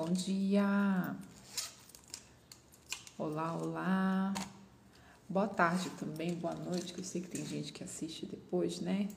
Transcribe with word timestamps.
bom 0.00 0.14
dia. 0.14 1.14
Olá, 3.18 3.54
olá. 3.54 4.32
Boa 5.28 5.46
tarde 5.46 5.90
também, 5.90 6.34
boa 6.34 6.54
noite, 6.54 6.94
que 6.94 7.00
eu 7.00 7.04
sei 7.04 7.20
que 7.20 7.28
tem 7.28 7.44
gente 7.44 7.70
que 7.70 7.84
assiste 7.84 8.24
depois, 8.24 8.80
né? 8.80 9.10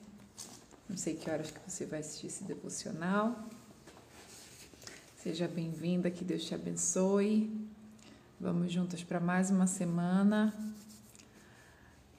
Não 0.86 0.98
sei 0.98 1.16
que 1.16 1.30
horas 1.30 1.50
que 1.50 1.58
você 1.66 1.86
vai 1.86 2.00
assistir 2.00 2.26
esse 2.26 2.44
devocional. 2.44 3.48
Seja 5.16 5.48
bem-vinda, 5.48 6.10
que 6.10 6.22
Deus 6.22 6.44
te 6.44 6.54
abençoe. 6.54 7.50
Vamos 8.38 8.70
juntas 8.70 9.02
para 9.02 9.18
mais 9.18 9.50
uma 9.50 9.66
semana. 9.66 10.52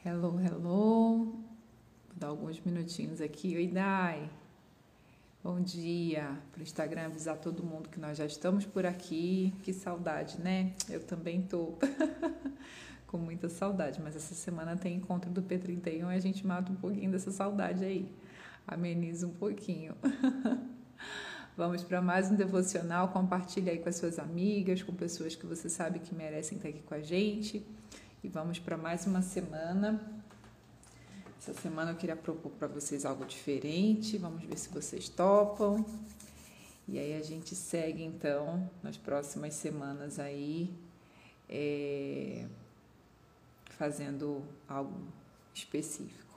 Hello, 0.03 0.39
hello. 0.39 1.25
Vou 1.25 2.15
dar 2.15 2.27
alguns 2.29 2.59
minutinhos 2.61 3.21
aqui. 3.21 3.55
Oi, 3.55 3.67
Dai. 3.67 4.27
Bom 5.45 5.61
dia. 5.61 6.39
Para 6.51 6.59
o 6.59 6.63
Instagram 6.63 7.05
avisar 7.05 7.37
todo 7.37 7.61
mundo 7.61 7.87
que 7.87 7.99
nós 7.99 8.17
já 8.17 8.25
estamos 8.25 8.65
por 8.65 8.83
aqui. 8.83 9.53
Que 9.61 9.71
saudade, 9.73 10.41
né? 10.41 10.73
Eu 10.89 11.03
também 11.03 11.43
tô 11.43 11.75
com 13.05 13.19
muita 13.19 13.47
saudade, 13.47 14.01
mas 14.01 14.15
essa 14.15 14.33
semana 14.33 14.75
tem 14.75 14.95
encontro 14.95 15.29
do 15.29 15.43
P31 15.43 15.99
e 15.99 16.01
a 16.01 16.19
gente 16.19 16.47
mata 16.47 16.71
um 16.71 16.75
pouquinho 16.75 17.11
dessa 17.11 17.29
saudade 17.29 17.85
aí. 17.85 18.11
Ameniza 18.67 19.27
um 19.27 19.33
pouquinho. 19.33 19.93
Vamos 21.55 21.83
para 21.83 22.01
mais 22.01 22.31
um 22.31 22.35
devocional. 22.35 23.09
Compartilhe 23.09 23.69
aí 23.69 23.77
com 23.77 23.87
as 23.87 23.97
suas 23.97 24.17
amigas, 24.17 24.81
com 24.81 24.95
pessoas 24.95 25.35
que 25.35 25.45
você 25.45 25.69
sabe 25.69 25.99
que 25.99 26.15
merecem 26.15 26.57
estar 26.57 26.69
aqui 26.69 26.81
com 26.81 26.95
a 26.95 27.01
gente. 27.01 27.63
E 28.23 28.27
vamos 28.27 28.57
para 28.57 28.77
mais 28.77 29.05
uma 29.05 29.21
semana 29.21 30.14
essa 31.47 31.61
semana 31.61 31.91
eu 31.91 31.95
queria 31.95 32.15
propor 32.15 32.51
para 32.53 32.67
vocês 32.67 33.05
algo 33.05 33.23
diferente. 33.23 34.17
Vamos 34.17 34.43
ver 34.43 34.57
se 34.57 34.67
vocês 34.69 35.07
topam. 35.07 35.85
E 36.87 36.97
aí 36.97 37.15
a 37.15 37.21
gente 37.21 37.53
segue 37.53 38.03
então 38.03 38.67
nas 38.81 38.97
próximas 38.97 39.53
semanas 39.53 40.17
aí 40.17 40.73
é, 41.47 42.47
fazendo 43.77 44.43
algo 44.67 44.97
específico, 45.53 46.33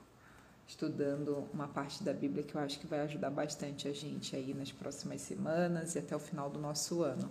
estudando 0.67 1.49
uma 1.55 1.69
parte 1.69 2.05
da 2.05 2.13
Bíblia 2.13 2.43
que 2.43 2.55
eu 2.55 2.61
acho 2.61 2.79
que 2.79 2.87
vai 2.87 3.01
ajudar 3.01 3.31
bastante 3.31 3.89
a 3.89 3.93
gente 3.95 4.37
aí 4.37 4.53
nas 4.53 4.71
próximas 4.71 5.23
semanas 5.23 5.95
e 5.95 6.01
até 6.01 6.15
o 6.15 6.21
final 6.21 6.51
do 6.51 6.59
nosso 6.59 7.03
ano. 7.03 7.31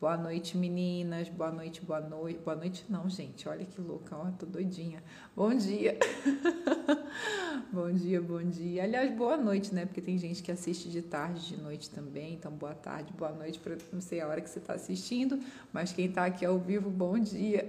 Boa 0.00 0.16
noite, 0.16 0.56
meninas. 0.56 1.28
Boa 1.28 1.52
noite, 1.52 1.82
boa 1.82 2.00
noite. 2.00 2.38
Boa 2.38 2.56
noite, 2.56 2.86
não, 2.88 3.08
gente. 3.08 3.46
Olha 3.48 3.66
que 3.66 3.80
louca, 3.82 4.16
ó, 4.16 4.30
tô 4.30 4.46
doidinha. 4.46 5.02
Bom 5.36 5.54
dia. 5.54 5.98
bom 7.72 7.90
dia, 7.92 8.20
bom 8.20 8.42
dia. 8.42 8.82
Aliás, 8.84 9.14
boa 9.14 9.36
noite, 9.36 9.74
né? 9.74 9.86
Porque 9.86 10.00
tem 10.00 10.18
gente 10.18 10.42
que 10.42 10.50
assiste 10.50 10.88
de 10.88 11.02
tarde, 11.02 11.48
de 11.48 11.60
noite 11.60 11.90
também. 11.90 12.34
Então, 12.34 12.52
boa 12.52 12.74
tarde, 12.74 13.12
boa 13.12 13.32
noite, 13.32 13.58
para 13.58 13.76
não 13.92 14.00
sei 14.00 14.20
a 14.20 14.28
hora 14.28 14.40
que 14.40 14.50
você 14.50 14.58
está 14.58 14.74
assistindo, 14.74 15.38
mas 15.72 15.92
quem 15.92 16.06
está 16.06 16.24
aqui 16.24 16.44
ao 16.44 16.58
vivo, 16.58 16.90
bom 16.90 17.18
dia. 17.18 17.66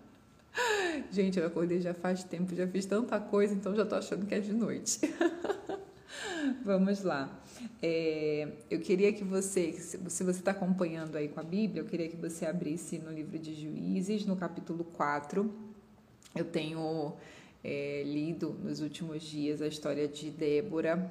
gente, 1.10 1.38
eu 1.38 1.46
acordei 1.46 1.80
já 1.80 1.94
faz 1.94 2.24
tempo, 2.24 2.54
já 2.54 2.66
fiz 2.66 2.86
tanta 2.86 3.18
coisa, 3.20 3.54
então 3.54 3.74
já 3.74 3.84
tô 3.84 3.94
achando 3.94 4.26
que 4.26 4.34
é 4.34 4.40
de 4.40 4.52
noite. 4.52 5.00
Vamos 6.64 7.02
lá. 7.02 7.40
É, 7.82 8.48
eu 8.70 8.78
queria 8.80 9.12
que 9.12 9.24
você, 9.24 9.72
se 9.72 9.96
você 9.98 10.22
está 10.22 10.50
acompanhando 10.50 11.16
aí 11.16 11.28
com 11.28 11.40
a 11.40 11.42
Bíblia, 11.42 11.82
eu 11.82 11.86
queria 11.86 12.08
que 12.08 12.16
você 12.16 12.46
abrisse 12.46 12.98
no 12.98 13.10
livro 13.10 13.38
de 13.38 13.54
Juízes, 13.54 14.24
no 14.26 14.36
capítulo 14.36 14.84
4. 14.84 15.52
Eu 16.34 16.44
tenho 16.44 17.14
é, 17.64 18.02
lido 18.04 18.50
nos 18.62 18.80
últimos 18.80 19.22
dias 19.22 19.62
a 19.62 19.66
história 19.66 20.06
de 20.06 20.30
Débora 20.30 21.10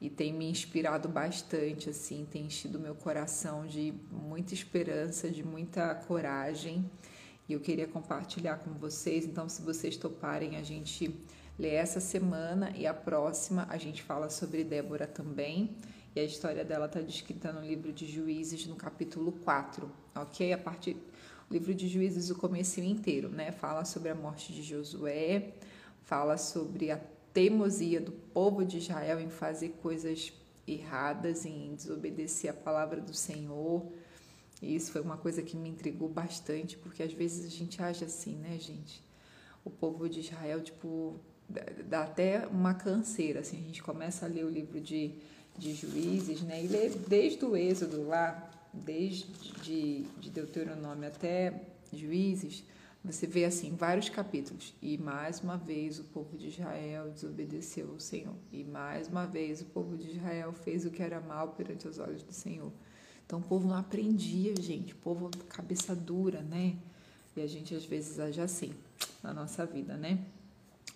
e 0.00 0.10
tem 0.10 0.32
me 0.32 0.50
inspirado 0.50 1.08
bastante, 1.08 1.90
assim, 1.90 2.26
tem 2.28 2.46
enchido 2.46 2.80
meu 2.80 2.94
coração 2.94 3.66
de 3.66 3.94
muita 4.10 4.52
esperança, 4.52 5.30
de 5.30 5.44
muita 5.44 5.94
coragem. 5.94 6.90
E 7.48 7.52
eu 7.52 7.60
queria 7.60 7.86
compartilhar 7.86 8.56
com 8.56 8.72
vocês. 8.72 9.24
Então, 9.24 9.48
se 9.48 9.62
vocês 9.62 9.96
toparem, 9.96 10.56
a 10.56 10.62
gente 10.64 11.14
lê 11.56 11.74
essa 11.74 12.00
semana 12.00 12.72
e 12.76 12.84
a 12.84 12.92
próxima 12.92 13.64
a 13.70 13.76
gente 13.76 14.02
fala 14.02 14.28
sobre 14.28 14.64
Débora 14.64 15.06
também. 15.06 15.76
E 16.16 16.20
a 16.20 16.24
história 16.24 16.64
dela 16.64 16.86
está 16.86 17.00
descrita 17.00 17.52
no 17.52 17.64
livro 17.64 17.92
de 17.92 18.06
Juízes, 18.06 18.66
no 18.66 18.74
capítulo 18.74 19.30
4, 19.44 19.88
ok? 20.16 20.52
A 20.52 20.58
parte, 20.58 20.96
o 21.48 21.52
livro 21.52 21.72
de 21.72 21.86
Juízes, 21.86 22.28
o 22.28 22.34
começo 22.34 22.80
inteiro, 22.80 23.28
né? 23.28 23.52
Fala 23.52 23.84
sobre 23.84 24.08
a 24.08 24.14
morte 24.14 24.52
de 24.52 24.62
Josué, 24.62 25.52
fala 26.12 26.36
sobre 26.36 26.90
a 26.90 27.00
teimosia 27.32 27.98
do 27.98 28.12
povo 28.12 28.66
de 28.66 28.76
Israel 28.76 29.18
em 29.18 29.30
fazer 29.30 29.70
coisas 29.80 30.30
erradas, 30.68 31.46
em 31.46 31.74
desobedecer 31.74 32.50
a 32.50 32.52
palavra 32.52 33.00
do 33.00 33.14
Senhor. 33.14 33.90
E 34.60 34.76
isso 34.76 34.92
foi 34.92 35.00
uma 35.00 35.16
coisa 35.16 35.40
que 35.40 35.56
me 35.56 35.70
intrigou 35.70 36.10
bastante, 36.10 36.76
porque 36.76 37.02
às 37.02 37.14
vezes 37.14 37.46
a 37.46 37.48
gente 37.48 37.82
age 37.82 38.04
assim, 38.04 38.36
né, 38.36 38.58
gente? 38.60 39.02
O 39.64 39.70
povo 39.70 40.06
de 40.06 40.20
Israel, 40.20 40.60
tipo, 40.60 41.18
dá 41.88 42.02
até 42.02 42.46
uma 42.46 42.74
canseira, 42.74 43.40
assim, 43.40 43.56
a 43.60 43.62
gente 43.62 43.82
começa 43.82 44.26
a 44.26 44.28
ler 44.28 44.44
o 44.44 44.50
livro 44.50 44.82
de 44.82 45.14
de 45.56 45.74
juízes, 45.74 46.42
né? 46.42 46.62
E 46.64 46.66
lê 46.66 46.88
desde 46.88 47.44
o 47.44 47.56
Êxodo 47.56 48.06
lá, 48.06 48.50
desde 48.72 49.26
de, 49.62 50.02
de 50.20 50.30
Deuteronômio 50.30 51.08
até 51.08 51.62
juízes, 51.92 52.64
você 53.04 53.26
vê 53.26 53.44
assim 53.44 53.74
vários 53.74 54.08
capítulos. 54.08 54.74
E 54.80 54.96
mais 54.96 55.40
uma 55.40 55.56
vez 55.56 55.98
o 55.98 56.04
povo 56.04 56.36
de 56.36 56.48
Israel 56.48 57.10
desobedeceu 57.10 57.90
ao 57.90 57.98
Senhor. 57.98 58.34
E 58.52 58.62
mais 58.62 59.08
uma 59.08 59.26
vez 59.26 59.60
o 59.60 59.64
povo 59.66 59.96
de 59.96 60.12
Israel 60.12 60.52
fez 60.52 60.84
o 60.84 60.90
que 60.90 61.02
era 61.02 61.20
mal 61.20 61.48
perante 61.48 61.88
os 61.88 61.98
olhos 61.98 62.22
do 62.22 62.32
Senhor. 62.32 62.72
Então 63.26 63.40
o 63.40 63.42
povo 63.42 63.66
não 63.66 63.76
aprendia, 63.76 64.54
gente. 64.60 64.92
O 64.92 64.96
povo 64.96 65.30
cabeça 65.48 65.96
dura, 65.96 66.42
né? 66.42 66.76
E 67.36 67.40
a 67.40 67.46
gente 67.46 67.74
às 67.74 67.84
vezes 67.84 68.20
age 68.20 68.40
assim 68.40 68.72
na 69.22 69.32
nossa 69.34 69.66
vida, 69.66 69.96
né? 69.96 70.24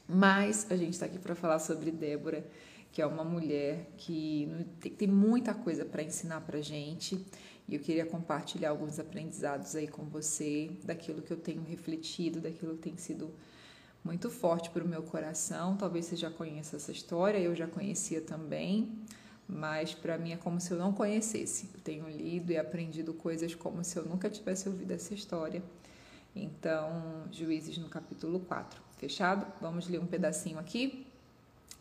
Mas 0.09 0.71
a 0.71 0.77
gente 0.77 0.93
está 0.93 1.07
aqui 1.07 1.19
para 1.19 1.35
falar 1.35 1.59
sobre 1.59 1.91
Débora 1.91 2.47
que 2.97 3.03
é 3.03 3.07
uma 3.07 3.25
mulher 3.25 3.91
que 3.99 4.49
tem 4.97 5.07
muita 5.07 5.53
coisa 5.53 5.85
para 5.85 6.03
ensinar 6.03 6.41
para 6.41 6.63
gente 6.63 7.23
e 7.69 7.75
eu 7.75 7.81
queria 7.81 8.07
compartilhar 8.07 8.71
alguns 8.71 8.99
aprendizados 8.99 9.75
aí 9.75 9.89
com 9.89 10.05
você 10.05 10.71
daquilo 10.85 11.21
que 11.21 11.33
eu 11.33 11.37
tenho 11.37 11.63
refletido, 11.63 12.41
daquilo 12.41 12.77
que 12.77 12.83
tem 12.83 12.97
sido 12.97 13.33
muito 14.05 14.31
forte 14.31 14.71
para 14.71 14.85
o 14.85 14.89
meu 14.89 15.03
coração. 15.03 15.77
Talvez 15.77 16.07
você 16.07 16.15
já 16.15 16.31
conheça 16.31 16.77
essa 16.77 16.93
história, 16.93 17.39
eu 17.39 17.57
já 17.57 17.67
conhecia 17.67 18.21
também, 18.21 18.89
mas 19.49 19.95
para 19.95 20.17
mim 20.17 20.33
é 20.33 20.37
como 20.37 20.61
se 20.61 20.71
eu 20.71 20.79
não 20.79 20.93
conhecesse. 20.93 21.69
Eu 21.75 21.81
tenho 21.81 22.09
lido 22.09 22.53
e 22.53 22.57
aprendido 22.57 23.13
coisas 23.13 23.53
como 23.55 23.83
se 23.83 23.99
eu 23.99 24.05
nunca 24.05 24.31
tivesse 24.31 24.69
ouvido 24.69 24.93
essa 24.93 25.13
história. 25.13 25.61
Então, 26.37 27.25
Juízes 27.33 27.79
no 27.79 27.89
capítulo 27.89 28.39
4. 28.41 28.81
Fechado? 28.97 29.45
Vamos 29.61 29.89
ler 29.89 29.99
um 29.99 30.07
pedacinho 30.07 30.59
aqui. 30.59 31.07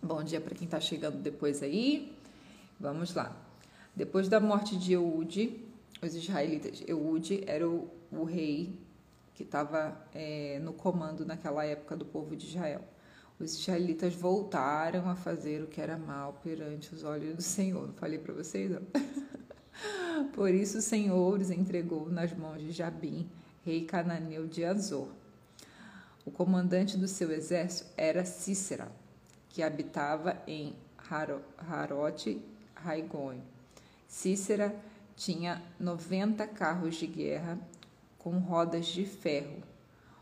Bom 0.02 0.24
dia 0.24 0.42
para 0.42 0.56
quem 0.56 0.66
está 0.66 0.80
chegando 0.80 1.18
depois 1.18 1.62
aí. 1.62 2.12
Vamos 2.80 3.14
lá. 3.14 3.36
Depois 3.96 4.28
da 4.28 4.40
morte 4.40 4.78
de 4.78 4.94
Eude, 4.94 5.65
os 6.06 6.16
israelitas, 6.16 6.84
Eude 6.88 7.44
era 7.48 7.68
o, 7.68 7.90
o 8.12 8.24
rei 8.24 8.80
que 9.34 9.44
estava 9.44 9.98
é, 10.14 10.60
no 10.64 10.74
comando 10.74 11.26
naquela 11.26 11.66
época 11.66 11.96
do 11.96 12.06
povo 12.06 12.36
de 12.36 12.48
Israel. 12.48 12.82
Os 13.38 13.54
israelitas 13.60 14.16
voltaram 14.16 15.10
a 15.10 15.16
fazer 15.16 15.62
o 15.62 15.68
que 15.68 15.82
era 15.82 15.98
mal 15.98 16.40
perante 16.42 16.96
os 16.96 17.04
olhos 17.04 17.36
do 17.36 17.42
Senhor. 17.42 17.86
Não 17.86 17.94
falei 17.94 18.18
para 18.18 18.34
vocês? 18.34 18.72
Não? 18.72 18.82
Por 20.34 20.54
isso 20.54 20.78
o 20.78 20.82
Senhor 20.82 21.40
os 21.40 21.52
entregou 21.52 22.10
nas 22.10 22.32
mãos 22.34 22.62
de 22.62 22.72
Jabim, 22.72 23.30
rei 23.66 23.84
cananeu 23.84 24.48
de 24.48 24.64
Azor. 24.64 25.10
O 26.26 26.32
comandante 26.32 26.98
do 26.98 27.08
seu 27.08 27.30
exército 27.32 27.90
era 27.98 28.24
Cícera, 28.24 28.90
que 29.50 29.62
habitava 29.62 30.42
em 30.48 30.74
Harote 31.70 32.42
Raigon. 32.74 33.42
Cícera 34.08 34.74
tinha 35.16 35.62
90 35.80 36.46
carros 36.48 36.96
de 36.96 37.08
guerra 37.08 37.58
com 38.20 38.38
rodas 38.40 38.88
de 38.88 39.06
ferro. 39.06 39.64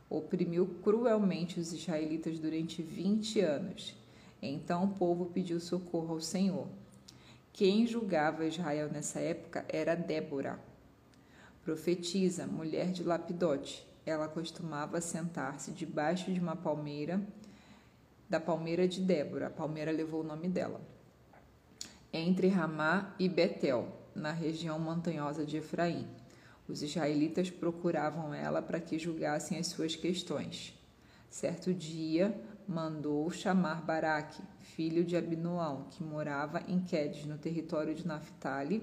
Oprimiu 0.09 0.67
cruelmente 0.83 1.59
os 1.59 1.73
israelitas 1.73 2.37
durante 2.37 2.81
20 2.81 3.39
anos. 3.39 3.95
Então 4.41 4.83
o 4.83 4.89
povo 4.89 5.25
pediu 5.27 5.59
socorro 5.59 6.13
ao 6.13 6.21
Senhor. 6.21 6.67
Quem 7.51 7.87
julgava 7.87 8.45
Israel 8.45 8.89
nessa 8.91 9.19
época 9.19 9.65
era 9.69 9.95
Débora, 9.95 10.59
profetisa, 11.63 12.45
mulher 12.45 12.91
de 12.91 13.03
Lapidote. 13.03 13.87
Ela 14.05 14.27
costumava 14.27 14.99
sentar-se 14.99 15.71
debaixo 15.71 16.31
de 16.31 16.39
uma 16.39 16.55
palmeira 16.55 17.21
da 18.29 18.39
palmeira 18.39 18.87
de 18.87 18.99
Débora. 18.99 19.47
A 19.47 19.49
palmeira 19.49 19.91
levou 19.91 20.21
o 20.21 20.25
nome 20.25 20.49
dela. 20.49 20.81
Entre 22.11 22.47
Ramá 22.47 23.15
e 23.17 23.29
Betel, 23.29 24.02
na 24.15 24.31
região 24.31 24.79
montanhosa 24.79 25.45
de 25.45 25.57
Efraim. 25.57 26.07
Os 26.67 26.81
israelitas 26.81 27.49
procuravam 27.49 28.33
ela 28.33 28.61
para 28.61 28.79
que 28.79 28.97
julgassem 28.97 29.57
as 29.57 29.67
suas 29.67 29.95
questões. 29.95 30.73
Certo 31.29 31.73
dia, 31.73 32.39
mandou 32.67 33.29
chamar 33.31 33.81
Baraque, 33.81 34.41
filho 34.59 35.03
de 35.03 35.17
Abinoão, 35.17 35.87
que 35.89 36.03
morava 36.03 36.63
em 36.67 36.79
Quedes, 36.79 37.25
no 37.25 37.37
território 37.37 37.93
de 37.93 38.07
Naphtali, 38.07 38.81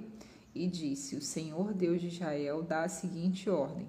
e 0.55 0.67
disse: 0.67 1.17
O 1.17 1.23
Senhor 1.23 1.73
Deus 1.73 2.01
de 2.01 2.09
Israel 2.09 2.63
dá 2.63 2.83
a 2.83 2.89
seguinte 2.89 3.49
ordem: 3.49 3.87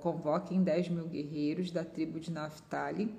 convoquem 0.00 0.62
dez 0.62 0.88
mil 0.88 1.06
guerreiros 1.06 1.70
da 1.70 1.84
tribo 1.84 2.18
de 2.18 2.30
Naphtali 2.30 3.14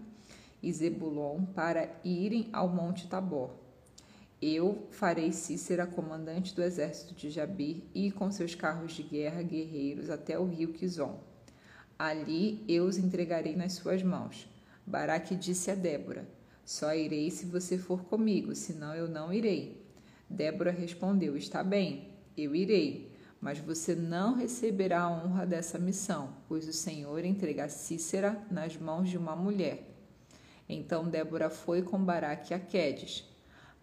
e 0.61 0.71
Zebulon 0.71 1.45
para 1.45 1.89
irem 2.03 2.49
ao 2.53 2.67
Monte 2.67 3.07
Tabor. 3.07 3.62
Eu 4.45 4.90
farei 4.92 5.31
Cícera 5.31 5.88
comandante 5.88 6.54
do 6.54 6.62
exército 6.62 7.16
de 7.16 7.30
Jabir 7.30 7.81
e 7.95 8.12
com 8.12 8.30
seus 8.30 8.54
carros 8.54 8.92
de 8.92 9.01
guerra 9.01 9.42
guerreiros 9.42 10.10
até 10.10 10.38
o 10.38 10.44
rio 10.44 10.74
Quizon. 10.74 11.18
Ali 11.98 12.62
eu 12.68 12.84
os 12.84 12.98
entregarei 12.98 13.56
nas 13.56 13.72
suas 13.72 14.04
mãos. 14.04 14.45
Baraque 14.86 15.34
disse 15.34 15.72
a 15.72 15.75
Débora: 15.75 16.28
Só 16.66 16.94
irei 16.94 17.31
se 17.31 17.45
você 17.45 17.78
for 17.78 18.04
comigo, 18.04 18.54
senão 18.54 18.94
eu 18.94 19.07
não 19.07 19.31
irei. 19.31 19.81
Débora 20.30 20.72
respondeu: 20.72 21.38
Está 21.38 21.63
bem, 21.63 22.10
eu 22.36 22.54
irei, 22.54 23.13
mas 23.40 23.60
você 23.60 23.95
não 23.95 24.36
receberá 24.36 25.04
a 25.04 25.10
honra 25.10 25.45
dessa 25.45 25.80
missão, 25.80 26.36
pois 26.50 26.68
o 26.68 26.74
Senhor 26.74 27.24
entrega 27.24 27.69
Cícera 27.69 28.45
nas 28.51 28.75
mãos 28.75 29.10
de 29.10 29.18
uma 29.18 29.38
mulher. 29.38 29.90
Então 30.68 31.07
Débora 31.07 31.50
foi 31.50 31.81
com 31.81 32.04
Baraque 32.04 32.54
a 32.54 32.60
Quedes. 32.60 33.31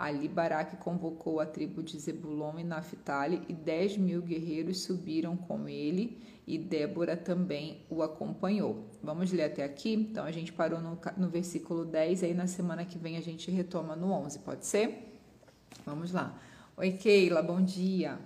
Ali 0.00 0.28
Baraque 0.28 0.78
convocou 0.78 1.40
a 1.40 1.46
tribo 1.46 1.82
de 1.82 1.98
Zebulon 1.98 2.58
e 2.58 2.64
Naphtali 2.64 3.42
e 3.50 3.52
dez 3.52 3.98
mil 3.98 4.22
guerreiros 4.22 4.82
subiram 4.82 5.36
com 5.36 5.68
ele 5.68 6.22
e 6.46 6.56
Débora 6.56 7.18
também 7.18 7.84
o 7.90 8.02
acompanhou. 8.02 8.88
Vamos 9.02 9.30
ler 9.30 9.44
até 9.44 9.62
aqui? 9.62 9.92
Então 9.92 10.24
a 10.24 10.32
gente 10.32 10.54
parou 10.54 10.80
no, 10.80 10.98
no 11.18 11.28
versículo 11.28 11.84
10, 11.84 12.22
aí 12.22 12.32
na 12.32 12.46
semana 12.46 12.82
que 12.86 12.96
vem 12.96 13.18
a 13.18 13.20
gente 13.20 13.50
retoma 13.50 13.94
no 13.94 14.10
11, 14.10 14.38
pode 14.38 14.64
ser? 14.64 15.20
Vamos 15.84 16.12
lá. 16.12 16.34
Oi 16.78 16.92
Keila, 16.92 17.42
bom 17.42 17.60
dia. 17.60 18.18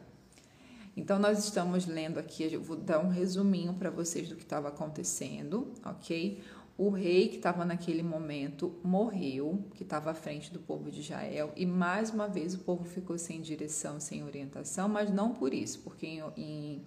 Então, 0.96 1.18
nós 1.18 1.42
estamos 1.42 1.86
lendo 1.86 2.18
aqui, 2.18 2.44
eu 2.52 2.62
vou 2.62 2.76
dar 2.76 3.00
um 3.00 3.08
resuminho 3.08 3.74
para 3.74 3.90
vocês 3.90 4.28
do 4.28 4.36
que 4.36 4.44
estava 4.44 4.68
acontecendo, 4.68 5.72
ok? 5.84 6.40
O 6.76 6.90
rei 6.90 7.28
que 7.28 7.36
estava 7.36 7.64
naquele 7.64 8.02
momento 8.02 8.74
morreu, 8.82 9.64
que 9.74 9.84
estava 9.84 10.10
à 10.10 10.14
frente 10.14 10.52
do 10.52 10.58
povo 10.58 10.90
de 10.90 11.00
Israel, 11.00 11.52
e 11.54 11.64
mais 11.64 12.10
uma 12.10 12.26
vez 12.26 12.52
o 12.52 12.58
povo 12.58 12.84
ficou 12.84 13.16
sem 13.16 13.40
direção, 13.40 14.00
sem 14.00 14.24
orientação, 14.24 14.88
mas 14.88 15.08
não 15.08 15.32
por 15.32 15.54
isso, 15.54 15.78
porque 15.84 16.04
em, 16.04 16.20
em, 16.36 16.82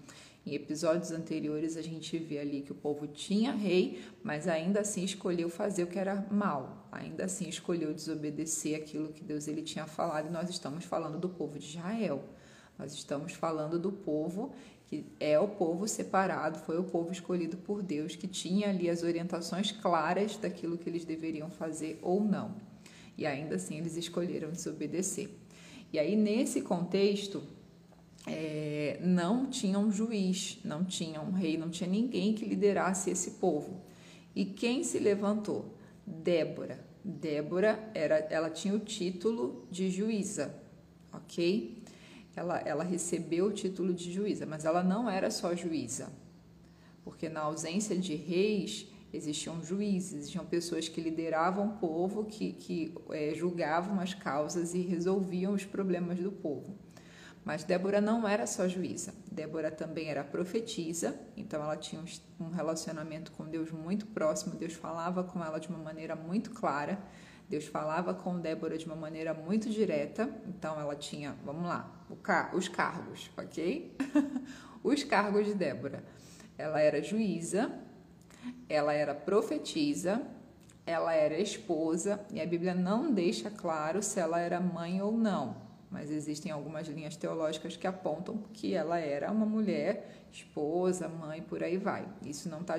em 0.45 0.53
episódios 0.53 1.11
anteriores 1.11 1.77
a 1.77 1.81
gente 1.81 2.17
vê 2.17 2.39
ali 2.39 2.63
que 2.63 2.73
o 2.73 2.75
povo 2.75 3.07
tinha 3.07 3.53
rei, 3.53 4.03
mas 4.21 4.45
ainda 4.45 4.81
assim 4.81 5.05
escolheu 5.05 5.49
fazer 5.49 5.83
o 5.83 5.87
que 5.87 5.97
era 5.97 6.27
mal, 6.29 6.89
ainda 6.91 7.23
assim 7.23 7.47
escolheu 7.47 7.93
desobedecer 7.93 8.75
aquilo 8.75 9.13
que 9.13 9.23
Deus 9.23 9.47
ele 9.47 9.61
tinha 9.61 9.85
falado, 9.85 10.27
e 10.27 10.31
nós 10.31 10.49
estamos 10.49 10.83
falando 10.83 11.17
do 11.17 11.29
povo 11.29 11.57
de 11.57 11.65
Israel. 11.65 12.21
Nós 12.77 12.93
estamos 12.93 13.33
falando 13.33 13.79
do 13.79 13.91
povo 13.91 14.53
que 14.87 15.05
é 15.19 15.37
o 15.37 15.49
povo 15.49 15.87
separado, 15.87 16.59
foi 16.59 16.79
o 16.79 16.83
povo 16.83 17.11
escolhido 17.11 17.57
por 17.57 17.83
Deus, 17.83 18.15
que 18.15 18.27
tinha 18.27 18.69
ali 18.69 18.89
as 18.89 19.03
orientações 19.03 19.71
claras 19.71 20.37
daquilo 20.37 20.77
que 20.77 20.89
eles 20.89 21.03
deveriam 21.03 21.49
fazer 21.49 21.99
ou 22.01 22.23
não. 22.23 22.55
E 23.17 23.25
ainda 23.25 23.55
assim 23.55 23.77
eles 23.77 23.97
escolheram 23.97 24.49
desobedecer. 24.49 25.29
E 25.91 25.99
aí, 25.99 26.15
nesse 26.15 26.61
contexto, 26.61 27.43
é, 28.25 28.99
não 29.01 29.49
tinha 29.49 29.77
um 29.77 29.91
juiz, 29.91 30.59
não 30.63 30.85
tinha 30.85 31.21
um 31.21 31.31
rei, 31.31 31.57
não 31.57 31.69
tinha 31.69 31.89
ninguém 31.89 32.33
que 32.33 32.45
liderasse 32.45 33.09
esse 33.09 33.31
povo. 33.31 33.81
E 34.33 34.45
quem 34.45 34.83
se 34.83 34.99
levantou? 34.99 35.75
Débora. 36.05 36.85
Débora 37.03 37.89
era, 37.93 38.19
ela 38.29 38.49
tinha 38.49 38.73
o 38.73 38.79
título 38.79 39.65
de 39.71 39.89
juíza, 39.89 40.53
ok? 41.11 41.83
Ela, 42.37 42.59
ela 42.59 42.83
recebeu 42.83 43.47
o 43.47 43.51
título 43.51 43.91
de 43.91 44.13
juíza, 44.13 44.45
mas 44.45 44.63
ela 44.63 44.83
não 44.83 45.09
era 45.09 45.31
só 45.31 45.55
juíza, 45.55 46.09
porque 47.03 47.27
na 47.27 47.41
ausência 47.41 47.97
de 47.97 48.15
reis 48.15 48.87
existiam 49.11 49.63
juízes, 49.63 50.13
existiam 50.13 50.45
pessoas 50.45 50.87
que 50.87 51.01
lideravam 51.01 51.67
o 51.67 51.77
povo, 51.77 52.25
que, 52.25 52.53
que 52.53 52.93
é, 53.09 53.33
julgavam 53.33 53.99
as 53.99 54.13
causas 54.13 54.75
e 54.75 54.81
resolviam 54.81 55.53
os 55.53 55.65
problemas 55.65 56.19
do 56.19 56.31
povo. 56.31 56.77
Mas 57.43 57.63
Débora 57.63 57.99
não 57.99 58.27
era 58.27 58.45
só 58.45 58.67
juíza, 58.67 59.15
Débora 59.31 59.71
também 59.71 60.09
era 60.09 60.23
profetisa, 60.23 61.19
então 61.35 61.63
ela 61.63 61.77
tinha 61.77 62.03
um 62.39 62.49
relacionamento 62.49 63.31
com 63.31 63.45
Deus 63.45 63.71
muito 63.71 64.05
próximo, 64.05 64.53
Deus 64.53 64.73
falava 64.73 65.23
com 65.23 65.43
ela 65.43 65.57
de 65.57 65.69
uma 65.69 65.79
maneira 65.79 66.15
muito 66.15 66.51
clara, 66.51 66.99
Deus 67.49 67.65
falava 67.65 68.13
com 68.13 68.39
Débora 68.39 68.77
de 68.77 68.85
uma 68.85 68.95
maneira 68.95 69.33
muito 69.33 69.69
direta, 69.69 70.29
então 70.47 70.79
ela 70.79 70.95
tinha, 70.95 71.35
vamos 71.45 71.65
lá, 71.65 71.89
os 72.53 72.67
cargos, 72.67 73.31
ok? 73.37 73.95
os 74.83 75.03
cargos 75.03 75.45
de 75.45 75.53
Débora. 75.53 76.03
Ela 76.57 76.81
era 76.81 77.01
juíza, 77.01 77.71
ela 78.67 78.93
era 78.93 79.15
profetisa, 79.15 80.21
ela 80.85 81.13
era 81.13 81.39
esposa, 81.39 82.19
e 82.33 82.41
a 82.41 82.45
Bíblia 82.45 82.75
não 82.75 83.13
deixa 83.13 83.49
claro 83.49 84.03
se 84.03 84.19
ela 84.19 84.39
era 84.39 84.59
mãe 84.59 85.01
ou 85.01 85.13
não, 85.13 85.55
mas 85.89 86.11
existem 86.11 86.51
algumas 86.51 86.87
linhas 86.87 87.15
teológicas 87.15 87.77
que 87.77 87.87
apontam 87.87 88.43
que 88.53 88.73
ela 88.73 88.99
era 88.99 89.31
uma 89.31 89.45
mulher, 89.45 90.25
esposa, 90.31 91.07
mãe, 91.07 91.41
por 91.41 91.63
aí 91.63 91.77
vai. 91.77 92.05
Isso 92.25 92.49
não 92.49 92.61
está 92.61 92.77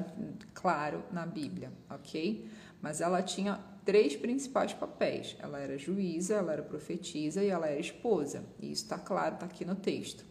claro 0.53 1.03
na 1.11 1.25
Bíblia, 1.25 1.73
ok? 1.89 2.47
Mas 2.83 3.01
ela 3.01 3.23
tinha 3.23 3.59
três 3.89 4.15
principais 4.15 4.75
papéis. 4.75 5.35
Ela 5.39 5.61
era 5.61 5.79
juíza, 5.79 6.35
ela 6.35 6.53
era 6.53 6.63
profetisa 6.63 7.43
e 7.43 7.49
ela 7.49 7.69
era 7.69 7.81
esposa. 7.81 8.45
E 8.61 8.71
isso 8.71 8.83
está 8.83 8.99
claro, 8.99 9.37
está 9.37 9.47
aqui 9.47 9.65
no 9.65 9.75
texto. 9.75 10.27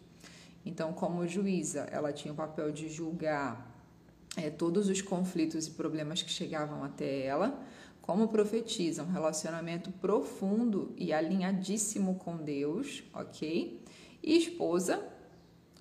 Então, 0.64 0.92
como 0.92 1.26
juíza, 1.26 1.80
ela 1.90 2.12
tinha 2.12 2.32
o 2.32 2.36
papel 2.36 2.70
de 2.70 2.88
julgar 2.88 3.76
é, 4.36 4.48
todos 4.48 4.88
os 4.88 5.02
conflitos 5.02 5.66
e 5.66 5.72
problemas 5.72 6.22
que 6.22 6.30
chegavam 6.30 6.84
até 6.84 7.24
ela. 7.24 7.60
Como 8.00 8.28
profetisa, 8.28 9.02
um 9.02 9.10
relacionamento 9.10 9.90
profundo 9.90 10.94
e 10.96 11.12
alinhadíssimo 11.12 12.14
com 12.14 12.36
Deus, 12.36 13.02
ok? 13.12 13.82
E 14.22 14.36
esposa, 14.36 15.04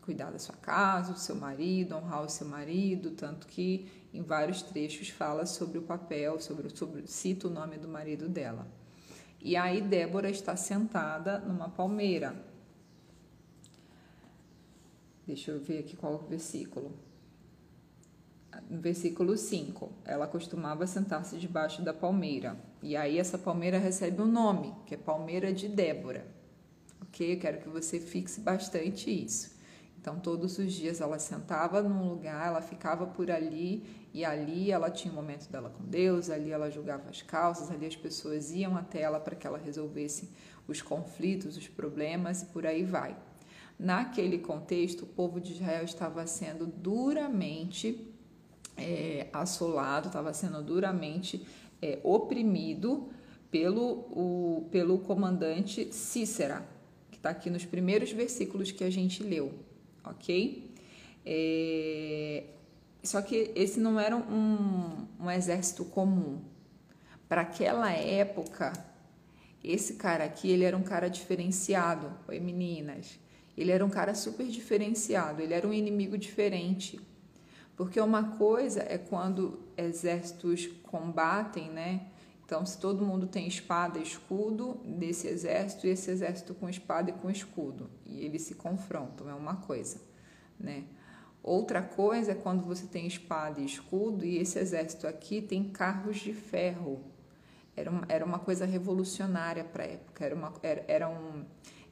cuidar 0.01 0.31
da 0.31 0.39
sua 0.39 0.56
casa, 0.56 1.13
do 1.13 1.19
seu 1.19 1.35
marido, 1.35 1.95
honrar 1.95 2.23
o 2.23 2.30
seu 2.30 2.47
marido, 2.47 3.12
tanto 3.12 3.45
que 3.45 3.88
em 4.13 4.21
vários 4.21 4.62
trechos 4.62 5.09
fala 5.09 5.45
sobre 5.45 5.77
o 5.77 5.83
papel, 5.83 6.39
sobre, 6.39 6.69
sobre 6.69 7.07
cita 7.07 7.48
o 7.48 7.51
nome 7.51 7.77
do 7.77 7.88
marido 7.88 8.27
dela. 8.27 8.68
E 9.42 9.56
aí 9.56 9.81
Débora 9.81 10.30
está 10.30 10.56
sentada 10.56 11.39
numa 11.39 11.69
palmeira. 11.69 12.35
Deixa 15.26 15.52
eu 15.52 15.59
ver 15.59 15.80
aqui 15.80 15.95
qual 15.95 16.14
é 16.14 16.16
o 16.16 16.19
versículo. 16.19 16.97
No 18.69 18.80
versículo 18.80 19.37
5, 19.37 19.92
ela 20.06 20.26
costumava 20.26 20.87
sentar-se 20.87 21.37
debaixo 21.37 21.81
da 21.81 21.94
palmeira. 21.94 22.57
E 22.81 22.95
aí 22.95 23.19
essa 23.19 23.37
palmeira 23.37 23.78
recebe 23.78 24.21
um 24.21 24.26
nome, 24.26 24.73
que 24.85 24.95
é 24.95 24.97
palmeira 24.97 25.54
de 25.54 25.68
Débora. 25.68 26.26
Ok? 27.02 27.33
Eu 27.33 27.40
quero 27.40 27.61
que 27.61 27.69
você 27.69 27.99
fixe 27.99 28.40
bastante 28.40 29.11
isso. 29.11 29.56
Então, 30.07 30.21
todos 30.21 30.57
os 30.57 30.71
dias 30.71 31.02
ela 31.02 31.19
sentava 31.19 31.81
num 31.81 32.07
lugar, 32.07 32.47
ela 32.47 32.61
ficava 32.61 33.06
por 33.06 33.30
ali 33.30 33.83
e 34.14 34.23
ali 34.23 34.71
ela 34.71 34.90
tinha 34.90 35.11
um 35.11 35.16
momento 35.18 35.49
dela 35.49 35.69
com 35.69 35.83
Deus, 35.83 36.30
ali 36.30 36.49
ela 36.49 36.71
julgava 36.71 37.09
as 37.09 37.21
causas, 37.21 37.69
ali 37.69 37.85
as 37.85 37.97
pessoas 37.97 38.54
iam 38.54 38.78
até 38.78 39.02
ela 39.02 39.19
para 39.19 39.35
que 39.35 39.45
ela 39.45 39.57
resolvesse 39.57 40.30
os 40.66 40.81
conflitos, 40.81 41.57
os 41.57 41.68
problemas 41.68 42.42
e 42.42 42.45
por 42.45 42.66
aí 42.66 42.85
vai. 42.85 43.18
Naquele 43.78 44.37
contexto, 44.37 45.02
o 45.02 45.07
povo 45.07 45.42
de 45.42 45.52
Israel 45.52 45.83
estava 45.83 46.26
sendo 46.26 46.66
duramente 46.66 48.09
é, 48.78 49.28
assolado, 49.33 50.07
estava 50.07 50.31
sendo 50.31 50.64
duramente 50.64 51.45
é, 51.81 51.99
oprimido 52.02 53.09
pelo, 53.52 53.83
o, 53.83 54.69
pelo 54.71 54.99
comandante 54.99 55.94
Cícera, 55.94 56.66
que 57.11 57.18
está 57.18 57.31
aqui 57.31 57.49
nos 57.49 57.66
primeiros 57.66 58.14
versículos 58.14 58.71
que 58.71 58.85
a 58.85 58.90
gente 58.90 59.21
leu 59.21 59.68
ok? 60.11 60.71
É... 61.26 62.44
Só 63.04 63.21
que 63.21 63.52
esse 63.56 63.80
não 63.80 63.99
era 63.99 64.16
um, 64.16 65.07
um 65.19 65.31
exército 65.31 65.85
comum. 65.85 66.42
Para 67.28 67.42
aquela 67.42 67.92
época, 67.92 68.73
esse 69.64 69.95
cara 69.95 70.23
aqui, 70.23 70.49
ele 70.49 70.64
era 70.64 70.76
um 70.76 70.83
cara 70.83 71.09
diferenciado. 71.09 72.11
Oi, 72.28 72.40
meninas. 72.40 73.19
Ele 73.57 73.71
era 73.71 73.83
um 73.85 73.90
cara 73.90 74.14
super 74.14 74.45
diferenciado, 74.47 75.42
ele 75.42 75.54
era 75.54 75.68
um 75.68 75.73
inimigo 75.73 76.18
diferente. 76.18 76.99
Porque 77.76 77.99
uma 77.99 78.37
coisa 78.37 78.83
é 78.87 78.97
quando 78.97 79.59
exércitos 79.78 80.68
combatem, 80.83 81.69
né? 81.69 82.07
Então, 82.47 82.66
se 82.66 82.77
todo 82.77 83.06
mundo 83.06 83.27
tem 83.27 83.45
espada 83.45 83.99
e 83.99 84.04
escudo 84.04 84.80
desse 84.85 85.27
exército, 85.27 85.85
e 85.85 85.89
esse 85.89 86.09
exército 86.09 86.56
com 86.56 86.69
espada 86.69 87.09
e 87.09 87.13
com 87.13 87.30
escudo, 87.30 87.89
e 88.06 88.23
eles 88.23 88.44
se 88.44 88.56
confrontam, 88.56 89.30
é 89.30 89.33
uma 89.33 89.57
coisa, 89.57 89.99
né? 90.57 90.85
Outra 91.44 91.81
coisa 91.81 92.31
é 92.31 92.35
quando 92.35 92.63
você 92.63 92.85
tem 92.85 93.06
espada 93.06 93.59
e 93.59 93.66
escudo 93.66 94.23
e 94.23 94.37
esse 94.37 94.57
exército 94.59 95.06
aqui 95.07 95.42
tem 95.42 95.66
carros 95.66 96.19
de 96.19 96.31
ferro. 96.31 97.01
Era 97.75 97.92
uma, 97.92 98.06
era 98.07 98.25
uma 98.25 98.39
coisa 98.39 98.66
revolucionária 98.66 99.66
para 99.66 99.83
a 99.83 99.87
época. 99.87 100.25
Era 100.25 100.33
uma, 100.35 100.54
era, 100.63 100.85
era 100.87 101.09
um, 101.09 101.44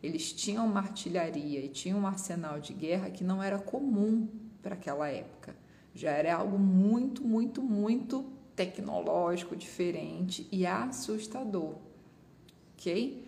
eles 0.01 0.31
tinham 0.31 0.65
uma 0.65 0.79
artilharia 0.79 1.59
e 1.59 1.67
tinham 1.67 1.99
um 1.99 2.07
arsenal 2.07 2.61
de 2.61 2.73
guerra 2.73 3.09
que 3.09 3.25
não 3.25 3.43
era 3.43 3.59
comum 3.59 4.29
para 4.63 4.75
aquela 4.75 5.09
época. 5.09 5.53
Já 5.93 6.11
era 6.11 6.33
algo 6.35 6.57
muito, 6.57 7.25
muito, 7.25 7.61
muito 7.61 8.34
tecnológico, 8.55 9.55
diferente 9.55 10.47
e 10.51 10.65
assustador. 10.65 11.75
Ok? 12.73 13.27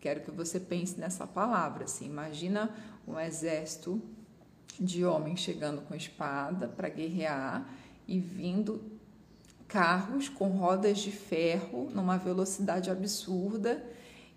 Quero 0.00 0.20
que 0.20 0.30
você 0.30 0.60
pense 0.60 0.98
nessa 1.00 1.26
palavra. 1.26 1.84
Assim, 1.84 2.06
imagina 2.06 2.74
um 3.06 3.18
exército 3.18 4.00
de 4.78 5.04
homens 5.04 5.40
chegando 5.40 5.80
com 5.82 5.94
espada 5.94 6.68
para 6.68 6.88
guerrear 6.88 7.66
e 8.06 8.20
vindo 8.20 8.82
carros 9.66 10.28
com 10.28 10.48
rodas 10.50 10.98
de 10.98 11.10
ferro 11.10 11.90
numa 11.92 12.16
velocidade 12.16 12.90
absurda 12.90 13.84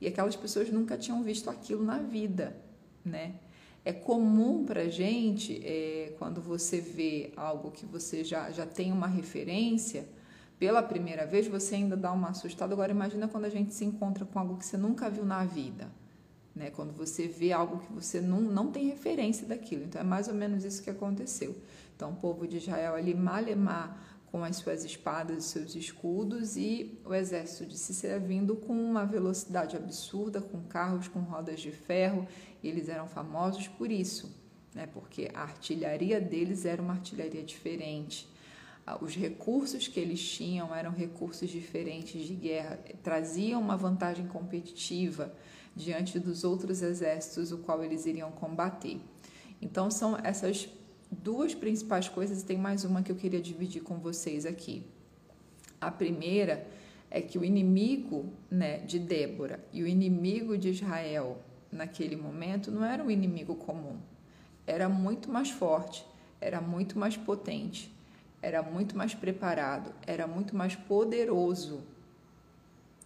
e 0.02 0.08
aquelas 0.08 0.36
pessoas 0.36 0.72
nunca 0.72 0.98
tinham 0.98 1.22
visto 1.22 1.50
aquilo 1.50 1.84
na 1.84 2.00
vida, 2.00 2.56
né? 3.04 3.36
É 3.84 3.94
comum 3.94 4.66
para 4.66 4.90
gente 4.90 5.62
é, 5.64 6.14
quando 6.18 6.42
você 6.42 6.82
vê 6.82 7.32
algo 7.36 7.72
que 7.72 7.86
você 7.86 8.24
já, 8.24 8.52
já 8.52 8.66
tem 8.66 8.92
uma 8.92 9.08
referência 9.08 10.08
pela 10.60 10.84
primeira 10.84 11.26
vez, 11.26 11.48
você 11.48 11.76
ainda 11.76 11.96
dá 11.96 12.12
uma 12.12 12.30
assustada. 12.30 12.74
Agora 12.74 12.92
imagina 12.92 13.30
quando 13.30 13.46
a 13.46 13.50
gente 13.50 13.74
se 13.74 13.86
encontra 13.86 14.26
com 14.26 14.38
algo 14.38 14.58
que 14.58 14.66
você 14.66 14.76
nunca 14.76 15.10
viu 15.10 15.26
na 15.26 15.46
vida, 15.46 15.90
né? 16.54 16.70
Quando 16.70 16.92
você 16.92 17.28
vê 17.28 17.54
algo 17.54 17.80
que 17.80 17.94
você 17.94 18.20
não, 18.20 18.42
não 18.42 18.70
tem 18.70 18.88
referência 18.88 19.48
daquilo. 19.48 19.86
Então 19.86 20.02
é 20.02 20.04
mais 20.04 20.28
ou 20.28 20.34
menos 20.34 20.66
isso 20.66 20.84
que 20.84 20.90
aconteceu. 20.90 21.56
Então 21.96 22.12
o 22.12 22.16
povo 22.18 22.46
de 22.46 22.58
Israel 22.58 22.96
ali 22.96 23.16
malemar 23.16 23.98
com 24.26 24.44
as 24.44 24.58
suas 24.58 24.84
espadas 24.84 25.46
e 25.46 25.48
seus 25.48 25.76
escudos 25.76 26.58
e 26.58 27.00
o 27.06 27.14
exército 27.14 27.66
de 27.66 27.78
Cícera 27.78 28.20
vindo 28.20 28.56
com 28.58 28.74
uma 28.74 29.06
velocidade 29.06 29.78
absurda, 29.78 30.42
com 30.42 30.62
carros 30.64 31.08
com 31.08 31.22
rodas 31.22 31.62
de 31.62 31.72
ferro. 31.72 32.28
Eles 32.62 32.90
eram 32.90 33.08
famosos 33.08 33.70
por 33.70 33.90
isso, 33.90 34.30
né? 34.76 34.88
Porque 34.88 35.32
a 35.34 35.42
artilharia 35.44 36.20
deles 36.20 36.66
era 36.66 36.82
uma 36.82 36.94
artilharia 36.94 37.44
diferente 37.44 38.28
os 39.02 39.16
recursos 39.16 39.88
que 39.88 40.00
eles 40.00 40.22
tinham 40.22 40.74
eram 40.74 40.92
recursos 40.92 41.50
diferentes 41.50 42.26
de 42.26 42.34
guerra, 42.34 42.80
traziam 43.04 43.62
uma 43.62 43.78
vantagem 43.78 44.28
competitiva 44.28 45.34
diante 45.76 46.20
dos 46.20 46.44
outros 46.44 46.82
exércitos 46.82 47.52
o 47.52 47.60
qual 47.60 47.84
eles 47.84 48.06
iriam 48.06 48.32
combater. 48.32 49.00
Então 49.62 49.92
são 49.92 50.18
essas 50.24 50.70
duas 51.12 51.56
principais 51.56 52.08
coisas, 52.08 52.42
e 52.42 52.46
tem 52.46 52.58
mais 52.58 52.84
uma 52.84 53.02
que 53.02 53.12
eu 53.12 53.16
queria 53.16 53.42
dividir 53.42 53.82
com 53.82 53.98
vocês 54.00 54.46
aqui. 54.46 54.84
A 55.80 55.90
primeira 55.90 56.68
é 57.10 57.22
que 57.22 57.38
o 57.38 57.44
inimigo 57.44 58.32
né, 58.50 58.78
de 58.80 59.00
Débora 59.00 59.64
e 59.74 59.82
o 59.82 59.88
inimigo 59.88 60.58
de 60.58 60.70
Israel 60.70 61.42
naquele 61.72 62.16
momento 62.16 62.72
não 62.72 62.84
era 62.84 63.04
um 63.04 63.10
inimigo 63.10 63.56
comum, 63.56 63.98
era 64.66 64.88
muito 64.88 65.32
mais 65.32 65.50
forte, 65.50 66.06
era 66.40 66.62
muito 66.62 66.98
mais 66.98 67.18
potente, 67.18 67.92
era 68.42 68.62
muito 68.62 68.96
mais 68.98 69.14
preparado, 69.14 69.94
era 70.06 70.26
muito 70.28 70.56
mais 70.56 70.76
poderoso 70.76 71.82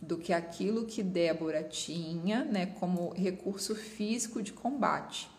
do 0.01 0.17
que 0.17 0.33
aquilo 0.33 0.85
que 0.85 1.01
Débora 1.01 1.63
tinha 1.63 2.43
né, 2.43 2.65
como 2.65 3.13
recurso 3.13 3.73
físico 3.75 4.41
de 4.41 4.51
combate. 4.51 5.29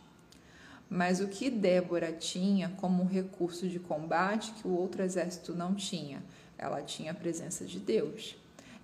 Mas 0.89 1.21
o 1.21 1.29
que 1.29 1.51
Débora 1.51 2.13
tinha 2.13 2.69
como 2.77 3.05
recurso 3.05 3.69
de 3.69 3.79
combate 3.79 4.53
que 4.53 4.67
o 4.67 4.73
outro 4.73 5.03
exército 5.03 5.55
não 5.55 5.75
tinha? 5.75 6.23
Ela 6.57 6.83
tinha 6.83 7.11
a 7.11 7.15
presença 7.15 7.65
de 7.65 7.79
Deus. 7.79 8.37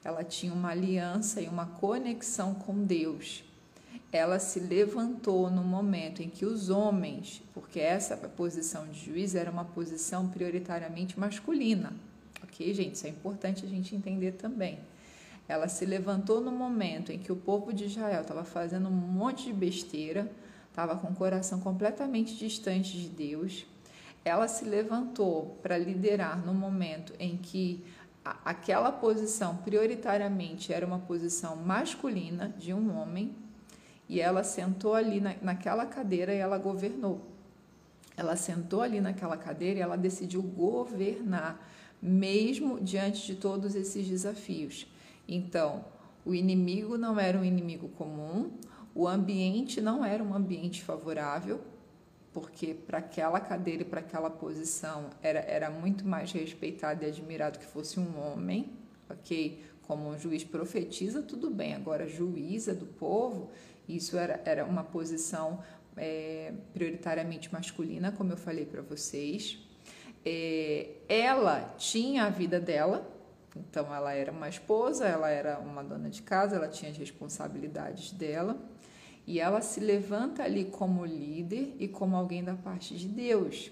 Ela 0.03 0.25
tinha 0.25 0.53
uma 0.53 0.71
aliança 0.71 1.41
e 1.41 1.49
uma 1.49 1.67
conexão 1.67 2.55
com 2.55 2.85
Deus. 2.85 3.45
Ela 4.13 4.41
se 4.41 4.59
levantou 4.59 5.49
no 5.51 5.63
momento 5.63 6.21
em 6.21 6.29
que 6.29 6.45
os 6.45 6.69
homens, 6.69 7.43
porque 7.55 7.79
essa 7.79 8.17
posição 8.17 8.87
de 8.89 8.99
juiz 8.99 9.35
era 9.35 9.51
uma 9.51 9.65
posição 9.65 10.29
prioritariamente 10.29 11.19
masculina, 11.19 11.93
ok, 12.43 12.75
gente? 12.75 12.97
Isso 12.97 13.07
é 13.07 13.11
importante 13.11 13.65
a 13.65 13.69
gente 13.69 13.95
entender 13.95 14.33
também. 14.33 14.81
Ela 15.47 15.69
se 15.69 15.85
levantou 15.85 16.41
no 16.41 16.51
momento 16.51 17.11
em 17.11 17.19
que 17.19 17.33
o 17.33 17.37
povo 17.37 17.73
de 17.73 17.85
Israel 17.85 18.23
estava 18.23 18.45
fazendo 18.45 18.89
um 18.89 18.93
monte 18.93 19.47
de 19.47 19.53
besteira, 19.53 20.31
estava 20.69 20.97
com 20.97 21.09
o 21.09 21.15
coração 21.15 21.61
completamente 21.61 22.37
distante 22.37 22.97
de 22.97 23.09
Deus. 23.09 23.67
Ela 24.25 24.47
se 24.49 24.65
levantou 24.65 25.59
para 25.63 25.77
liderar 25.79 26.45
no 26.45 26.55
momento 26.55 27.13
em 27.19 27.37
que 27.37 27.85
aquela 28.45 28.93
posição 28.93 29.57
prioritariamente 29.57 30.73
era 30.73 30.87
uma 30.87 30.99
posição 30.99 31.57
masculina 31.57 32.55
de 32.57 32.73
um 32.73 32.97
homem 32.97 33.35
e 34.11 34.21
ela 34.21 34.43
sentou 34.43 34.93
ali 34.93 35.21
na, 35.21 35.37
naquela 35.41 35.87
cadeira 35.87 36.35
e 36.35 36.39
ela 36.39 36.59
governou. 36.59 37.21
Ela 38.17 38.35
sentou 38.35 38.83
ali 38.83 39.01
naquela 39.01 39.37
cadeira 39.37 39.79
e 39.79 39.83
ela 39.83 39.97
decidiu 39.97 40.43
governar, 40.43 41.65
mesmo 42.03 42.81
diante 42.81 43.25
de 43.25 43.37
todos 43.37 43.77
esses 43.77 44.09
desafios. 44.09 44.89
Então, 45.29 45.85
o 46.27 46.35
inimigo 46.35 46.99
não 46.99 47.21
era 47.21 47.39
um 47.39 47.45
inimigo 47.45 47.89
comum, 47.91 48.51
o 48.93 49.07
ambiente 49.07 49.81
não 49.81 50.05
era 50.05 50.25
um 50.25 50.35
ambiente 50.35 50.83
favorável, 50.83 51.61
porque 52.33 52.75
para 52.75 52.99
aquela 52.99 53.39
cadeira 53.39 53.83
e 53.83 53.85
para 53.85 54.01
aquela 54.01 54.29
posição 54.29 55.11
era, 55.23 55.39
era 55.39 55.71
muito 55.71 56.05
mais 56.05 56.33
respeitado 56.33 57.05
e 57.05 57.07
admirado 57.07 57.61
que 57.61 57.65
fosse 57.65 58.01
um 58.01 58.19
homem, 58.19 58.73
ok? 59.09 59.63
Como 59.83 60.09
um 60.09 60.19
juiz 60.19 60.43
profetiza, 60.43 61.23
tudo 61.23 61.49
bem. 61.49 61.75
Agora, 61.75 62.09
juíza 62.09 62.75
do 62.75 62.87
povo, 62.87 63.51
isso 63.97 64.17
era, 64.19 64.41
era 64.45 64.65
uma 64.65 64.85
posição 64.85 65.63
é, 65.97 66.53
prioritariamente 66.73 67.53
masculina, 67.53 68.13
como 68.13 68.33
eu 68.33 68.37
falei 68.37 68.65
para 68.65 68.83
vocês. 68.83 69.59
É, 70.25 70.89
ela 71.09 71.75
tinha 71.79 72.25
a 72.25 72.31
vida 72.31 72.61
dela, 72.61 73.09
então 73.57 73.95
ela 73.95 74.13
era 74.13 74.31
uma 74.31 74.49
esposa, 74.49 75.07
ela 75.07 75.29
era 75.29 75.59
uma 75.59 75.83
dona 75.83 76.11
de 76.11 76.23
casa, 76.23 76.57
ela 76.57 76.69
tinha 76.69 76.91
as 76.91 76.97
responsabilidades 76.97 78.13
dela 78.13 78.57
e 79.27 79.39
ela 79.39 79.61
se 79.61 79.81
levanta 79.81 80.43
ali 80.43 80.65
como 80.65 81.05
líder 81.05 81.77
e 81.79 81.89
como 81.89 82.17
alguém 82.17 82.43
da 82.43 82.55
parte 82.55 82.97
de 82.97 83.09
Deus. 83.09 83.71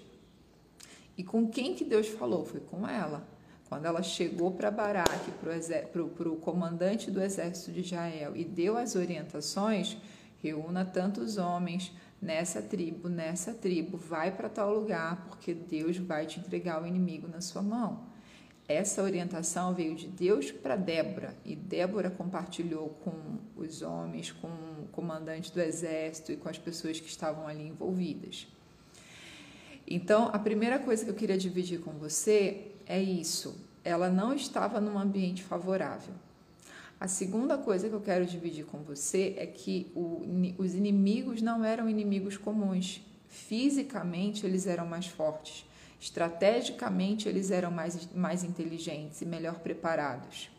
E 1.17 1.23
com 1.23 1.49
quem 1.49 1.75
que 1.75 1.83
Deus 1.83 2.07
falou? 2.07 2.45
Foi 2.45 2.61
com 2.61 2.87
ela. 2.87 3.27
Quando 3.69 3.85
ela 3.85 4.01
chegou 4.01 4.51
para 4.51 4.71
Baraque, 4.71 5.31
para 5.31 6.29
o 6.29 6.37
comandante 6.37 7.11
do 7.11 7.21
exército 7.21 7.71
de 7.71 7.81
Israel, 7.81 8.35
e 8.35 8.43
deu 8.43 8.75
as 8.75 8.95
orientações, 8.95 9.95
reúna 10.41 10.83
tantos 10.83 11.37
homens 11.37 11.93
nessa 12.19 12.63
tribo, 12.63 13.07
nessa 13.07 13.53
tribo, 13.53 13.95
vai 13.95 14.35
para 14.35 14.49
tal 14.49 14.73
lugar, 14.73 15.27
porque 15.27 15.53
Deus 15.53 15.97
vai 15.97 16.25
te 16.25 16.39
entregar 16.39 16.81
o 16.81 16.87
inimigo 16.87 17.27
na 17.27 17.41
sua 17.41 17.61
mão. 17.61 18.07
Essa 18.67 19.03
orientação 19.03 19.73
veio 19.73 19.95
de 19.95 20.07
Deus 20.07 20.51
para 20.51 20.75
Débora 20.75 21.35
e 21.45 21.55
Débora 21.55 22.09
compartilhou 22.09 22.89
com 23.03 23.13
os 23.55 23.81
homens, 23.81 24.31
com 24.31 24.47
o 24.47 24.87
comandante 24.91 25.51
do 25.51 25.61
exército 25.61 26.31
e 26.31 26.37
com 26.37 26.49
as 26.49 26.57
pessoas 26.57 26.99
que 26.99 27.07
estavam 27.07 27.47
ali 27.47 27.67
envolvidas. 27.67 28.47
Então, 29.87 30.29
a 30.31 30.37
primeira 30.37 30.77
coisa 30.77 31.03
que 31.03 31.09
eu 31.09 31.15
queria 31.15 31.37
dividir 31.37 31.79
com 31.79 31.91
você 31.93 32.68
é 32.89 32.99
isso. 32.99 33.55
Ela 33.83 34.09
não 34.09 34.33
estava 34.33 34.81
num 34.81 34.97
ambiente 34.97 35.43
favorável. 35.43 36.13
A 36.99 37.07
segunda 37.07 37.57
coisa 37.57 37.87
que 37.87 37.95
eu 37.95 38.01
quero 38.01 38.25
dividir 38.25 38.65
com 38.65 38.79
você 38.79 39.35
é 39.37 39.45
que 39.45 39.89
o, 39.95 40.23
os 40.57 40.73
inimigos 40.73 41.41
não 41.41 41.63
eram 41.63 41.87
inimigos 41.87 42.35
comuns. 42.35 43.01
Fisicamente, 43.27 44.45
eles 44.45 44.67
eram 44.67 44.85
mais 44.85 45.05
fortes. 45.05 45.65
Estrategicamente, 45.99 47.29
eles 47.29 47.51
eram 47.51 47.69
mais, 47.71 48.11
mais 48.13 48.43
inteligentes 48.43 49.21
e 49.21 49.25
melhor 49.25 49.59
preparados. 49.59 50.49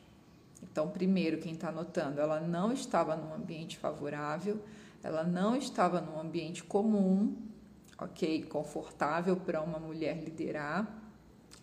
Então, 0.62 0.88
primeiro, 0.88 1.38
quem 1.38 1.54
está 1.54 1.70
anotando, 1.70 2.20
ela 2.20 2.40
não 2.40 2.72
estava 2.72 3.16
num 3.16 3.34
ambiente 3.34 3.76
favorável, 3.76 4.62
ela 5.02 5.24
não 5.24 5.56
estava 5.56 6.00
num 6.00 6.20
ambiente 6.20 6.62
comum, 6.62 7.36
ok? 7.98 8.44
Confortável 8.44 9.36
para 9.36 9.60
uma 9.60 9.78
mulher 9.78 10.22
liderar. 10.22 11.00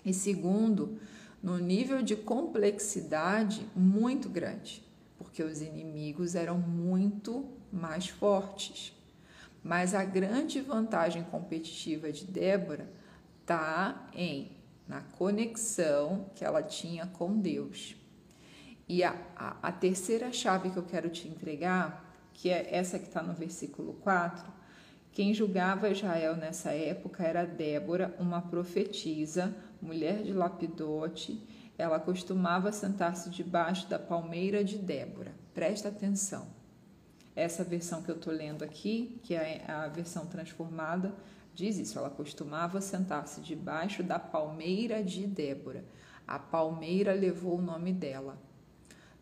E 0.07 0.13
segundo, 0.13 0.97
no 1.43 1.57
nível 1.57 2.01
de 2.01 2.15
complexidade 2.15 3.67
muito 3.75 4.29
grande, 4.29 4.81
porque 5.17 5.43
os 5.43 5.61
inimigos 5.61 6.33
eram 6.33 6.57
muito 6.57 7.45
mais 7.73 8.07
fortes. 8.07 8.93
Mas 9.61 9.93
a 9.93 10.05
grande 10.05 10.61
vantagem 10.61 11.23
competitiva 11.23 12.09
de 12.09 12.23
Débora 12.23 12.89
está 13.41 14.07
em 14.13 14.55
na 14.87 15.01
conexão 15.01 16.31
que 16.33 16.45
ela 16.45 16.63
tinha 16.63 17.05
com 17.07 17.37
Deus. 17.37 17.97
E 18.87 19.03
a, 19.03 19.13
a, 19.35 19.57
a 19.61 19.71
terceira 19.73 20.31
chave 20.31 20.69
que 20.69 20.77
eu 20.77 20.83
quero 20.83 21.09
te 21.09 21.27
entregar, 21.27 22.15
que 22.33 22.49
é 22.49 22.73
essa 22.73 22.97
que 22.97 23.07
está 23.07 23.21
no 23.21 23.33
versículo 23.33 23.95
4, 23.95 24.53
quem 25.17 25.33
julgava 25.33 25.89
Israel 25.89 26.35
nessa 26.35 26.69
época 26.69 27.23
era 27.23 27.43
Débora, 27.43 28.15
uma 28.19 28.39
profetisa, 28.39 29.51
mulher 29.81 30.23
de 30.23 30.33
Lapidote. 30.33 31.41
Ela 31.77 31.99
costumava 31.99 32.71
sentar-se 32.71 33.29
debaixo 33.29 33.87
da 33.87 33.99
palmeira 33.99 34.63
de 34.63 34.77
Débora. 34.77 35.33
Presta 35.53 35.89
atenção. 35.89 36.47
Essa 37.35 37.63
versão 37.63 38.01
que 38.01 38.09
eu 38.09 38.15
estou 38.15 38.33
lendo 38.33 38.63
aqui, 38.63 39.19
que 39.21 39.35
é 39.35 39.63
a 39.67 39.87
versão 39.87 40.25
transformada, 40.25 41.13
diz 41.53 41.77
isso. 41.77 41.99
Ela 41.99 42.09
costumava 42.09 42.81
sentar-se 42.81 43.41
debaixo 43.41 44.01
da 44.01 44.17
palmeira 44.17 45.03
de 45.03 45.27
Débora. 45.27 45.85
A 46.27 46.39
palmeira 46.39 47.13
levou 47.13 47.59
o 47.59 47.61
nome 47.61 47.93
dela. 47.93 48.37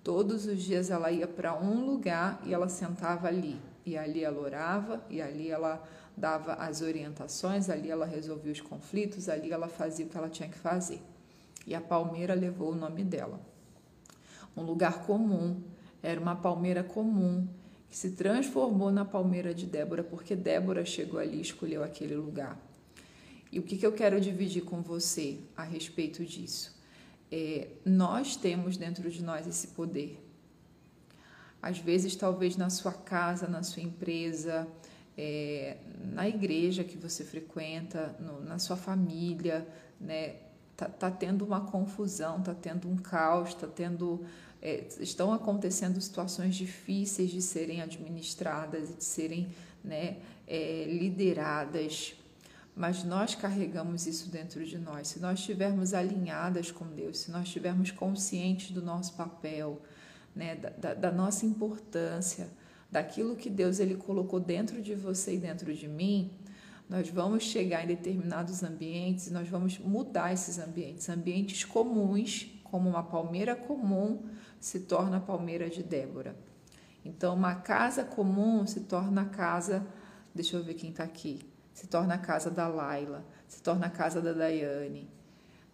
Todos 0.02 0.46
os 0.46 0.62
dias 0.62 0.90
ela 0.90 1.12
ia 1.12 1.28
para 1.28 1.60
um 1.60 1.86
lugar 1.86 2.42
e 2.46 2.54
ela 2.54 2.70
sentava 2.70 3.28
ali. 3.28 3.60
E 3.86 3.98
ali 3.98 4.24
ela 4.24 4.40
orava, 4.40 5.06
e 5.10 5.22
ali 5.22 5.50
ela 5.50 5.84
dava 6.18 6.54
as 6.54 6.82
orientações, 6.82 7.70
ali 7.70 7.90
ela 7.90 8.06
resolvia 8.06 8.52
os 8.52 8.62
conflitos, 8.62 9.30
ali 9.30 9.52
ela 9.52 9.68
fazia 9.68 10.06
o 10.06 10.10
que 10.10 10.18
ela 10.18 10.30
tinha 10.30 10.50
que 10.50 10.58
fazer. 10.58 11.02
E 11.66 11.74
a 11.74 11.82
palmeira 11.82 12.34
levou 12.34 12.72
o 12.72 12.76
nome 12.76 13.04
dela. 13.04 13.40
Um 14.56 14.64
lugar 14.64 15.06
comum, 15.06 15.62
era 16.02 16.20
uma 16.20 16.36
palmeira 16.36 16.84
comum, 16.84 17.48
que 17.90 17.98
se 17.98 18.12
transformou 18.12 18.92
na 18.92 19.04
palmeira 19.04 19.54
de 19.54 19.66
Débora, 19.66 20.04
porque 20.04 20.36
Débora 20.36 20.86
chegou 20.86 21.20
ali 21.20 21.38
e 21.38 21.42
escolheu 21.42 21.84
aquele 21.84 22.16
lugar. 22.16 22.58
E 23.52 23.60
o 23.60 23.64
que, 23.64 23.78
que 23.78 23.86
eu 23.86 23.94
quero 23.94 24.20
dividir 24.20 24.64
com 24.64 24.82
você 24.82 25.40
a 25.56 25.64
respeito 25.64 26.24
disso? 26.26 26.76
é, 27.32 27.68
nós 27.84 28.36
temos 28.36 28.78
dentro 28.78 29.10
de 29.10 29.24
nós 29.24 29.48
esse 29.48 29.68
poder. 29.68 30.22
Às 31.62 31.80
vezes, 31.80 32.16
talvez 32.16 32.56
na 32.56 32.70
sua 32.70 32.94
casa, 32.94 33.48
na 33.48 33.64
sua 33.64 33.82
empresa, 33.82 34.68
é, 35.18 35.78
na 36.14 36.28
igreja 36.28 36.84
que 36.84 36.98
você 36.98 37.24
frequenta, 37.24 38.16
no, 38.20 38.42
na 38.42 38.60
sua 38.60 38.76
família, 38.76 39.68
né? 40.00 40.36
Tá, 40.78 40.90
tá, 40.90 41.10
tendo 41.10 41.46
uma 41.46 41.62
confusão, 41.62 42.42
tá 42.42 42.54
tendo 42.54 42.90
um 42.90 42.98
caos, 42.98 43.54
tá 43.54 43.66
tendo, 43.66 44.26
é, 44.62 44.84
estão 45.00 45.32
acontecendo 45.32 46.02
situações 46.02 46.54
difíceis 46.54 47.32
de 47.32 47.42
serem 47.42 47.82
administradas 47.82 48.90
e 48.90 48.94
de 48.96 49.04
serem 49.06 49.48
né, 49.82 50.18
é, 50.46 50.84
lideradas 50.86 52.18
mas 52.76 53.06
nós 53.06 53.34
carregamos 53.34 54.06
isso 54.06 54.30
dentro 54.30 54.66
de 54.66 54.78
nós. 54.78 55.08
Se 55.08 55.20
nós 55.20 55.40
estivermos 55.40 55.94
alinhadas 55.94 56.72
com 56.72 56.86
Deus, 56.86 57.20
se 57.20 57.32
nós 57.32 57.44
estivermos 57.44 57.90
conscientes 57.90 58.72
do 58.72 58.82
nosso 58.82 59.14
papel, 59.14 59.82
né, 60.36 60.56
da, 60.56 60.70
da, 60.72 60.94
da, 60.94 61.12
nossa 61.12 61.46
importância, 61.46 62.50
daquilo 62.92 63.36
que 63.36 63.50
Deus 63.50 63.80
ele 63.80 63.96
colocou 63.96 64.40
dentro 64.40 64.82
de 64.82 64.96
você 64.96 65.36
e 65.36 65.38
dentro 65.38 65.74
de 65.74 65.88
mim, 65.88 66.32
nós 66.90 67.10
vamos 67.10 67.44
chegar 67.44 67.84
em 67.84 67.88
determinados 67.88 68.64
ambientes 68.64 69.28
e 69.28 69.34
nós 69.34 69.48
vamos 69.48 69.80
mudar 69.80 70.32
esses 70.32 70.60
ambientes. 70.60 71.10
Ambientes 71.10 71.66
comuns, 71.66 72.48
como 72.64 72.90
uma 72.90 73.04
palmeira 73.04 73.56
comum, 73.56 74.24
se 74.60 74.82
torna 74.82 75.18
a 75.18 75.22
palmeira 75.22 75.70
de 75.70 75.82
Débora. 75.82 76.36
Então, 77.04 77.36
uma 77.36 77.56
casa 77.56 78.04
comum 78.04 78.66
se 78.66 78.82
torna 78.82 79.24
a 79.24 79.26
casa. 79.26 79.86
Deixa 80.34 80.56
eu 80.56 80.64
ver 80.64 80.74
quem 80.76 80.90
está 80.92 81.04
aqui 81.04 81.40
se 81.76 81.88
torna 81.88 82.14
a 82.16 82.18
casa 82.18 82.50
da 82.50 82.70
Laila, 82.70 83.26
se 83.50 83.62
torna 83.62 83.88
a 83.88 83.90
casa 83.90 84.22
da 84.22 84.32
Daiane. 84.32 85.10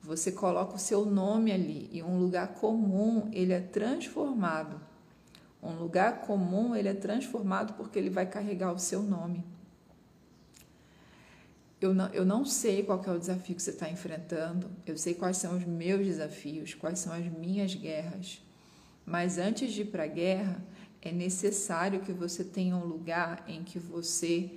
Você 0.01 0.31
coloca 0.31 0.75
o 0.75 0.79
seu 0.79 1.05
nome 1.05 1.51
ali 1.51 1.87
e 1.91 2.01
um 2.01 2.17
lugar 2.17 2.55
comum 2.55 3.29
ele 3.31 3.53
é 3.53 3.59
transformado. 3.59 4.81
Um 5.61 5.73
lugar 5.73 6.21
comum 6.21 6.75
ele 6.75 6.87
é 6.87 6.93
transformado 6.93 7.73
porque 7.73 7.99
ele 7.99 8.09
vai 8.09 8.25
carregar 8.25 8.71
o 8.71 8.79
seu 8.79 9.03
nome. 9.03 9.43
Eu 11.79 11.93
não, 11.93 12.07
eu 12.09 12.23
não 12.25 12.45
sei 12.45 12.83
qual 12.83 13.03
é 13.05 13.11
o 13.11 13.19
desafio 13.19 13.55
que 13.55 13.61
você 13.61 13.71
está 13.71 13.89
enfrentando, 13.89 14.69
eu 14.85 14.97
sei 14.97 15.15
quais 15.15 15.37
são 15.37 15.57
os 15.57 15.65
meus 15.65 16.05
desafios, 16.05 16.75
quais 16.75 16.99
são 16.99 17.11
as 17.11 17.25
minhas 17.25 17.73
guerras. 17.73 18.41
Mas 19.05 19.39
antes 19.39 19.73
de 19.73 19.81
ir 19.81 19.85
para 19.85 20.03
a 20.03 20.07
guerra, 20.07 20.63
é 21.01 21.11
necessário 21.11 22.01
que 22.01 22.11
você 22.11 22.43
tenha 22.43 22.75
um 22.75 22.85
lugar 22.85 23.43
em 23.47 23.63
que 23.63 23.79
você 23.79 24.51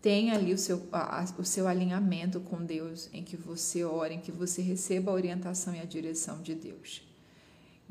tenha 0.00 0.34
ali 0.34 0.52
o 0.52 0.58
seu, 0.58 0.86
a, 0.92 1.24
o 1.38 1.44
seu 1.44 1.66
alinhamento 1.66 2.40
com 2.40 2.64
Deus, 2.64 3.08
em 3.12 3.22
que 3.22 3.36
você 3.36 3.84
ore, 3.84 4.14
em 4.14 4.20
que 4.20 4.32
você 4.32 4.62
receba 4.62 5.10
a 5.10 5.14
orientação 5.14 5.74
e 5.74 5.80
a 5.80 5.84
direção 5.84 6.40
de 6.40 6.54
Deus. 6.54 7.02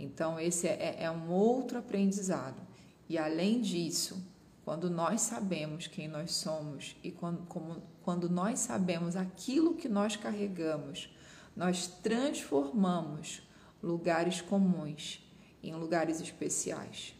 Então, 0.01 0.39
esse 0.39 0.67
é, 0.67 0.97
é, 0.99 1.03
é 1.03 1.11
um 1.11 1.29
outro 1.29 1.77
aprendizado. 1.77 2.59
E 3.07 3.19
além 3.19 3.61
disso, 3.61 4.25
quando 4.65 4.89
nós 4.89 5.21
sabemos 5.21 5.85
quem 5.85 6.07
nós 6.07 6.31
somos 6.31 6.95
e 7.03 7.11
quando, 7.11 7.45
como, 7.45 7.83
quando 8.01 8.27
nós 8.27 8.59
sabemos 8.59 9.15
aquilo 9.15 9.75
que 9.75 9.87
nós 9.87 10.15
carregamos, 10.15 11.13
nós 11.55 11.87
transformamos 11.87 13.47
lugares 13.81 14.41
comuns 14.41 15.23
em 15.61 15.75
lugares 15.75 16.19
especiais. 16.19 17.13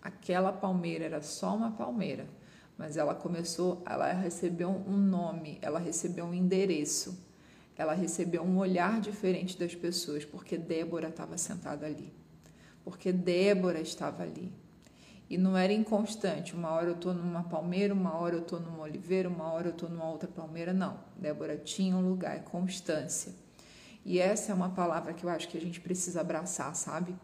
Aquela 0.00 0.52
palmeira 0.52 1.06
era 1.06 1.22
só 1.22 1.56
uma 1.56 1.72
palmeira, 1.72 2.28
mas 2.76 2.96
ela 2.96 3.16
começou, 3.16 3.82
ela 3.84 4.12
recebeu 4.12 4.70
um 4.70 4.96
nome, 4.96 5.58
ela 5.60 5.80
recebeu 5.80 6.26
um 6.26 6.34
endereço, 6.34 7.18
ela 7.76 7.94
recebeu 7.94 8.42
um 8.44 8.58
olhar 8.58 9.00
diferente 9.00 9.58
das 9.58 9.74
pessoas, 9.74 10.24
porque 10.24 10.56
Débora 10.56 11.08
estava 11.08 11.36
sentada 11.36 11.86
ali, 11.86 12.12
porque 12.88 13.12
Débora 13.12 13.82
estava 13.82 14.22
ali. 14.22 14.50
E 15.28 15.36
não 15.36 15.54
era 15.54 15.70
inconstante, 15.74 16.54
uma 16.54 16.70
hora 16.70 16.86
eu 16.86 16.94
estou 16.94 17.12
numa 17.12 17.42
palmeira, 17.42 17.92
uma 17.92 18.16
hora 18.16 18.36
eu 18.36 18.40
estou 18.40 18.58
numa 18.58 18.82
oliveira, 18.82 19.28
uma 19.28 19.52
hora 19.52 19.68
eu 19.68 19.72
estou 19.72 19.90
numa 19.90 20.08
outra 20.08 20.26
palmeira, 20.26 20.72
não. 20.72 20.98
Débora 21.18 21.58
tinha 21.58 21.94
um 21.94 22.08
lugar, 22.08 22.34
é 22.34 22.40
constância. 22.40 23.34
E 24.06 24.18
essa 24.18 24.52
é 24.52 24.54
uma 24.54 24.70
palavra 24.70 25.12
que 25.12 25.22
eu 25.22 25.28
acho 25.28 25.48
que 25.48 25.58
a 25.58 25.60
gente 25.60 25.82
precisa 25.82 26.22
abraçar, 26.22 26.74
sabe? 26.74 27.14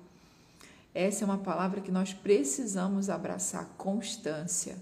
Essa 0.94 1.24
é 1.24 1.26
uma 1.26 1.38
palavra 1.38 1.80
que 1.80 1.90
nós 1.90 2.12
precisamos 2.12 3.08
abraçar, 3.08 3.64
constância. 3.78 4.76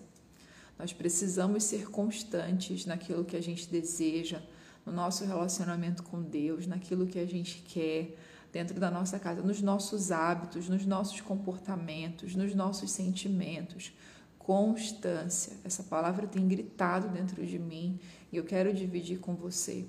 Nós 0.76 0.92
precisamos 0.92 1.62
ser 1.62 1.90
constantes 1.90 2.86
naquilo 2.86 3.24
que 3.24 3.36
a 3.36 3.42
gente 3.42 3.68
deseja, 3.68 4.42
no 4.84 4.92
nosso 4.92 5.24
relacionamento 5.24 6.02
com 6.02 6.20
Deus, 6.20 6.66
naquilo 6.66 7.06
que 7.06 7.20
a 7.20 7.26
gente 7.26 7.62
quer 7.68 8.16
dentro 8.52 8.78
da 8.78 8.90
nossa 8.90 9.18
casa, 9.18 9.40
nos 9.42 9.62
nossos 9.62 10.12
hábitos, 10.12 10.68
nos 10.68 10.84
nossos 10.84 11.20
comportamentos, 11.22 12.36
nos 12.36 12.54
nossos 12.54 12.90
sentimentos. 12.90 13.92
Constância. 14.38 15.56
Essa 15.64 15.82
palavra 15.82 16.26
tem 16.26 16.46
gritado 16.46 17.08
dentro 17.08 17.44
de 17.46 17.58
mim 17.58 17.98
e 18.30 18.36
eu 18.36 18.44
quero 18.44 18.74
dividir 18.74 19.18
com 19.18 19.34
você. 19.34 19.86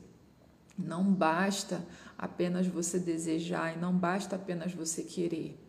Não 0.78 1.04
basta 1.04 1.86
apenas 2.18 2.66
você 2.66 2.98
desejar 2.98 3.76
e 3.76 3.80
não 3.80 3.94
basta 3.94 4.36
apenas 4.36 4.72
você 4.74 5.04
querer. 5.04 5.60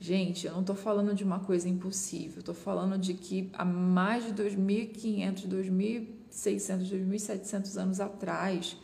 Gente, 0.00 0.46
eu 0.46 0.52
não 0.52 0.62
estou 0.62 0.74
falando 0.74 1.14
de 1.14 1.22
uma 1.22 1.40
coisa 1.40 1.68
impossível, 1.68 2.40
estou 2.40 2.54
falando 2.54 2.96
de 2.98 3.12
que 3.12 3.50
há 3.52 3.66
mais 3.66 4.24
de 4.24 4.32
2.500, 4.32 5.46
2.600, 5.46 6.90
2.700 6.90 7.76
anos 7.76 8.00
atrás, 8.00 8.78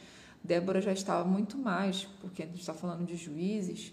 Débora 0.47 0.81
já 0.81 0.93
estava 0.93 1.29
muito 1.29 1.59
mais, 1.59 2.05
porque 2.21 2.43
a 2.43 2.47
gente 2.47 2.61
está 2.61 2.73
falando 2.73 3.05
de 3.05 3.17
juízes. 3.17 3.93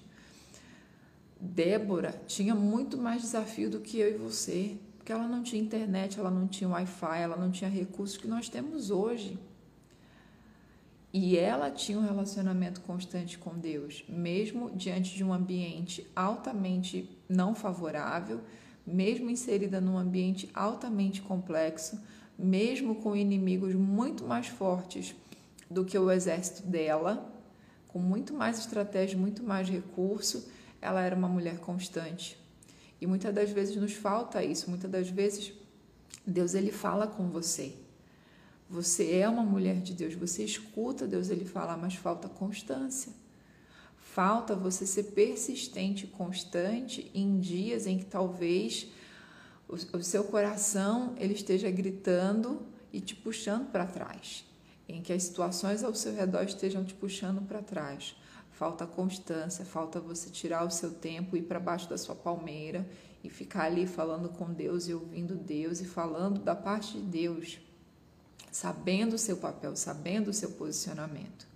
Débora 1.42 2.22
tinha 2.28 2.54
muito 2.54 2.96
mais 2.96 3.24
desafio 3.24 3.70
do 3.70 3.80
que 3.80 3.98
eu 3.98 4.13
e 4.13 4.18
você, 4.18 4.78
porque 4.98 5.12
ela 5.12 5.28
não 5.28 5.42
tinha 5.42 5.62
internet, 5.62 6.20
ela 6.20 6.30
não 6.30 6.48
tinha 6.48 6.70
Wi-Fi, 6.70 7.20
ela 7.20 7.36
não 7.36 7.52
tinha 7.52 7.70
recursos 7.70 8.18
que 8.18 8.28
nós 8.28 8.48
temos 8.48 8.92
hoje. 8.92 9.38
E 11.12 11.38
ela 11.38 11.70
tinha 11.70 11.98
um 11.98 12.06
relacionamento 12.06 12.82
constante 12.82 13.38
com 13.38 13.58
Deus, 13.58 14.04
mesmo 14.08 14.72
diante 14.72 15.16
de 15.16 15.24
um 15.24 15.34
ambiente 15.34 16.08
altamente 16.16 17.10
não 17.28 17.54
favorável, 17.54 18.42
mesmo 18.86 19.30
inserida 19.30 19.82
num 19.82 19.98
ambiente 19.98 20.50
altamente 20.54 21.22
complexo, 21.22 22.00
mesmo 22.38 22.96
com 22.96 23.16
inimigos 23.16 23.76
muito 23.76 24.24
mais 24.24 24.48
fortes 24.48 25.16
do 25.69 25.86
que 25.86 25.97
o 25.97 26.12
exército 26.12 26.67
dela, 26.67 27.32
com 27.88 27.99
muito 27.99 28.34
mais 28.34 28.60
estratégia, 28.60 29.17
muito 29.17 29.43
mais 29.43 29.69
recurso, 29.69 30.49
ela 30.82 31.02
era 31.02 31.15
uma 31.15 31.28
mulher 31.28 31.60
constante. 31.60 32.38
E 32.99 33.08
muitas 33.08 33.34
das 33.34 33.49
vezes 33.49 33.76
nos 33.76 33.93
falta 33.93 34.43
isso, 34.43 34.69
muitas 34.69 34.89
das 34.89 35.10
vezes 35.10 35.54
Deus 36.26 36.54
ele 36.54 36.71
fala 36.71 37.06
com 37.06 37.30
você. 37.30 37.76
Você 38.69 39.17
é 39.17 39.30
uma 39.30 39.43
mulher 39.43 39.82
de 39.82 39.93
Deus, 39.93 40.15
você 40.15 40.43
escuta 40.43 41.06
Deus 41.06 41.30
ele 41.30 41.45
falar, 41.45 41.78
mas 41.78 41.95
falta 41.95 42.28
constância. 42.28 43.12
Falta 43.97 44.56
você 44.56 44.86
ser 44.86 45.04
persistente 45.12 46.08
constante 46.08 47.12
em 47.13 47.39
dias 47.39 47.88
em 47.88 47.97
que 47.97 48.06
talvez 48.06 48.88
o, 49.67 49.76
o 49.97 50.04
seu 50.04 50.23
coração 50.23 51.13
ele 51.17 51.34
esteja 51.34 51.69
gritando 51.69 52.65
e 52.91 53.02
te 53.02 53.15
puxando 53.15 53.71
para 53.71 53.86
trás, 53.86 54.45
em 54.88 55.02
que 55.02 55.13
as 55.13 55.24
situações 55.24 55.84
ao 55.84 55.93
seu 55.93 56.13
redor 56.13 56.43
estejam 56.43 56.84
te 56.84 56.93
puxando 56.93 57.41
para 57.48 57.62
trás. 57.62 58.15
Falta 58.52 58.86
constância, 58.86 59.65
falta 59.65 60.00
você 60.00 60.30
tirar 60.30 60.65
o 60.65 60.72
seu 60.72 60.91
tempo, 60.91 61.36
ir 61.36 61.43
para 61.43 61.60
baixo 61.60 61.89
da 61.89 61.98
sua 61.98 62.15
palmeira 62.15 62.88
e 63.24 63.30
ficar 63.30 63.63
ali 63.63 63.88
falando 63.88 64.30
com 64.30 64.52
Deus 64.54 64.88
e 64.88 64.93
ouvindo 64.93 65.36
Deus 65.36 65.82
e 65.82 65.86
falando 65.86 66.39
da 66.39 66.56
parte 66.56 66.93
de 66.93 67.02
Deus 67.02 67.60
sabendo 68.54 69.13
o 69.13 69.17
seu 69.17 69.38
papel, 69.38 69.76
sabendo 69.76 70.30
o 70.30 70.34
seu 70.34 70.52
posicionamento. 70.52 71.48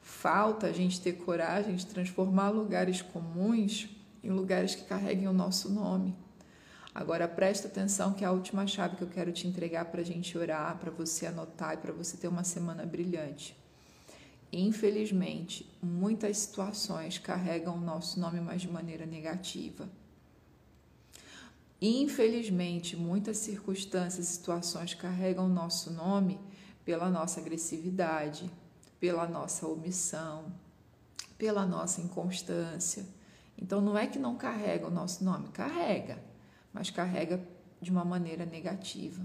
Falta 0.00 0.68
a 0.68 0.72
gente 0.72 1.00
ter 1.00 1.14
coragem 1.14 1.74
de 1.74 1.86
transformar 1.86 2.50
lugares 2.50 3.02
comuns 3.02 3.88
em 4.22 4.30
lugares 4.30 4.74
que 4.74 4.84
carreguem 4.84 5.26
o 5.26 5.32
nosso 5.32 5.70
nome. 5.70 6.16
Agora 6.94 7.26
presta 7.26 7.66
atenção 7.66 8.12
que 8.12 8.22
é 8.22 8.26
a 8.26 8.30
última 8.30 8.66
chave 8.68 8.94
que 8.94 9.02
eu 9.02 9.08
quero 9.08 9.32
te 9.32 9.48
entregar 9.48 9.86
para 9.86 10.00
a 10.00 10.04
gente 10.04 10.38
orar, 10.38 10.78
para 10.78 10.92
você 10.92 11.26
anotar 11.26 11.74
e 11.74 11.78
para 11.78 11.92
você 11.92 12.16
ter 12.16 12.28
uma 12.28 12.44
semana 12.44 12.86
brilhante. 12.86 13.56
Infelizmente, 14.52 15.68
muitas 15.82 16.36
situações 16.36 17.18
carregam 17.18 17.76
o 17.76 17.80
nosso 17.80 18.20
nome, 18.20 18.40
mas 18.40 18.62
de 18.62 18.68
maneira 18.68 19.04
negativa. 19.04 19.88
Infelizmente, 21.82 22.96
muitas 22.96 23.38
circunstâncias 23.38 24.28
e 24.28 24.30
situações 24.30 24.94
carregam 24.94 25.46
o 25.46 25.52
nosso 25.52 25.90
nome 25.90 26.38
pela 26.84 27.10
nossa 27.10 27.40
agressividade, 27.40 28.48
pela 29.00 29.26
nossa 29.26 29.66
omissão, 29.66 30.52
pela 31.36 31.66
nossa 31.66 32.00
inconstância. 32.00 33.04
Então, 33.58 33.80
não 33.80 33.98
é 33.98 34.06
que 34.06 34.18
não 34.20 34.36
carrega 34.36 34.86
o 34.86 34.90
nosso 34.90 35.24
nome, 35.24 35.48
carrega, 35.48 36.22
mas 36.74 36.90
carrega 36.90 37.40
de 37.80 37.90
uma 37.90 38.04
maneira 38.04 38.44
negativa. 38.44 39.24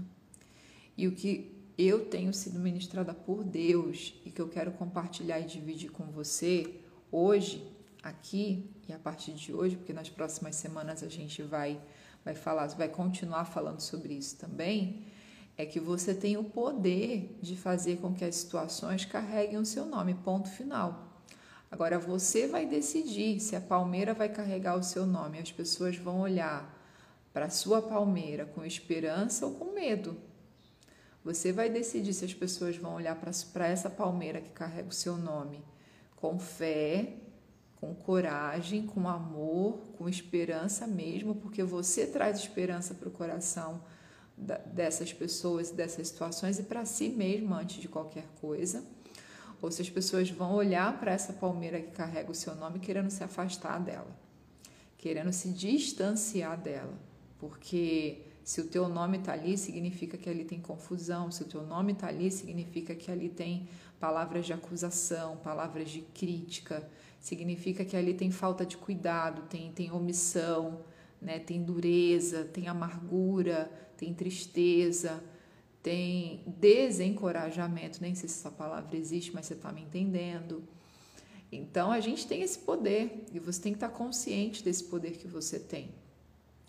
E 0.96 1.06
o 1.06 1.12
que 1.12 1.54
eu 1.76 2.06
tenho 2.06 2.32
sido 2.32 2.58
ministrada 2.58 3.12
por 3.12 3.42
Deus 3.42 4.14
e 4.24 4.30
que 4.30 4.40
eu 4.40 4.48
quero 4.48 4.70
compartilhar 4.72 5.40
e 5.40 5.44
dividir 5.44 5.90
com 5.90 6.04
você 6.04 6.80
hoje, 7.10 7.66
aqui 8.02 8.70
e 8.88 8.92
a 8.92 8.98
partir 8.98 9.32
de 9.32 9.52
hoje, 9.52 9.76
porque 9.76 9.92
nas 9.92 10.08
próximas 10.08 10.56
semanas 10.56 11.02
a 11.02 11.08
gente 11.08 11.42
vai 11.42 11.80
vai 12.24 12.34
falar, 12.34 12.66
vai 12.68 12.88
continuar 12.88 13.46
falando 13.46 13.80
sobre 13.80 14.12
isso 14.12 14.36
também, 14.36 15.06
é 15.56 15.64
que 15.64 15.80
você 15.80 16.14
tem 16.14 16.36
o 16.36 16.44
poder 16.44 17.38
de 17.40 17.56
fazer 17.56 17.96
com 17.98 18.14
que 18.14 18.24
as 18.24 18.34
situações 18.36 19.04
carreguem 19.04 19.58
o 19.58 19.64
seu 19.64 19.86
nome, 19.86 20.14
ponto 20.14 20.48
final. 20.48 21.10
Agora 21.70 21.98
você 21.98 22.46
vai 22.46 22.66
decidir 22.66 23.40
se 23.40 23.54
a 23.54 23.60
palmeira 23.60 24.12
vai 24.12 24.28
carregar 24.28 24.76
o 24.76 24.82
seu 24.82 25.06
nome. 25.06 25.38
As 25.38 25.52
pessoas 25.52 25.96
vão 25.96 26.20
olhar 26.20 26.79
para 27.32 27.50
sua 27.50 27.80
palmeira 27.80 28.46
com 28.46 28.64
esperança 28.64 29.46
ou 29.46 29.54
com 29.54 29.72
medo. 29.72 30.16
Você 31.24 31.52
vai 31.52 31.68
decidir 31.68 32.14
se 32.14 32.24
as 32.24 32.34
pessoas 32.34 32.76
vão 32.76 32.94
olhar 32.94 33.16
para 33.52 33.66
essa 33.66 33.90
palmeira 33.90 34.40
que 34.40 34.50
carrega 34.50 34.88
o 34.88 34.92
seu 34.92 35.16
nome 35.16 35.62
com 36.20 36.38
fé, 36.38 37.14
com 37.80 37.94
coragem, 37.94 38.86
com 38.86 39.08
amor, 39.08 39.78
com 39.96 40.08
esperança 40.08 40.86
mesmo, 40.86 41.34
porque 41.34 41.62
você 41.62 42.06
traz 42.06 42.38
esperança 42.38 42.94
para 42.94 43.08
o 43.08 43.12
coração 43.12 43.82
dessas 44.36 45.12
pessoas, 45.12 45.70
dessas 45.70 46.08
situações 46.08 46.58
e 46.58 46.62
para 46.62 46.84
si 46.84 47.08
mesmo 47.08 47.54
antes 47.54 47.80
de 47.80 47.88
qualquer 47.88 48.26
coisa. 48.40 48.84
Ou 49.62 49.70
se 49.70 49.82
as 49.82 49.90
pessoas 49.90 50.30
vão 50.30 50.54
olhar 50.54 50.98
para 51.00 51.12
essa 51.12 51.32
palmeira 51.32 51.80
que 51.80 51.90
carrega 51.90 52.30
o 52.30 52.34
seu 52.34 52.54
nome 52.54 52.78
querendo 52.78 53.10
se 53.10 53.24
afastar 53.24 53.78
dela, 53.78 54.14
querendo 54.96 55.32
se 55.32 55.50
distanciar 55.50 56.58
dela, 56.58 56.94
porque 57.40 58.20
se 58.44 58.60
o 58.60 58.66
teu 58.66 58.88
nome 58.88 59.18
está 59.18 59.32
ali, 59.32 59.56
significa 59.56 60.18
que 60.18 60.28
ali 60.28 60.44
tem 60.44 60.60
confusão. 60.60 61.30
Se 61.30 61.42
o 61.42 61.46
teu 61.46 61.62
nome 61.62 61.92
está 61.92 62.08
ali, 62.08 62.30
significa 62.30 62.94
que 62.94 63.10
ali 63.10 63.30
tem 63.30 63.66
palavras 63.98 64.44
de 64.44 64.52
acusação, 64.52 65.38
palavras 65.38 65.88
de 65.88 66.02
crítica. 66.02 66.86
Significa 67.18 67.84
que 67.84 67.96
ali 67.96 68.12
tem 68.12 68.30
falta 68.30 68.66
de 68.66 68.76
cuidado, 68.76 69.42
tem, 69.48 69.72
tem 69.72 69.90
omissão, 69.90 70.80
né? 71.20 71.38
tem 71.38 71.62
dureza, 71.62 72.44
tem 72.44 72.68
amargura, 72.68 73.70
tem 73.96 74.12
tristeza, 74.12 75.22
tem 75.82 76.42
desencorajamento. 76.46 78.02
Nem 78.02 78.14
sei 78.14 78.28
se 78.28 78.38
essa 78.38 78.50
palavra 78.50 78.96
existe, 78.96 79.32
mas 79.34 79.46
você 79.46 79.54
está 79.54 79.72
me 79.72 79.82
entendendo. 79.82 80.62
Então 81.52 81.90
a 81.90 82.00
gente 82.00 82.26
tem 82.26 82.42
esse 82.42 82.58
poder 82.58 83.24
e 83.32 83.38
você 83.38 83.60
tem 83.62 83.72
que 83.72 83.76
estar 83.76 83.88
tá 83.88 83.94
consciente 83.94 84.62
desse 84.62 84.84
poder 84.84 85.12
que 85.12 85.26
você 85.26 85.58
tem. 85.58 85.99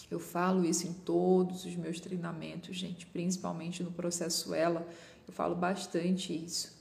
Eu 0.10 0.20
falo 0.20 0.66
isso 0.66 0.88
em 0.88 0.94
todos 0.94 1.66
os 1.66 1.76
meus 1.76 2.00
treinamentos, 2.00 2.76
gente, 2.76 3.06
principalmente 3.06 3.84
no 3.84 3.92
processo 3.92 4.54
ela, 4.54 4.88
eu 5.28 5.34
falo 5.34 5.56
bastante 5.56 6.34
isso. 6.34 6.80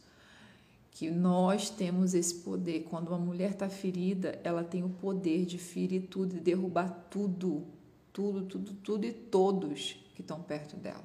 Que 0.91 1.11
nós 1.11 1.71
temos 1.71 2.15
esse 2.15 2.35
poder. 2.37 2.87
Quando 2.91 3.09
uma 3.09 3.19
mulher 3.19 3.53
está 3.53 3.69
ferida, 3.69 4.39
ela 4.45 4.63
tem 4.63 4.85
o 4.85 4.89
poder 4.89 5.47
de 5.47 5.59
ferir 5.59 6.09
tudo 6.09 6.37
e 6.37 6.41
derrubar 6.41 6.89
tudo, 7.11 7.65
tudo, 8.13 8.43
tudo, 8.43 8.75
tudo 8.75 9.07
e 9.07 9.13
todos 9.13 9.97
que 10.15 10.21
estão 10.21 10.43
perto 10.43 10.77
dela, 10.77 11.05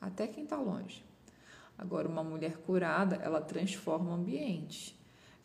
até 0.00 0.26
quem 0.26 0.44
está 0.44 0.56
longe. 0.56 1.04
Agora, 1.76 2.08
uma 2.08 2.22
mulher 2.22 2.58
curada, 2.58 3.16
ela 3.16 3.40
transforma 3.40 4.10
o 4.10 4.14
ambiente. 4.14 4.96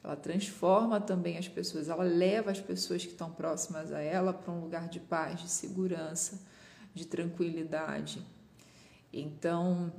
Ela 0.04 0.16
transforma 0.16 1.02
também 1.02 1.38
as 1.38 1.48
pessoas, 1.48 1.90
ela 1.90 2.04
leva 2.04 2.52
as 2.52 2.62
pessoas 2.62 3.04
que 3.04 3.12
estão 3.12 3.32
próximas 3.32 3.92
a 3.92 4.00
ela 4.00 4.34
para 4.34 4.52
um 4.52 4.62
lugar 4.62 4.88
de 4.88 5.00
paz, 5.00 5.42
de 5.42 5.50
segurança, 5.50 6.42
de 6.94 7.06
tranquilidade. 7.06 8.26
Então, 9.12 9.92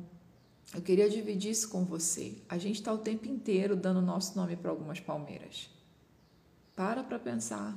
eu 0.75 0.81
queria 0.81 1.11
dividir 1.11 1.51
isso 1.51 1.69
com 1.69 1.85
você. 1.85 2.39
A 2.49 2.57
gente 2.57 2.77
está 2.77 2.93
o 2.93 2.99
tempo 2.99 3.27
inteiro 3.27 3.77
dando 3.77 4.01
nosso 4.01 4.37
nome 4.37 4.57
para 4.57 4.71
algumas 4.71 5.01
palmeiras. 5.01 5.69
Para 6.75 7.03
para 7.03 7.19
pensar. 7.19 7.77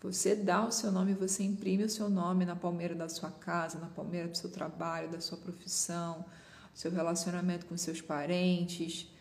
Você 0.00 0.34
dá 0.34 0.66
o 0.66 0.72
seu 0.72 0.90
nome, 0.90 1.14
você 1.14 1.44
imprime 1.44 1.84
o 1.84 1.88
seu 1.88 2.10
nome 2.10 2.44
na 2.44 2.56
palmeira 2.56 2.96
da 2.96 3.08
sua 3.08 3.30
casa, 3.30 3.78
na 3.78 3.86
palmeira 3.86 4.26
do 4.26 4.36
seu 4.36 4.50
trabalho, 4.50 5.08
da 5.08 5.20
sua 5.20 5.38
profissão, 5.38 6.24
seu 6.74 6.90
relacionamento 6.90 7.66
com 7.66 7.76
seus 7.76 8.00
parentes 8.00 9.11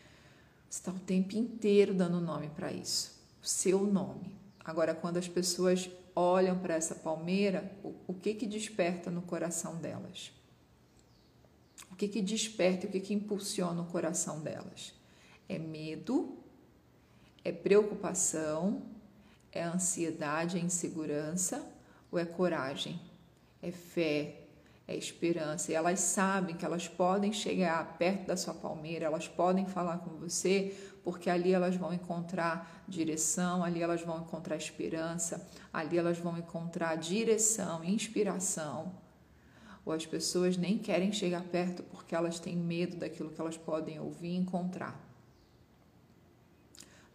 está 0.71 0.89
o 0.89 0.99
tempo 0.99 1.35
inteiro 1.35 1.93
dando 1.93 2.21
nome 2.21 2.49
para 2.49 2.71
isso, 2.71 3.21
o 3.43 3.45
seu 3.45 3.85
nome. 3.85 4.33
Agora, 4.63 4.95
quando 4.95 5.17
as 5.17 5.27
pessoas 5.27 5.89
olham 6.15 6.57
para 6.57 6.75
essa 6.75 6.95
palmeira, 6.95 7.69
o, 7.83 7.93
o, 8.07 8.13
que 8.13 8.33
que 8.33 8.47
desperta 8.47 9.11
no 9.11 9.21
coração 9.21 9.75
delas? 9.75 10.31
O 11.91 11.95
que 11.95 12.07
que 12.07 12.21
desperta, 12.21 12.87
o 12.87 12.89
que 12.89 13.01
que 13.01 13.13
impulsiona 13.13 13.81
o 13.81 13.87
coração 13.87 14.39
delas? 14.39 14.93
É 15.49 15.59
medo, 15.59 16.37
é 17.43 17.51
preocupação, 17.51 18.81
é 19.51 19.61
ansiedade, 19.61 20.57
é 20.57 20.61
insegurança 20.61 21.67
ou 22.09 22.17
é 22.17 22.23
coragem? 22.23 22.99
É 23.61 23.71
fé, 23.71 24.40
é 24.91 24.97
esperança. 24.97 25.71
E 25.71 25.75
elas 25.75 25.99
sabem 25.99 26.55
que 26.55 26.65
elas 26.65 26.87
podem 26.87 27.31
chegar 27.31 27.97
perto 27.97 28.27
da 28.27 28.37
sua 28.37 28.53
palmeira, 28.53 29.05
elas 29.05 29.27
podem 29.27 29.65
falar 29.65 29.99
com 29.99 30.11
você, 30.17 30.75
porque 31.03 31.29
ali 31.29 31.53
elas 31.53 31.75
vão 31.75 31.93
encontrar 31.93 32.83
direção, 32.87 33.63
ali 33.63 33.81
elas 33.81 34.01
vão 34.01 34.19
encontrar 34.19 34.55
esperança, 34.55 35.47
ali 35.73 35.97
elas 35.97 36.17
vão 36.19 36.37
encontrar 36.37 36.95
direção, 36.95 37.83
inspiração. 37.83 38.93
Ou 39.83 39.93
as 39.93 40.05
pessoas 40.05 40.57
nem 40.57 40.77
querem 40.77 41.11
chegar 41.11 41.43
perto 41.43 41.81
porque 41.83 42.13
elas 42.13 42.39
têm 42.39 42.55
medo 42.55 42.97
daquilo 42.97 43.31
que 43.31 43.41
elas 43.41 43.57
podem 43.57 43.99
ouvir 43.99 44.29
e 44.29 44.37
encontrar. 44.37 44.99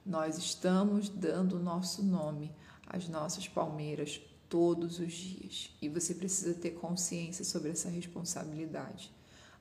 Nós 0.05 0.39
estamos 0.39 1.09
dando 1.09 1.57
o 1.57 1.63
nosso 1.63 2.03
nome 2.03 2.53
às 2.87 3.09
nossas 3.09 3.47
palmeiras 3.49 4.21
todos 4.49 4.99
os 4.99 5.13
dias. 5.13 5.71
E 5.81 5.89
você 5.89 6.15
precisa 6.15 6.55
ter 6.55 6.73
consciência 6.73 7.45
sobre 7.45 7.71
essa 7.71 7.89
responsabilidade. 7.89 9.11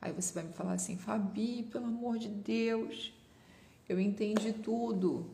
Aí 0.02 0.12
você 0.12 0.34
vai 0.34 0.44
me 0.44 0.54
falar 0.54 0.74
assim, 0.74 0.98
Fabi, 0.98 1.64
pelo 1.72 1.86
amor 1.86 2.18
de 2.18 2.28
Deus, 2.28 3.14
eu 3.88 4.00
entendi 4.00 4.54
tudo. 4.54 5.26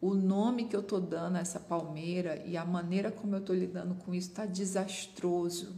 O 0.00 0.14
nome 0.14 0.64
que 0.64 0.74
eu 0.74 0.82
tô 0.82 0.98
dando 0.98 1.36
a 1.36 1.40
essa 1.40 1.60
palmeira 1.60 2.42
e 2.46 2.56
a 2.56 2.64
maneira 2.64 3.10
como 3.10 3.36
eu 3.36 3.40
tô 3.40 3.52
lidando 3.52 3.94
com 3.96 4.14
isso 4.14 4.28
está 4.28 4.46
desastroso. 4.46 5.74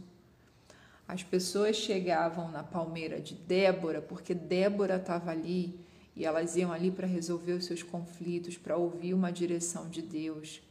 As 1.05 1.21
pessoas 1.21 1.75
chegavam 1.75 2.49
na 2.49 2.63
palmeira 2.63 3.19
de 3.19 3.33
Débora 3.33 4.01
porque 4.01 4.33
Débora 4.33 4.95
estava 4.95 5.31
ali 5.31 5.77
e 6.15 6.25
elas 6.25 6.55
iam 6.55 6.71
ali 6.71 6.89
para 6.89 7.05
resolver 7.05 7.53
os 7.53 7.65
seus 7.65 7.83
conflitos, 7.83 8.57
para 8.57 8.77
ouvir 8.77 9.13
uma 9.13 9.31
direção 9.31 9.89
de 9.89 10.01
Deus. 10.01 10.61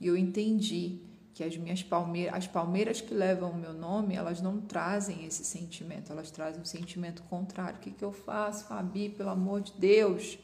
E 0.00 0.06
eu 0.06 0.16
entendi 0.16 0.98
que 1.34 1.42
as 1.42 1.56
minhas 1.56 1.82
palmeiras, 1.82 2.34
as 2.34 2.46
palmeiras 2.46 3.00
que 3.00 3.12
levam 3.12 3.50
o 3.50 3.56
meu 3.56 3.74
nome, 3.74 4.14
elas 4.14 4.40
não 4.40 4.60
trazem 4.60 5.26
esse 5.26 5.44
sentimento, 5.44 6.12
elas 6.12 6.30
trazem 6.30 6.62
um 6.62 6.64
sentimento 6.64 7.24
contrário. 7.24 7.76
O 7.76 7.80
que, 7.80 7.90
que 7.90 8.04
eu 8.04 8.12
faço, 8.12 8.68
Fabi, 8.68 9.08
pelo 9.08 9.30
amor 9.30 9.60
de 9.60 9.72
Deus? 9.72 10.38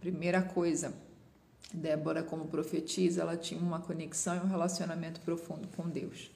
Primeira 0.00 0.40
coisa, 0.40 0.94
Débora, 1.74 2.22
como 2.22 2.46
profetisa, 2.46 3.20
ela 3.20 3.36
tinha 3.36 3.60
uma 3.60 3.78
conexão 3.78 4.36
e 4.36 4.40
um 4.40 4.48
relacionamento 4.48 5.20
profundo 5.20 5.68
com 5.76 5.86
Deus. 5.88 6.30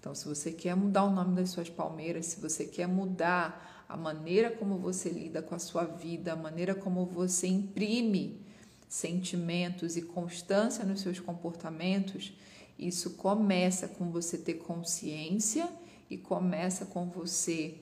Então, 0.00 0.14
se 0.14 0.26
você 0.26 0.50
quer 0.50 0.74
mudar 0.74 1.04
o 1.04 1.10
nome 1.10 1.36
das 1.36 1.50
suas 1.50 1.68
palmeiras, 1.68 2.26
se 2.26 2.40
você 2.40 2.64
quer 2.64 2.88
mudar 2.88 3.84
a 3.86 3.96
maneira 3.96 4.50
como 4.50 4.78
você 4.78 5.10
lida 5.10 5.42
com 5.42 5.54
a 5.54 5.58
sua 5.58 5.84
vida, 5.84 6.32
a 6.32 6.36
maneira 6.36 6.74
como 6.74 7.04
você 7.04 7.46
imprime 7.46 8.40
sentimentos 8.88 9.96
e 9.96 10.02
constância 10.02 10.84
nos 10.84 11.00
seus 11.00 11.20
comportamentos, 11.20 12.32
isso 12.78 13.10
começa 13.14 13.88
com 13.88 14.10
você 14.10 14.36
ter 14.36 14.54
consciência 14.54 15.68
e 16.10 16.16
começa 16.16 16.84
com 16.86 17.08
você 17.08 17.74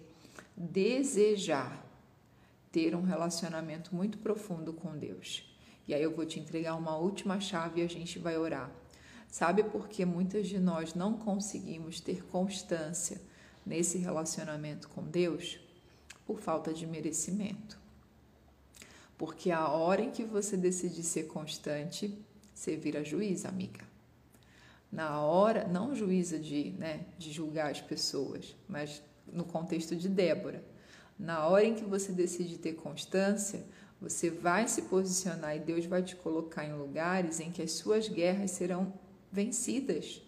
desejar 0.56 1.84
ter 2.70 2.94
um 2.94 3.02
relacionamento 3.02 3.94
muito 3.94 4.18
profundo 4.18 4.72
com 4.72 4.96
Deus. 4.96 5.44
E 5.86 5.94
aí 5.94 6.02
eu 6.02 6.14
vou 6.14 6.24
te 6.24 6.40
entregar 6.40 6.74
uma 6.74 6.96
última 6.96 7.40
chave 7.40 7.80
e 7.80 7.84
a 7.84 7.88
gente 7.88 8.18
vai 8.18 8.36
orar. 8.36 8.70
Sabe 9.28 9.64
por 9.64 9.88
que 9.88 10.04
muitas 10.04 10.48
de 10.48 10.58
nós 10.58 10.94
não 10.94 11.14
conseguimos 11.14 12.00
ter 12.00 12.24
constância 12.26 13.20
nesse 13.66 13.98
relacionamento 13.98 14.88
com 14.88 15.02
Deus? 15.02 15.58
Por 16.26 16.40
falta 16.40 16.72
de 16.72 16.86
merecimento. 16.86 17.78
Porque 19.18 19.50
a 19.50 19.68
hora 19.68 20.02
em 20.02 20.10
que 20.10 20.24
você 20.24 20.56
decide 20.56 21.02
ser 21.02 21.24
constante, 21.24 22.16
você 22.54 22.76
vira 22.76 23.04
juiz, 23.04 23.44
amiga. 23.44 23.93
Na 24.94 25.20
hora, 25.20 25.66
não 25.66 25.92
juíza 25.92 26.38
de, 26.38 26.70
né, 26.78 27.00
de 27.18 27.32
julgar 27.32 27.72
as 27.72 27.80
pessoas, 27.80 28.54
mas 28.68 29.02
no 29.26 29.42
contexto 29.42 29.96
de 29.96 30.08
Débora. 30.08 30.64
Na 31.18 31.48
hora 31.48 31.64
em 31.64 31.74
que 31.74 31.82
você 31.82 32.12
decide 32.12 32.58
ter 32.58 32.74
constância, 32.74 33.64
você 34.00 34.30
vai 34.30 34.68
se 34.68 34.82
posicionar 34.82 35.56
e 35.56 35.58
Deus 35.58 35.84
vai 35.84 36.00
te 36.00 36.14
colocar 36.14 36.64
em 36.64 36.74
lugares 36.74 37.40
em 37.40 37.50
que 37.50 37.60
as 37.60 37.72
suas 37.72 38.08
guerras 38.08 38.52
serão 38.52 38.94
vencidas. 39.32 40.22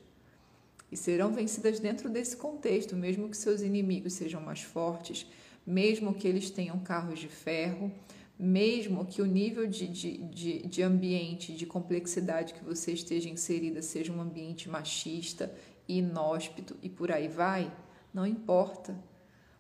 E 0.90 0.96
serão 0.96 1.32
vencidas 1.32 1.78
dentro 1.78 2.10
desse 2.10 2.36
contexto, 2.36 2.96
mesmo 2.96 3.28
que 3.28 3.36
seus 3.36 3.60
inimigos 3.60 4.14
sejam 4.14 4.40
mais 4.40 4.62
fortes, 4.62 5.28
mesmo 5.64 6.12
que 6.12 6.26
eles 6.26 6.50
tenham 6.50 6.80
carros 6.80 7.20
de 7.20 7.28
ferro, 7.28 7.92
mesmo 8.38 9.06
que 9.06 9.22
o 9.22 9.26
nível 9.26 9.66
de, 9.66 9.86
de, 9.86 10.18
de, 10.18 10.66
de 10.66 10.82
ambiente, 10.82 11.54
de 11.54 11.64
complexidade 11.64 12.52
que 12.52 12.64
você 12.64 12.92
esteja 12.92 13.28
inserida 13.28 13.80
seja 13.80 14.12
um 14.12 14.20
ambiente 14.20 14.68
machista, 14.68 15.52
inóspito 15.88 16.76
e 16.82 16.88
por 16.88 17.10
aí 17.10 17.28
vai, 17.28 17.72
não 18.12 18.26
importa. 18.26 18.94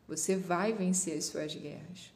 Você 0.06 0.36
vai 0.36 0.72
vencer 0.72 1.16
as 1.16 1.24
suas 1.24 1.54
guerras. 1.54 2.12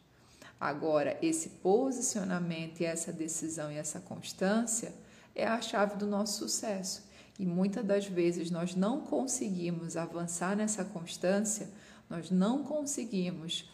Agora, 0.61 1.19
esse 1.23 1.49
posicionamento 1.49 2.81
e 2.81 2.85
essa 2.85 3.13
decisão 3.13 3.73
e 3.73 3.77
essa 3.77 3.99
constância 3.99 4.93
é 5.35 5.47
a 5.47 5.61
chave 5.63 5.97
do 5.97 6.07
nosso 6.07 6.39
sucesso. 6.39 7.09
E 7.39 7.47
muitas 7.47 7.85
das 7.85 8.05
vezes 8.05 8.51
nós 8.51 8.75
não 8.75 9.01
conseguimos 9.01 9.97
avançar 9.97 10.55
nessa 10.55 10.85
constância, 10.85 11.71
nós 12.11 12.31
não 12.31 12.63
conseguimos 12.63 13.71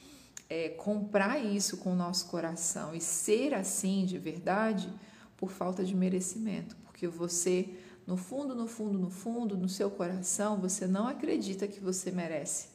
é, 0.49 0.69
comprar 0.71 1.39
isso 1.39 1.79
com 1.79 1.93
o 1.93 1.97
nosso 1.97 2.27
coração 2.27 2.95
e 2.95 3.01
ser 3.01 3.55
assim 3.55 4.05
de 4.05 4.19
verdade 4.19 4.93
por 5.37 5.51
falta 5.51 5.85
de 5.85 5.95
merecimento, 5.95 6.77
porque 6.85 7.07
você, 7.07 7.69
no 8.07 8.17
fundo, 8.17 8.55
no 8.55 8.67
fundo, 8.67 8.99
no 8.99 9.11
fundo, 9.11 9.57
no 9.57 9.69
seu 9.69 9.91
coração, 9.91 10.59
você 10.59 10.87
não 10.87 11.07
acredita 11.07 11.69
que 11.69 11.81
você 11.81 12.11
merece 12.11 12.69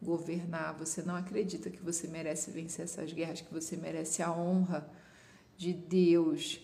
governar, 0.00 0.74
você 0.74 1.02
não 1.02 1.16
acredita 1.16 1.68
que 1.68 1.82
você 1.82 2.06
merece 2.06 2.50
vencer 2.50 2.84
essas 2.84 3.12
guerras, 3.12 3.40
que 3.40 3.52
você 3.52 3.76
merece 3.76 4.22
a 4.22 4.32
honra 4.32 4.88
de 5.56 5.72
Deus, 5.72 6.60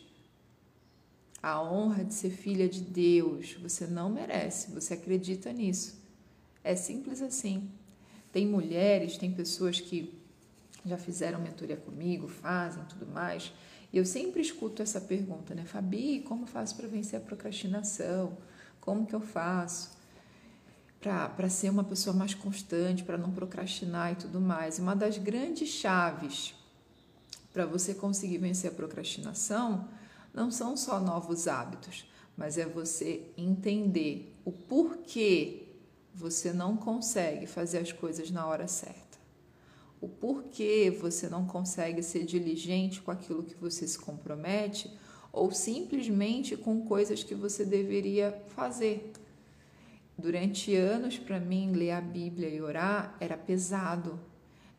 a 1.43 1.61
honra 1.61 2.05
de 2.05 2.15
ser 2.15 2.31
filha 2.31 2.69
de 2.69 2.81
Deus. 2.81 3.55
Você 3.55 3.87
não 3.87 4.09
merece, 4.09 4.71
você 4.71 4.95
acredita 4.95 5.53
nisso. 5.53 6.01
É 6.63 6.77
simples 6.77 7.21
assim. 7.21 7.69
Tem 8.33 8.47
mulheres, 8.47 9.19
tem 9.19 9.33
pessoas 9.33 9.81
que 9.81 10.24
já 10.85 10.99
fizeram 10.99 11.41
mentoria 11.41 11.77
comigo, 11.77 12.29
fazem 12.29 12.85
tudo 12.85 13.07
mais. 13.07 13.53
E 13.93 13.99
eu 13.99 14.05
sempre 14.05 14.41
escuto 14.41 14.83
essa 14.83 15.01
pergunta, 15.01 15.55
né? 15.55 15.65
Fabi, 15.65 16.21
como 16.21 16.47
faço 16.47 16.77
para 16.77 16.89
vencer 16.89 17.19
a 17.19 17.23
procrastinação? 17.23 18.37
Como 18.81 19.07
que 19.07 19.15
eu 19.15 19.21
faço? 19.21 19.95
para 21.37 21.51
ser 21.51 21.69
uma 21.69 21.85
pessoa 21.85 22.17
mais 22.17 22.33
constante, 22.33 23.05
para 23.05 23.19
não 23.19 23.31
procrastinar 23.31 24.13
e 24.13 24.17
tudo 24.17 24.41
mais. 24.41 24.79
Uma 24.79 24.97
das 24.97 25.19
grandes 25.19 25.69
chaves 25.69 26.55
para 27.53 27.67
você 27.67 27.95
conseguir 27.95 28.39
vencer 28.39 28.71
a 28.71 28.75
procrastinação 28.75 29.87
não 30.33 30.51
são 30.51 30.77
só 30.77 30.99
novos 30.99 31.47
hábitos, 31.47 32.07
mas 32.37 32.57
é 32.57 32.65
você 32.65 33.31
entender 33.37 34.35
o 34.45 34.51
porquê 34.51 35.69
você 36.15 36.53
não 36.53 36.77
consegue 36.77 37.47
fazer 37.47 37.79
as 37.79 37.93
coisas 37.93 38.31
na 38.31 38.47
hora 38.47 38.67
certa. 38.67 39.04
O 40.05 40.09
porquê 40.09 40.91
você 40.91 41.31
não 41.31 41.47
consegue 41.47 42.03
ser 42.03 42.27
diligente 42.27 43.01
com 43.01 43.11
aquilo 43.11 43.43
que 43.43 43.55
você 43.55 43.89
se 43.89 43.99
compromete 43.99 44.95
ou 45.33 45.51
simplesmente 45.51 46.59
com 46.59 46.85
coisas 46.85 47.25
que 47.25 47.35
você 47.35 47.65
deveria 47.65 48.31
fazer. 48.49 49.15
Durante 50.19 50.77
anos, 50.77 51.19
para 51.19 51.41
mim, 51.41 51.73
ler 51.73 51.93
a 51.93 52.03
Bíblia 52.03 52.51
e 52.51 52.61
orar 52.61 53.17
era 53.19 53.35
pesado, 53.35 54.21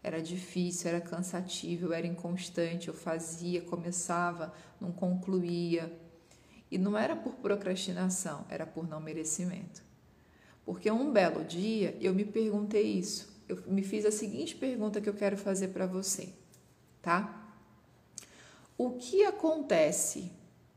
era 0.03 0.21
difícil, 0.21 0.91
era 0.91 1.01
cansativo, 1.01 1.91
era 1.91 2.05
inconstante, 2.05 2.89
eu 2.89 2.93
fazia, 2.93 3.63
começava, 3.63 4.53
não 4.79 4.91
concluía. 4.91 5.91
E 6.69 6.77
não 6.77 6.95
era 6.95 7.15
por 7.15 7.33
procrastinação, 7.37 8.45
era 8.47 8.67
por 8.67 8.87
não 8.87 9.01
merecimento. 9.01 9.81
Porque 10.63 10.91
um 10.91 11.11
belo 11.11 11.43
dia 11.43 11.97
eu 11.99 12.13
me 12.13 12.25
perguntei 12.25 12.83
isso. 12.83 13.34
Eu 13.47 13.61
me 13.67 13.83
fiz 13.83 14.05
a 14.05 14.11
seguinte 14.11 14.55
pergunta 14.55 14.99
que 14.99 15.09
eu 15.09 15.13
quero 15.13 15.37
fazer 15.37 15.69
para 15.69 15.85
você, 15.85 16.33
tá? 17.01 17.53
O 18.77 18.91
que 18.91 19.23
acontece 19.23 20.31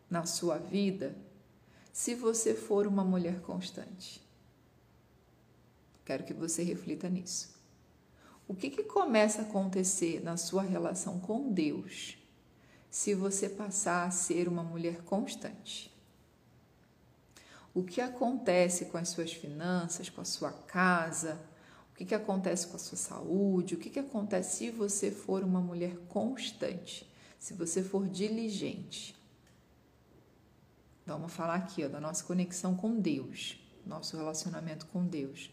na 0.09 0.25
sua 0.27 0.59
vida 0.59 1.17
se 1.93 2.15
você 2.15 2.55
for 2.55 2.87
uma 2.87 3.03
mulher 3.05 3.41
constante? 3.41 4.23
Quero 6.05 6.25
que 6.25 6.35
você 6.35 6.63
reflita 6.63 7.09
nisso. 7.09 7.59
O 8.47 8.55
que, 8.55 8.71
que 8.71 8.83
começa 8.83 9.43
a 9.43 9.45
acontecer 9.45 10.23
na 10.23 10.37
sua 10.37 10.63
relação 10.63 11.21
com 11.21 11.53
Deus 11.53 12.17
se 12.91 13.15
você 13.15 13.49
passar 13.49 14.07
a 14.07 14.11
ser 14.11 14.49
uma 14.49 14.63
mulher 14.63 15.03
constante? 15.03 15.95
O 17.75 17.83
que 17.83 18.01
acontece 18.01 18.87
com 18.87 18.97
as 18.97 19.11
suas 19.11 19.33
finanças, 19.33 20.09
com 20.09 20.21
a 20.21 20.25
sua 20.25 20.51
casa? 20.51 21.39
Que, 21.99 22.05
que 22.05 22.15
acontece 22.15 22.69
com 22.69 22.77
a 22.77 22.79
sua 22.79 22.97
saúde? 22.97 23.75
O 23.75 23.79
que, 23.79 23.91
que 23.91 23.99
acontece 23.99 24.57
se 24.57 24.71
você 24.71 25.11
for 25.11 25.43
uma 25.43 25.61
mulher 25.61 25.97
constante? 26.09 27.05
Se 27.39 27.55
você 27.55 27.83
for 27.83 28.07
diligente? 28.09 29.17
Vamos 31.05 31.33
falar 31.33 31.57
aqui 31.57 31.85
ó, 31.85 31.89
da 31.89 32.01
nossa 32.01 32.23
conexão 32.23 32.75
com 32.77 33.01
Deus, 33.01 33.59
nosso 33.85 34.17
relacionamento 34.17 34.87
com 34.87 35.05
Deus 35.05 35.51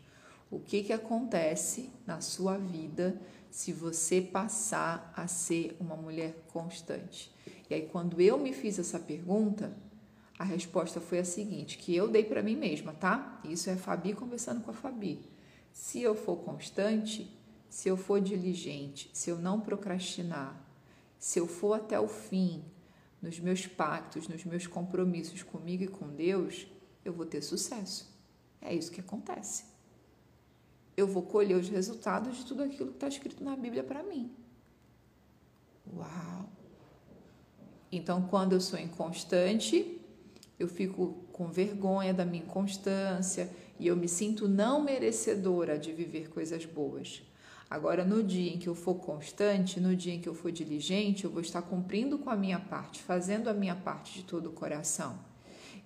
o 0.49 0.59
que, 0.59 0.83
que 0.83 0.93
acontece 0.93 1.89
na 2.05 2.21
sua 2.21 2.57
vida 2.57 3.19
se 3.49 3.71
você 3.73 4.21
passar 4.21 5.11
a 5.15 5.27
ser 5.27 5.75
uma 5.79 5.95
mulher 5.95 6.35
constante. 6.51 7.33
E 7.69 7.73
aí, 7.73 7.89
quando 7.91 8.21
eu 8.21 8.37
me 8.37 8.53
fiz 8.53 8.77
essa 8.77 8.99
pergunta, 8.99 9.75
a 10.37 10.43
resposta 10.43 10.99
foi 10.99 11.19
a 11.19 11.25
seguinte, 11.25 11.77
que 11.77 11.95
eu 11.95 12.07
dei 12.07 12.23
para 12.23 12.43
mim 12.43 12.55
mesma, 12.55 12.93
tá? 12.93 13.39
Isso 13.43 13.69
é 13.69 13.75
Fabi 13.75 14.13
conversando 14.13 14.61
com 14.61 14.71
a 14.71 14.73
Fabi. 14.73 15.21
Se 15.75 16.01
eu 16.01 16.15
for 16.15 16.37
constante, 16.37 17.29
se 17.69 17.89
eu 17.89 17.97
for 17.97 18.21
diligente, 18.21 19.11
se 19.11 19.29
eu 19.29 19.37
não 19.37 19.59
procrastinar, 19.59 20.57
se 21.19 21.37
eu 21.37 21.47
for 21.47 21.73
até 21.73 21.99
o 21.99 22.07
fim 22.07 22.63
nos 23.21 23.39
meus 23.39 23.67
pactos, 23.67 24.29
nos 24.29 24.45
meus 24.45 24.65
compromissos 24.65 25.43
comigo 25.43 25.83
e 25.83 25.87
com 25.87 26.07
Deus, 26.07 26.65
eu 27.03 27.11
vou 27.11 27.25
ter 27.25 27.41
sucesso. 27.41 28.09
É 28.61 28.73
isso 28.73 28.91
que 28.91 29.01
acontece 29.01 29.75
eu 30.97 31.07
vou 31.07 31.23
colher 31.23 31.55
os 31.55 31.67
resultados 31.67 32.37
de 32.37 32.45
tudo 32.45 32.63
aquilo 32.63 32.87
que 32.87 32.95
está 32.95 33.07
escrito 33.07 33.43
na 33.43 33.55
Bíblia 33.55 33.83
para 33.83 34.01
mim. 34.03 34.31
Uau! 35.93 36.49
Então, 37.91 38.23
quando 38.23 38.53
eu 38.53 38.61
sou 38.61 38.79
inconstante, 38.79 40.01
eu 40.57 40.67
fico 40.67 41.25
com 41.31 41.51
vergonha 41.51 42.13
da 42.13 42.25
minha 42.25 42.43
inconstância 42.43 43.49
e 43.79 43.87
eu 43.87 43.95
me 43.95 44.07
sinto 44.07 44.47
não 44.47 44.83
merecedora 44.83 45.77
de 45.77 45.91
viver 45.91 46.29
coisas 46.29 46.65
boas. 46.65 47.21
Agora, 47.69 48.05
no 48.05 48.23
dia 48.23 48.53
em 48.53 48.59
que 48.59 48.67
eu 48.67 48.75
for 48.75 48.95
constante, 48.95 49.79
no 49.79 49.95
dia 49.95 50.13
em 50.13 50.21
que 50.21 50.29
eu 50.29 50.35
for 50.35 50.51
diligente, 50.51 51.25
eu 51.25 51.31
vou 51.31 51.41
estar 51.41 51.61
cumprindo 51.61 52.17
com 52.17 52.29
a 52.29 52.35
minha 52.35 52.59
parte, 52.59 53.01
fazendo 53.01 53.49
a 53.49 53.53
minha 53.53 53.75
parte 53.75 54.13
de 54.13 54.23
todo 54.23 54.47
o 54.47 54.53
coração. 54.53 55.17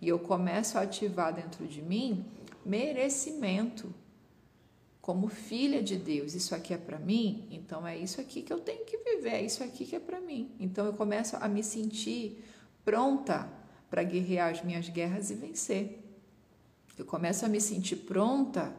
E 0.01 0.07
eu 0.07 0.19
começo 0.19 0.77
a 0.77 0.81
ativar 0.81 1.33
dentro 1.33 1.65
de 1.65 1.81
mim 1.81 2.25
merecimento 2.65 3.93
como 5.01 5.27
filha 5.27 5.81
de 5.81 5.95
Deus, 5.95 6.35
isso 6.35 6.53
aqui 6.53 6.71
é 6.71 6.77
para 6.77 6.99
mim, 6.99 7.47
então 7.49 7.87
é 7.87 7.97
isso 7.97 8.21
aqui 8.21 8.43
que 8.43 8.53
eu 8.53 8.59
tenho 8.59 8.85
que 8.85 8.95
viver, 8.97 9.29
é 9.29 9.41
isso 9.41 9.63
aqui 9.63 9.85
que 9.85 9.95
é 9.95 9.99
para 9.99 10.21
mim. 10.21 10.51
Então 10.59 10.85
eu 10.85 10.93
começo 10.93 11.35
a 11.37 11.47
me 11.47 11.63
sentir 11.63 12.43
pronta 12.85 13.49
para 13.89 14.03
guerrear 14.03 14.51
as 14.51 14.63
minhas 14.63 14.87
guerras 14.87 15.31
e 15.31 15.33
vencer. 15.33 16.08
Eu 16.99 17.05
começo 17.05 17.45
a 17.45 17.47
me 17.47 17.61
sentir 17.61 17.95
pronta, 17.95 18.73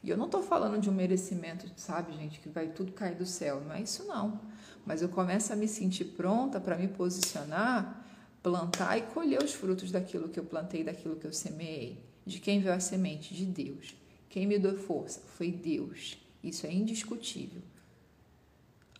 e 0.00 0.08
eu 0.08 0.16
não 0.16 0.26
estou 0.26 0.44
falando 0.44 0.80
de 0.80 0.88
um 0.88 0.94
merecimento, 0.94 1.68
sabe, 1.74 2.16
gente, 2.16 2.38
que 2.38 2.48
vai 2.48 2.68
tudo 2.68 2.92
cair 2.92 3.16
do 3.16 3.26
céu, 3.26 3.60
não 3.60 3.74
é 3.74 3.82
isso 3.82 4.04
não. 4.04 4.40
Mas 4.86 5.02
eu 5.02 5.08
começo 5.08 5.52
a 5.52 5.56
me 5.56 5.66
sentir 5.66 6.04
pronta 6.04 6.60
para 6.60 6.78
me 6.78 6.86
posicionar, 6.86 8.00
plantar 8.40 8.96
e 8.96 9.02
colher 9.02 9.42
os 9.42 9.54
frutos 9.54 9.90
daquilo 9.90 10.28
que 10.28 10.38
eu 10.38 10.44
plantei, 10.44 10.84
daquilo 10.84 11.16
que 11.16 11.26
eu 11.26 11.32
semeei. 11.32 12.00
De 12.24 12.38
quem 12.38 12.60
veio 12.60 12.76
a 12.76 12.78
semente? 12.78 13.34
De 13.34 13.44
Deus. 13.44 13.96
Quem 14.28 14.46
me 14.46 14.56
deu 14.56 14.78
força 14.78 15.20
foi 15.36 15.50
Deus. 15.50 16.16
Isso 16.44 16.68
é 16.68 16.72
indiscutível. 16.72 17.60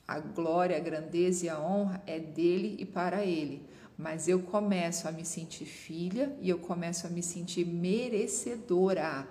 A 0.08 0.18
glória, 0.18 0.76
a 0.76 0.80
grandeza 0.80 1.46
e 1.46 1.48
a 1.48 1.60
honra 1.60 2.02
é 2.08 2.18
dele 2.18 2.74
e 2.80 2.84
para 2.84 3.24
ele. 3.24 3.62
Mas 3.96 4.28
eu 4.28 4.42
começo 4.42 5.06
a 5.06 5.12
me 5.12 5.24
sentir 5.24 5.66
filha 5.66 6.36
e 6.40 6.48
eu 6.48 6.58
começo 6.58 7.06
a 7.06 7.10
me 7.10 7.22
sentir 7.22 7.64
merecedora 7.64 9.28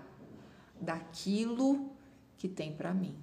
daquilo 0.79 1.91
que 2.37 2.47
tem 2.47 2.73
para 2.73 2.93
mim. 2.93 3.15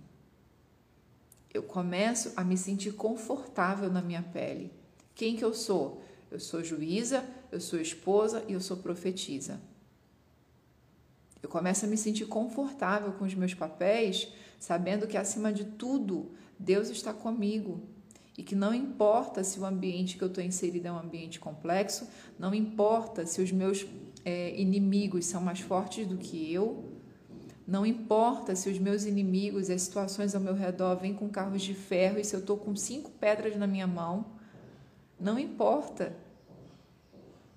Eu 1.53 1.63
começo 1.63 2.33
a 2.37 2.45
me 2.45 2.57
sentir 2.57 2.93
confortável 2.93 3.91
na 3.91 4.03
minha 4.03 4.23
pele. 4.23 4.73
Quem 5.15 5.35
que 5.35 5.45
eu 5.45 5.53
sou? 5.53 6.03
Eu 6.31 6.39
sou 6.39 6.63
juíza, 6.63 7.25
eu 7.51 7.61
sou 7.61 7.81
esposa 7.81 8.45
e 8.47 8.53
eu 8.53 8.61
sou 8.61 8.77
profetisa. 8.77 9.61
Eu 11.43 11.49
começo 11.49 11.87
a 11.87 11.89
me 11.89 11.97
sentir 11.97 12.27
confortável 12.27 13.13
com 13.13 13.25
os 13.25 13.35
meus 13.35 13.55
papéis, 13.55 14.29
sabendo 14.59 15.07
que 15.07 15.17
acima 15.17 15.53
de 15.53 15.65
tudo 15.65 16.31
Deus 16.59 16.91
está 16.91 17.15
comigo 17.15 17.83
e 18.41 18.43
que 18.43 18.55
não 18.55 18.73
importa 18.73 19.45
se 19.45 19.61
o 19.61 19.67
ambiente 19.67 20.17
que 20.17 20.25
eu 20.25 20.29
estou 20.29 20.43
inserida 20.43 20.89
é 20.89 20.93
um 20.93 20.99
ambiente 20.99 21.39
complexo, 21.39 22.09
não 22.39 22.55
importa 22.55 23.27
se 23.27 23.43
os 23.43 23.53
meus 23.53 23.85
é, 24.25 24.59
inimigos 24.59 25.27
são 25.27 25.43
mais 25.43 25.61
fortes 25.61 26.07
do 26.07 26.17
que 26.17 26.51
eu, 26.51 26.91
não 27.69 27.85
importa 27.85 28.57
se 28.57 28.71
os 28.71 28.79
meus 28.79 29.05
inimigos 29.05 29.69
e 29.69 29.75
as 29.75 29.83
situações 29.83 30.35
ao 30.35 30.41
meu 30.41 30.55
redor 30.55 30.97
vêm 30.97 31.13
com 31.13 31.29
carros 31.29 31.61
de 31.61 31.75
ferro 31.75 32.19
e 32.19 32.25
se 32.25 32.35
eu 32.35 32.41
estou 32.41 32.57
com 32.57 32.75
cinco 32.75 33.11
pedras 33.11 33.57
na 33.57 33.67
minha 33.67 33.87
mão, 33.87 34.25
não 35.21 35.39
importa. 35.39 36.17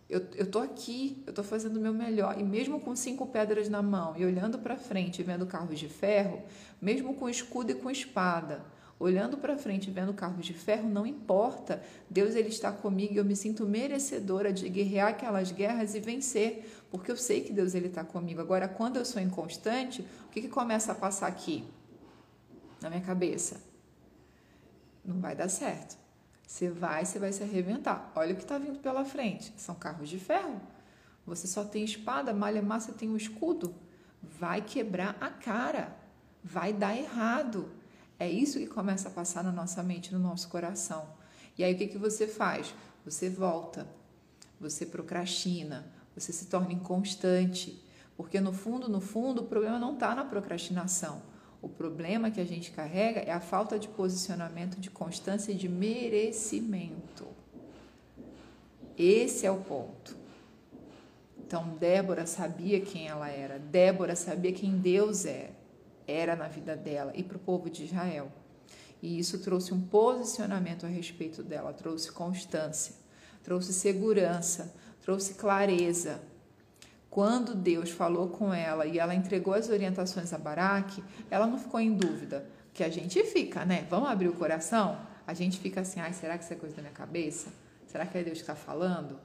Eu 0.09 0.19
estou 0.33 0.61
aqui, 0.61 1.23
eu 1.25 1.29
estou 1.29 1.45
fazendo 1.45 1.77
o 1.77 1.79
meu 1.79 1.93
melhor. 1.93 2.37
E 2.37 2.43
mesmo 2.43 2.81
com 2.81 2.93
cinco 2.93 3.25
pedras 3.25 3.69
na 3.69 3.81
mão 3.81 4.15
e 4.17 4.25
olhando 4.25 4.59
para 4.59 4.75
frente 4.75 5.19
e 5.19 5.23
vendo 5.23 5.45
carros 5.45 5.79
de 5.79 5.87
ferro, 5.87 6.41
mesmo 6.81 7.15
com 7.15 7.29
escudo 7.29 7.71
e 7.71 7.75
com 7.75 7.89
espada, 7.89 8.65
olhando 9.03 9.37
para 9.37 9.57
frente 9.57 9.91
vendo 9.91 10.13
carros 10.13 10.45
de 10.45 10.53
ferro, 10.53 10.89
não 10.89 11.05
importa. 11.05 11.83
Deus 12.09 12.35
ele 12.35 12.47
está 12.47 12.71
comigo 12.71 13.13
e 13.13 13.17
eu 13.17 13.25
me 13.25 13.35
sinto 13.35 13.65
merecedora 13.65 14.53
de 14.53 14.69
guerrear 14.69 15.09
aquelas 15.09 15.51
guerras 15.51 15.93
e 15.93 15.99
vencer, 15.99 16.65
porque 16.89 17.11
eu 17.11 17.17
sei 17.17 17.41
que 17.41 17.51
Deus 17.51 17.75
ele 17.75 17.87
está 17.87 18.03
comigo. 18.03 18.39
Agora, 18.39 18.67
quando 18.67 18.95
eu 18.97 19.05
sou 19.05 19.21
inconstante, 19.21 20.07
o 20.25 20.29
que, 20.29 20.41
que 20.41 20.47
começa 20.47 20.93
a 20.93 20.95
passar 20.95 21.27
aqui 21.27 21.65
na 22.81 22.89
minha 22.89 23.01
cabeça? 23.01 23.61
Não 25.03 25.19
vai 25.19 25.35
dar 25.35 25.49
certo. 25.49 25.97
Você 26.47 26.69
vai, 26.69 27.03
você 27.03 27.19
vai 27.19 27.33
se 27.33 27.43
arrebentar. 27.43 28.09
Olha 28.15 28.31
o 28.31 28.35
que 28.37 28.43
está 28.43 28.57
vindo 28.57 28.79
pela 28.79 29.03
frente. 29.03 29.53
São 29.57 29.75
carros 29.75 30.07
de 30.07 30.17
ferro. 30.17 30.61
Você 31.25 31.45
só 31.45 31.65
tem 31.65 31.83
espada, 31.83 32.33
malha 32.33 32.61
massa 32.61 32.93
tem 32.93 33.09
um 33.09 33.17
escudo. 33.17 33.75
Vai 34.21 34.61
quebrar 34.61 35.17
a 35.19 35.29
cara. 35.29 35.93
Vai 36.41 36.71
dar 36.71 36.95
errado. 36.95 37.82
É 38.23 38.29
isso 38.29 38.57
que 38.57 38.67
começa 38.67 39.09
a 39.09 39.11
passar 39.11 39.43
na 39.43 39.51
nossa 39.51 39.83
mente, 39.83 40.13
no 40.13 40.17
nosso 40.17 40.47
coração. 40.47 41.05
E 41.57 41.63
aí 41.63 41.73
o 41.73 41.77
que, 41.77 41.87
que 41.87 41.97
você 41.97 42.25
faz? 42.25 42.73
Você 43.03 43.29
volta, 43.29 43.85
você 44.61 44.85
procrastina, 44.85 45.85
você 46.15 46.31
se 46.31 46.45
torna 46.45 46.71
inconstante. 46.71 47.83
Porque 48.15 48.39
no 48.39 48.53
fundo, 48.53 48.87
no 48.87 49.01
fundo, 49.01 49.41
o 49.41 49.45
problema 49.45 49.77
não 49.77 49.95
está 49.95 50.15
na 50.15 50.23
procrastinação. 50.23 51.21
O 51.61 51.67
problema 51.67 52.31
que 52.31 52.39
a 52.39 52.45
gente 52.45 52.71
carrega 52.71 53.19
é 53.19 53.31
a 53.33 53.41
falta 53.41 53.77
de 53.77 53.89
posicionamento, 53.89 54.79
de 54.79 54.89
constância 54.89 55.51
e 55.51 55.55
de 55.55 55.67
merecimento. 55.67 57.27
Esse 58.97 59.45
é 59.45 59.51
o 59.51 59.57
ponto. 59.57 60.15
Então, 61.45 61.75
Débora 61.77 62.25
sabia 62.25 62.79
quem 62.79 63.05
ela 63.05 63.27
era, 63.27 63.59
Débora 63.59 64.15
sabia 64.15 64.53
quem 64.53 64.77
Deus 64.77 65.25
é, 65.25 65.51
era 66.07 66.35
na 66.35 66.47
vida 66.47 66.75
dela 66.75 67.11
e 67.15 67.23
para 67.23 67.37
o 67.37 67.39
povo 67.39 67.69
de 67.69 67.85
Israel. 67.85 68.31
E 69.01 69.19
isso 69.19 69.39
trouxe 69.39 69.73
um 69.73 69.81
posicionamento 69.81 70.85
a 70.85 70.89
respeito 70.89 71.43
dela, 71.43 71.73
trouxe 71.73 72.11
constância, 72.11 72.95
trouxe 73.43 73.73
segurança, 73.73 74.73
trouxe 75.01 75.33
clareza, 75.33 76.21
quando 77.13 77.53
Deus 77.53 77.91
falou 77.91 78.27
com 78.27 78.51
ela 78.51 78.87
e 78.87 78.97
ela 78.97 79.13
entregou 79.13 79.53
as 79.53 79.69
orientações 79.69 80.33
a 80.33 80.37
Baraque, 80.39 81.03
ela 81.29 81.45
não 81.45 81.59
ficou 81.59 81.79
em 81.79 81.93
dúvida. 81.93 82.43
Que 82.73 82.83
a 82.83 82.89
gente 82.89 83.23
fica, 83.25 83.63
né? 83.63 83.85
Vamos 83.87 84.09
abrir 84.09 84.29
o 84.29 84.33
coração? 84.33 84.97
A 85.27 85.31
gente 85.35 85.59
fica 85.59 85.81
assim, 85.81 85.99
ai, 85.99 86.11
será 86.11 86.39
que 86.39 86.43
isso 86.43 86.53
é 86.53 86.55
coisa 86.55 86.75
da 86.75 86.81
minha 86.81 86.91
cabeça? 86.91 87.53
Será 87.85 88.07
que 88.07 88.17
é 88.17 88.23
Deus 88.23 88.39
que 88.39 88.41
está 88.41 88.55
falando? 88.55 89.19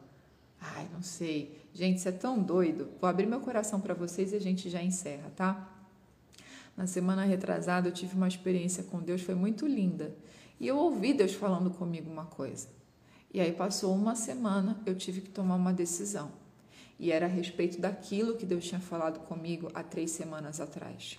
Ai, 0.60 0.86
não 0.92 1.00
sei. 1.00 1.66
Gente, 1.72 1.96
isso 1.96 2.08
é 2.10 2.12
tão 2.12 2.38
doido. 2.38 2.90
Vou 3.00 3.08
abrir 3.08 3.24
meu 3.24 3.40
coração 3.40 3.80
para 3.80 3.94
vocês 3.94 4.34
e 4.34 4.36
a 4.36 4.40
gente 4.40 4.68
já 4.68 4.82
encerra, 4.82 5.32
tá? 5.34 5.66
Na 6.78 6.86
semana 6.86 7.24
retrasada 7.24 7.88
eu 7.88 7.92
tive 7.92 8.14
uma 8.14 8.28
experiência 8.28 8.84
com 8.84 9.00
Deus, 9.00 9.20
foi 9.20 9.34
muito 9.34 9.66
linda. 9.66 10.14
E 10.60 10.68
eu 10.68 10.76
ouvi 10.76 11.12
Deus 11.12 11.34
falando 11.34 11.70
comigo 11.72 12.08
uma 12.08 12.26
coisa. 12.26 12.68
E 13.34 13.40
aí 13.40 13.50
passou 13.50 13.92
uma 13.92 14.14
semana, 14.14 14.80
eu 14.86 14.94
tive 14.94 15.20
que 15.20 15.28
tomar 15.28 15.56
uma 15.56 15.72
decisão 15.72 16.30
e 17.00 17.10
era 17.10 17.26
a 17.26 17.28
respeito 17.28 17.80
daquilo 17.80 18.36
que 18.36 18.46
Deus 18.46 18.64
tinha 18.64 18.80
falado 18.80 19.18
comigo 19.26 19.68
há 19.74 19.82
três 19.82 20.12
semanas 20.12 20.60
atrás. 20.60 21.18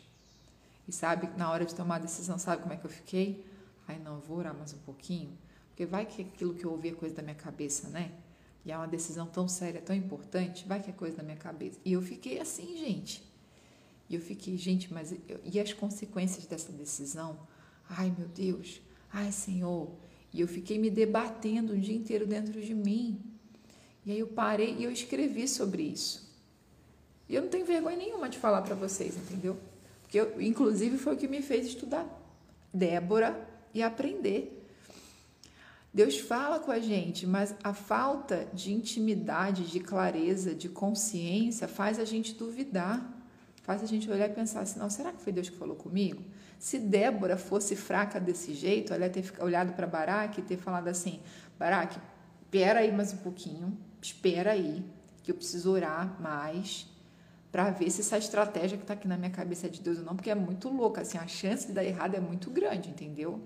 E 0.87 0.93
sabe, 0.93 1.29
na 1.35 1.51
hora 1.51 1.65
de 1.65 1.75
tomar 1.75 1.95
a 1.95 1.99
decisão, 1.99 2.39
sabe 2.39 2.61
como 2.61 2.73
é 2.73 2.77
que 2.77 2.85
eu 2.85 2.89
fiquei? 2.89 3.45
Ai, 3.85 3.99
não, 3.99 4.21
vou 4.21 4.37
orar 4.37 4.55
mais 4.55 4.73
um 4.73 4.79
pouquinho, 4.79 5.37
porque 5.67 5.85
vai 5.85 6.05
que 6.05 6.21
aquilo 6.21 6.53
que 6.53 6.63
eu 6.63 6.71
ouvi 6.71 6.87
é 6.87 6.93
coisa 6.93 7.15
da 7.15 7.21
minha 7.21 7.35
cabeça, 7.35 7.89
né? 7.89 8.13
E 8.65 8.71
é 8.71 8.77
uma 8.77 8.87
decisão 8.87 9.27
tão 9.27 9.45
séria, 9.45 9.81
tão 9.81 9.93
importante, 9.93 10.65
vai 10.65 10.81
que 10.81 10.89
é 10.89 10.93
coisa 10.93 11.17
da 11.17 11.23
minha 11.23 11.35
cabeça. 11.35 11.77
E 11.83 11.91
eu 11.91 12.01
fiquei 12.01 12.39
assim, 12.39 12.77
gente. 12.77 13.28
E 14.09 14.15
eu 14.15 14.21
fiquei, 14.21 14.57
gente, 14.57 14.91
mas 14.93 15.13
e 15.43 15.59
as 15.59 15.71
consequências 15.73 16.45
dessa 16.45 16.71
decisão? 16.71 17.39
Ai, 17.87 18.13
meu 18.17 18.27
Deus, 18.27 18.81
ai, 19.11 19.31
Senhor. 19.31 19.91
E 20.33 20.41
eu 20.41 20.47
fiquei 20.47 20.77
me 20.77 20.89
debatendo 20.89 21.73
o 21.73 21.77
dia 21.77 21.95
inteiro 21.95 22.25
dentro 22.25 22.59
de 22.61 22.73
mim. 22.73 23.21
E 24.05 24.11
aí 24.11 24.19
eu 24.19 24.27
parei 24.27 24.75
e 24.77 24.83
eu 24.83 24.91
escrevi 24.91 25.47
sobre 25.47 25.83
isso. 25.83 26.27
E 27.27 27.35
eu 27.35 27.43
não 27.43 27.49
tenho 27.49 27.65
vergonha 27.65 27.97
nenhuma 27.97 28.27
de 28.27 28.39
falar 28.39 28.63
para 28.63 28.73
vocês, 28.73 29.15
entendeu? 29.15 29.57
Porque 30.01 30.19
eu, 30.19 30.41
inclusive 30.41 30.97
foi 30.97 31.13
o 31.13 31.17
que 31.17 31.27
me 31.27 31.41
fez 31.41 31.67
estudar 31.67 32.07
Débora 32.73 33.47
e 33.73 33.81
aprender. 33.81 34.55
Deus 35.93 36.19
fala 36.19 36.59
com 36.59 36.71
a 36.71 36.79
gente, 36.79 37.25
mas 37.25 37.55
a 37.63 37.73
falta 37.73 38.47
de 38.53 38.71
intimidade, 38.71 39.69
de 39.69 39.79
clareza, 39.79 40.53
de 40.53 40.69
consciência 40.69 41.67
faz 41.67 41.99
a 41.99 42.05
gente 42.05 42.35
duvidar, 42.35 43.18
faz 43.69 43.83
a 43.83 43.85
gente 43.85 44.09
olhar 44.09 44.27
e 44.27 44.33
pensar 44.33 44.61
assim: 44.61 44.79
não, 44.79 44.89
será 44.89 45.11
que 45.11 45.21
foi 45.21 45.31
Deus 45.31 45.47
que 45.47 45.55
falou 45.55 45.75
comigo? 45.75 46.23
Se 46.57 46.79
Débora 46.79 47.37
fosse 47.37 47.75
fraca 47.75 48.19
desse 48.19 48.51
jeito, 48.51 48.91
ela 48.91 49.05
ia 49.05 49.11
ter 49.11 49.31
olhado 49.39 49.73
para 49.73 49.85
Baraque 49.85 50.39
e 50.39 50.43
ter 50.43 50.57
falado 50.57 50.87
assim: 50.87 51.19
Baraque, 51.59 51.99
espera 52.41 52.79
aí 52.79 52.91
mais 52.91 53.13
um 53.13 53.17
pouquinho, 53.17 53.77
espera 54.01 54.53
aí, 54.53 54.83
que 55.21 55.29
eu 55.29 55.35
preciso 55.35 55.71
orar 55.71 56.19
mais 56.19 56.87
para 57.51 57.69
ver 57.69 57.91
se 57.91 58.01
essa 58.01 58.17
estratégia 58.17 58.75
que 58.75 58.83
está 58.83 58.95
aqui 58.95 59.07
na 59.07 59.17
minha 59.17 59.29
cabeça 59.29 59.67
é 59.67 59.69
de 59.69 59.81
Deus 59.81 59.99
ou 59.99 60.03
não, 60.03 60.15
porque 60.15 60.31
é 60.31 60.35
muito 60.35 60.67
louca, 60.67 61.01
assim, 61.01 61.19
a 61.19 61.27
chance 61.27 61.67
de 61.67 61.73
dar 61.73 61.83
errado 61.83 62.15
é 62.15 62.19
muito 62.19 62.49
grande, 62.49 62.89
entendeu? 62.89 63.39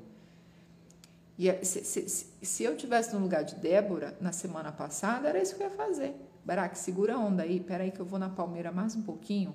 E 1.38 1.49
é, 1.49 1.62
se, 1.65 1.83
se, 1.83 2.27
se 2.41 2.63
eu 2.63 2.77
tivesse 2.77 3.13
no 3.13 3.19
lugar 3.19 3.43
de 3.43 3.55
Débora 3.55 4.17
na 4.21 4.31
semana 4.31 4.71
passada, 4.71 5.27
era 5.27 5.41
isso 5.41 5.53
que 5.57 5.63
eu 5.63 5.67
ia 5.67 5.75
fazer. 5.75 6.15
Baraque, 6.45 6.77
segura 6.77 7.15
a 7.15 7.19
onda 7.19 7.43
aí, 7.43 7.59
peraí 7.59 7.91
que 7.91 7.99
eu 7.99 8.05
vou 8.05 8.17
na 8.17 8.29
palmeira 8.29 8.71
mais 8.71 8.95
um 8.95 9.01
pouquinho. 9.01 9.53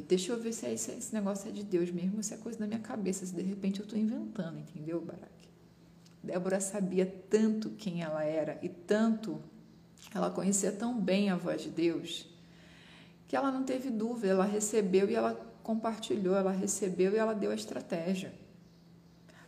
Deixa 0.00 0.32
eu 0.32 0.40
ver 0.40 0.52
se, 0.52 0.66
é, 0.66 0.72
esse, 0.72 0.90
esse 0.90 1.14
negócio 1.14 1.48
é 1.48 1.52
de 1.52 1.62
Deus 1.62 1.90
mesmo, 1.90 2.22
se 2.22 2.34
é 2.34 2.36
coisa 2.36 2.58
da 2.58 2.66
minha 2.66 2.80
cabeça, 2.80 3.24
se 3.24 3.34
de 3.34 3.42
repente 3.42 3.80
eu 3.80 3.84
estou 3.84 3.98
inventando, 3.98 4.58
entendeu, 4.58 5.00
Baraque? 5.00 5.48
Débora 6.22 6.60
sabia 6.60 7.06
tanto 7.28 7.70
quem 7.70 8.02
ela 8.02 8.24
era 8.24 8.58
e 8.62 8.68
tanto 8.68 9.40
ela 10.14 10.30
conhecia 10.30 10.72
tão 10.72 10.98
bem 10.98 11.30
a 11.30 11.36
voz 11.36 11.62
de 11.62 11.70
Deus 11.70 12.28
que 13.28 13.36
ela 13.36 13.50
não 13.50 13.64
teve 13.64 13.90
dúvida, 13.90 14.28
ela 14.28 14.44
recebeu 14.44 15.08
e 15.08 15.14
ela 15.14 15.34
compartilhou, 15.62 16.36
ela 16.36 16.52
recebeu 16.52 17.12
e 17.12 17.16
ela 17.16 17.34
deu 17.34 17.50
a 17.50 17.54
estratégia. 17.54 18.32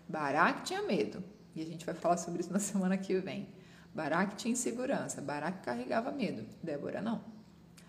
Baraque 0.09 0.65
tinha 0.65 0.83
medo, 0.83 1.23
e 1.55 1.63
a 1.63 1.65
gente 1.65 1.85
vai 1.85 1.95
falar 1.95 2.17
sobre 2.17 2.41
isso 2.41 2.53
na 2.53 2.59
semana 2.59 2.97
que 2.97 3.19
vem. 3.19 3.49
Baraque 3.95 4.37
tinha 4.37 4.53
insegurança, 4.53 5.21
Baraque 5.21 5.65
carregava 5.65 6.11
medo, 6.13 6.45
Débora 6.63 7.01
não. 7.01 7.36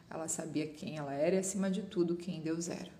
Ela 0.10 0.28
sabia 0.28 0.68
quem 0.68 0.98
ela 0.98 1.14
era 1.14 1.36
e, 1.36 1.40
acima 1.40 1.70
de 1.70 1.82
tudo, 1.82 2.16
quem 2.16 2.42
Deus 2.42 2.70
era. 2.70 2.92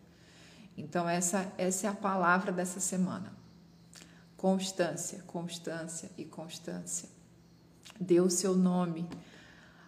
Então, 0.78 1.08
essa, 1.08 1.52
essa 1.58 1.88
é 1.88 1.90
a 1.90 1.94
palavra 1.94 2.52
dessa 2.52 2.80
semana. 2.80 3.34
Constância, 4.36 5.24
constância 5.26 6.12
e 6.18 6.26
constância. 6.26 7.10
Dê 8.00 8.20
o 8.20 8.30
seu 8.30 8.56
nome 8.56 9.08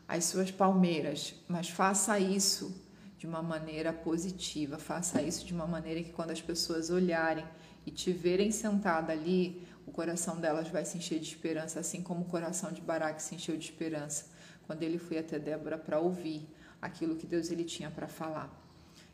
as 0.10 0.26
suas 0.26 0.50
palmeiras, 0.50 1.36
mas 1.48 1.70
faça 1.70 2.18
isso 2.18 2.76
de 3.20 3.28
uma 3.28 3.44
maneira 3.44 3.94
positiva, 3.94 4.80
faça 4.80 5.22
isso 5.22 5.46
de 5.46 5.54
uma 5.54 5.68
maneira 5.68 6.02
que 6.02 6.12
quando 6.12 6.32
as 6.32 6.42
pessoas 6.42 6.90
olharem 6.90 7.46
e 7.86 7.92
te 7.92 8.12
verem 8.12 8.52
sentada 8.52 9.14
ali, 9.14 9.68
o 9.86 9.92
coração 9.92 10.40
delas 10.40 10.68
vai 10.68 10.84
se 10.84 10.98
encher 10.98 11.20
de 11.20 11.28
esperança, 11.28 11.80
assim 11.80 12.02
como 12.02 12.22
o 12.22 12.26
coração 12.26 12.72
de 12.72 12.82
Baraque 12.82 13.22
se 13.22 13.36
encheu 13.36 13.56
de 13.56 13.66
esperança 13.66 14.26
quando 14.66 14.82
ele 14.82 14.98
foi 14.98 15.20
até 15.20 15.38
Débora 15.38 15.78
para 15.78 16.00
ouvir 16.00 16.48
aquilo 16.82 17.16
que 17.16 17.28
Deus 17.28 17.52
ele 17.52 17.64
tinha 17.64 17.90
para 17.90 18.08
falar. 18.08 18.50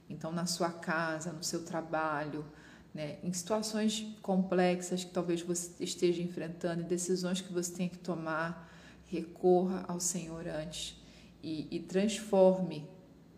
Então, 0.10 0.32
na 0.32 0.46
sua 0.46 0.72
casa, 0.72 1.32
no 1.32 1.44
seu 1.44 1.64
trabalho, 1.64 2.46
né, 2.94 3.18
em 3.24 3.34
situações 3.34 4.06
complexas 4.22 5.04
que 5.04 5.12
talvez 5.12 5.42
você 5.42 5.84
esteja 5.84 6.22
enfrentando, 6.22 6.84
decisões 6.84 7.42
que 7.42 7.52
você 7.52 7.74
tenha 7.74 7.90
que 7.90 7.98
tomar, 7.98 8.72
recorra 9.08 9.84
ao 9.88 10.00
Senhor 10.00 10.48
antes 10.48 10.98
e, 11.44 11.68
e 11.70 11.80
transforme 11.80 12.88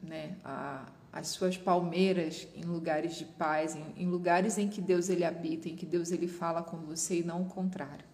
né, 0.01 0.37
a, 0.43 0.91
as 1.11 1.29
suas 1.29 1.57
palmeiras 1.57 2.47
em 2.55 2.63
lugares 2.63 3.15
de 3.15 3.25
paz, 3.25 3.75
em, 3.75 4.03
em, 4.03 4.07
lugares 4.07 4.57
em 4.57 4.67
que 4.67 4.79
Deus 4.79 5.09
ele 5.09 5.23
habita, 5.23 5.67
em 5.67 5.75
que 5.75 5.85
Deus 5.85 6.11
ele 6.11 6.27
fala 6.27 6.61
com 6.61 6.77
você 6.77 7.19
e 7.19 7.23
não 7.23 7.41
o 7.41 7.45
contrário. 7.45 8.05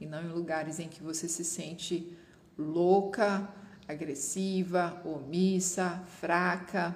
E 0.00 0.06
não 0.06 0.22
em 0.22 0.28
lugares 0.28 0.78
em 0.78 0.88
que 0.88 1.02
você 1.02 1.28
se 1.28 1.44
sente 1.44 2.16
louca, 2.56 3.48
agressiva, 3.88 5.00
omissa, 5.04 6.02
fraca. 6.20 6.94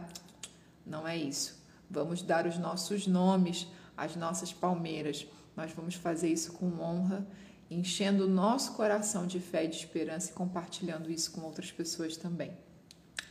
Não 0.86 1.06
é 1.06 1.16
isso. 1.16 1.60
Vamos 1.88 2.22
dar 2.22 2.46
os 2.46 2.58
nossos 2.58 3.06
nomes 3.06 3.66
às 3.96 4.16
nossas 4.16 4.52
palmeiras. 4.52 5.26
Nós 5.56 5.72
vamos 5.72 5.94
fazer 5.94 6.28
isso 6.28 6.52
com 6.52 6.80
honra, 6.80 7.26
enchendo 7.70 8.24
o 8.24 8.28
nosso 8.28 8.72
coração 8.72 9.26
de 9.26 9.40
fé 9.40 9.64
e 9.64 9.68
de 9.68 9.76
esperança 9.76 10.30
e 10.30 10.34
compartilhando 10.34 11.10
isso 11.10 11.32
com 11.32 11.42
outras 11.42 11.70
pessoas 11.70 12.16
também. 12.16 12.52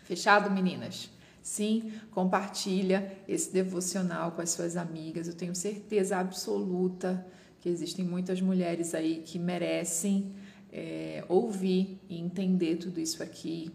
Fechado, 0.04 0.50
meninas? 0.50 1.10
Sim, 1.42 1.94
compartilha 2.12 3.18
esse 3.28 3.52
devocional 3.52 4.32
com 4.34 4.42
as 4.42 4.50
suas 4.52 4.76
amigas. 4.76 5.28
Eu 5.28 5.34
tenho 5.34 5.56
certeza 5.56 6.18
absoluta 6.18 7.26
que 7.60 7.70
existem 7.70 8.06
muitas 8.06 8.42
mulheres 8.42 8.94
aí 8.94 9.22
que 9.26 9.38
merecem 9.38 10.34
é, 10.72 11.24
ouvir 11.28 12.00
e 12.10 12.20
entender 12.20 12.78
tudo 12.78 13.00
isso 13.00 13.22
aqui. 13.22 13.72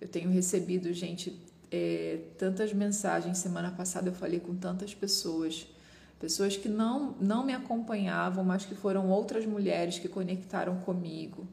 Eu 0.00 0.08
tenho 0.08 0.30
recebido, 0.30 0.92
gente, 0.92 1.38
é, 1.70 2.20
tantas 2.38 2.72
mensagens. 2.72 3.38
Semana 3.38 3.70
passada 3.70 4.08
eu 4.08 4.12
falei 4.12 4.40
com 4.40 4.54
tantas 4.54 4.94
pessoas, 4.94 5.66
pessoas 6.20 6.56
que 6.56 6.68
não, 6.68 7.14
não 7.20 7.44
me 7.44 7.52
acompanhavam, 7.52 8.44
mas 8.44 8.64
que 8.64 8.74
foram 8.74 9.08
outras 9.08 9.46
mulheres 9.46 9.98
que 9.98 10.08
conectaram 10.08 10.76
comigo. 10.80 11.46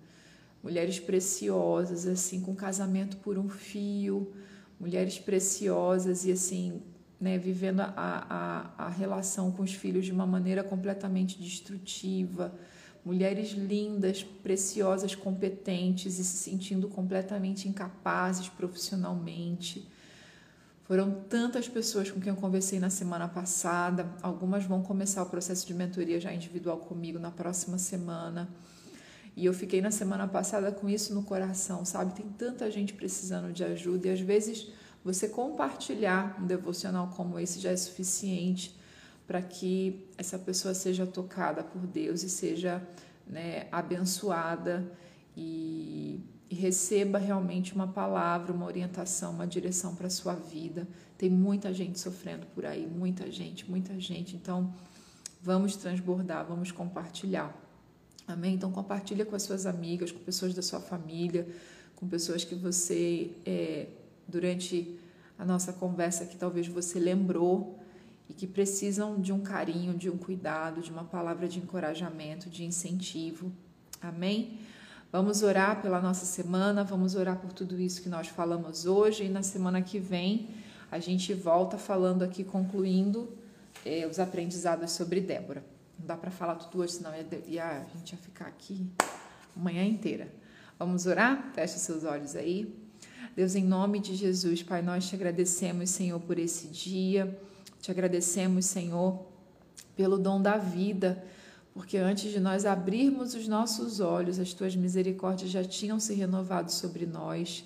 Mulheres 0.63 0.99
preciosas, 0.99 2.05
assim, 2.05 2.41
com 2.41 2.53
casamento 2.53 3.17
por 3.17 3.37
um 3.37 3.49
fio, 3.49 4.31
mulheres 4.79 5.17
preciosas 5.17 6.25
e 6.25 6.31
assim, 6.31 6.81
né, 7.19 7.37
vivendo 7.37 7.79
a, 7.81 7.93
a, 7.95 8.85
a 8.85 8.89
relação 8.89 9.51
com 9.51 9.63
os 9.63 9.73
filhos 9.73 10.05
de 10.05 10.11
uma 10.11 10.25
maneira 10.27 10.63
completamente 10.63 11.39
destrutiva 11.41 12.53
mulheres 13.03 13.49
lindas, 13.51 14.23
preciosas, 14.23 15.15
competentes 15.15 16.19
e 16.19 16.23
se 16.23 16.37
sentindo 16.37 16.87
completamente 16.87 17.67
incapazes 17.67 18.47
profissionalmente. 18.47 19.87
Foram 20.83 21.23
tantas 21.29 21.67
pessoas 21.69 22.11
com 22.11 22.19
quem 22.19 22.31
eu 22.31 22.35
conversei 22.35 22.79
na 22.79 22.89
semana 22.89 23.27
passada, 23.27 24.13
algumas 24.21 24.65
vão 24.65 24.81
começar 24.81 25.23
o 25.23 25.25
processo 25.27 25.65
de 25.65 25.73
mentoria 25.73 26.19
já 26.19 26.33
individual 26.33 26.77
comigo 26.77 27.17
na 27.17 27.31
próxima 27.31 27.77
semana. 27.77 28.49
E 29.35 29.45
eu 29.45 29.53
fiquei 29.53 29.81
na 29.81 29.91
semana 29.91 30.27
passada 30.27 30.71
com 30.71 30.89
isso 30.89 31.13
no 31.13 31.23
coração, 31.23 31.85
sabe? 31.85 32.13
Tem 32.13 32.25
tanta 32.37 32.69
gente 32.69 32.93
precisando 32.93 33.53
de 33.53 33.63
ajuda 33.63 34.07
e 34.07 34.11
às 34.11 34.19
vezes 34.19 34.67
você 35.03 35.29
compartilhar 35.29 36.37
um 36.41 36.45
devocional 36.45 37.07
como 37.15 37.39
esse 37.39 37.59
já 37.59 37.71
é 37.71 37.77
suficiente 37.77 38.77
para 39.31 39.41
que 39.41 40.09
essa 40.17 40.37
pessoa 40.37 40.73
seja 40.73 41.07
tocada 41.07 41.63
por 41.63 41.87
Deus 41.87 42.21
e 42.21 42.27
seja 42.29 42.85
né, 43.25 43.65
abençoada 43.71 44.91
e, 45.37 46.19
e 46.49 46.53
receba 46.53 47.17
realmente 47.17 47.73
uma 47.73 47.87
palavra, 47.87 48.51
uma 48.51 48.65
orientação, 48.65 49.31
uma 49.31 49.47
direção 49.47 49.95
para 49.95 50.07
a 50.07 50.09
sua 50.09 50.33
vida. 50.35 50.85
Tem 51.17 51.29
muita 51.29 51.73
gente 51.73 51.97
sofrendo 51.97 52.45
por 52.47 52.65
aí, 52.65 52.85
muita 52.85 53.31
gente, 53.31 53.71
muita 53.71 53.97
gente. 54.01 54.35
Então, 54.35 54.73
vamos 55.41 55.77
transbordar, 55.77 56.45
vamos 56.45 56.73
compartilhar. 56.73 57.57
Amém? 58.27 58.55
Então, 58.55 58.69
compartilha 58.69 59.25
com 59.25 59.37
as 59.37 59.43
suas 59.43 59.65
amigas, 59.65 60.11
com 60.11 60.19
pessoas 60.19 60.53
da 60.53 60.61
sua 60.61 60.81
família, 60.81 61.47
com 61.95 62.05
pessoas 62.05 62.43
que 62.43 62.53
você, 62.53 63.31
é, 63.45 63.87
durante 64.27 64.99
a 65.39 65.45
nossa 65.45 65.71
conversa 65.71 66.25
que 66.25 66.35
talvez 66.35 66.67
você 66.67 66.99
lembrou 66.99 67.79
e 68.31 68.33
que 68.33 68.47
precisam 68.47 69.19
de 69.19 69.33
um 69.33 69.41
carinho, 69.41 69.93
de 69.93 70.09
um 70.09 70.17
cuidado, 70.17 70.79
de 70.79 70.89
uma 70.89 71.03
palavra 71.03 71.49
de 71.49 71.59
encorajamento, 71.59 72.49
de 72.49 72.63
incentivo. 72.63 73.51
Amém? 74.01 74.57
Vamos 75.11 75.43
orar 75.43 75.81
pela 75.81 75.99
nossa 75.99 76.25
semana, 76.25 76.81
vamos 76.81 77.13
orar 77.13 77.37
por 77.39 77.51
tudo 77.51 77.77
isso 77.77 78.01
que 78.01 78.07
nós 78.07 78.29
falamos 78.29 78.85
hoje 78.85 79.25
e 79.25 79.29
na 79.29 79.43
semana 79.43 79.81
que 79.81 79.99
vem 79.99 80.47
a 80.89 80.97
gente 80.97 81.33
volta 81.33 81.77
falando 81.77 82.23
aqui, 82.23 82.41
concluindo 82.45 83.29
eh, 83.85 84.07
os 84.09 84.17
aprendizados 84.17 84.91
sobre 84.91 85.19
Débora. 85.19 85.61
Não 85.99 86.07
dá 86.07 86.15
para 86.15 86.31
falar 86.31 86.55
tudo 86.55 86.81
hoje, 86.81 86.93
senão 86.93 87.13
ia, 87.13 87.27
ia, 87.47 87.65
a 87.65 87.97
gente 87.97 88.13
ia 88.13 88.17
ficar 88.17 88.45
aqui 88.45 88.89
manhã 89.53 89.83
inteira. 89.83 90.33
Vamos 90.79 91.05
orar? 91.05 91.51
Feche 91.53 91.77
seus 91.79 92.05
olhos 92.05 92.33
aí. 92.33 92.73
Deus, 93.35 93.55
em 93.55 93.65
nome 93.65 93.99
de 93.99 94.15
Jesus, 94.15 94.63
Pai, 94.63 94.81
nós 94.81 95.09
te 95.09 95.15
agradecemos, 95.15 95.89
Senhor, 95.89 96.19
por 96.21 96.39
esse 96.39 96.67
dia. 96.67 97.37
Te 97.81 97.89
agradecemos, 97.89 98.65
Senhor, 98.65 99.25
pelo 99.95 100.19
dom 100.19 100.39
da 100.39 100.55
vida, 100.55 101.23
porque 101.73 101.97
antes 101.97 102.31
de 102.31 102.39
nós 102.39 102.63
abrirmos 102.63 103.33
os 103.33 103.47
nossos 103.47 103.99
olhos, 103.99 104.37
as 104.37 104.53
tuas 104.53 104.75
misericórdias 104.75 105.49
já 105.49 105.63
tinham 105.63 105.99
se 105.99 106.13
renovado 106.13 106.71
sobre 106.71 107.07
nós. 107.07 107.65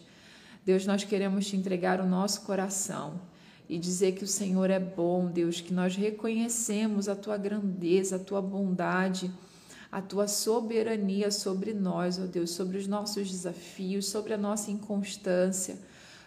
Deus, 0.66 0.86
nós 0.86 1.03
queremos 1.03 1.47
te 1.47 1.57
entregar 1.57 1.99
o 1.99 2.07
nosso 2.07 2.41
coração 2.43 3.20
e 3.68 3.78
dizer 3.78 4.13
que 4.13 4.24
o 4.24 4.28
Senhor 4.28 4.70
é 4.70 4.80
bom, 4.80 5.28
Deus, 5.28 5.59
que 5.59 5.74
nós 5.74 5.97
reconhecemos 5.97 7.09
a 7.09 7.16
tua 7.16 7.36
grandeza, 7.36 8.16
a 8.16 8.20
tua 8.20 8.41
bondade, 8.41 9.30
a 9.91 10.01
tua 10.01 10.30
soberania 10.30 11.30
sobre 11.30 11.74
nós, 11.74 12.18
ó 12.18 12.26
Deus, 12.26 12.51
sobre 12.51 12.78
os 12.78 12.88
nossos 12.88 13.30
desafios, 13.30 14.07
sobre 14.07 14.34
a 14.34 14.38
nossa 14.38 14.72
inconstância 14.72 15.78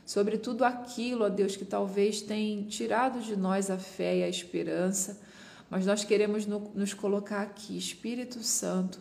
sobre 0.09 0.38
tudo 0.38 0.64
aquilo, 0.64 1.26
ó 1.26 1.28
Deus, 1.28 1.54
que 1.54 1.66
talvez 1.66 2.22
tem 2.22 2.64
tirado 2.64 3.20
de 3.20 3.36
nós 3.36 3.70
a 3.70 3.76
fé 3.76 4.16
e 4.16 4.22
a 4.22 4.28
esperança, 4.28 5.20
mas 5.68 5.84
nós 5.84 6.02
queremos 6.02 6.46
nos 6.46 6.94
colocar 6.94 7.42
aqui, 7.42 7.76
Espírito 7.76 8.42
Santo. 8.42 8.98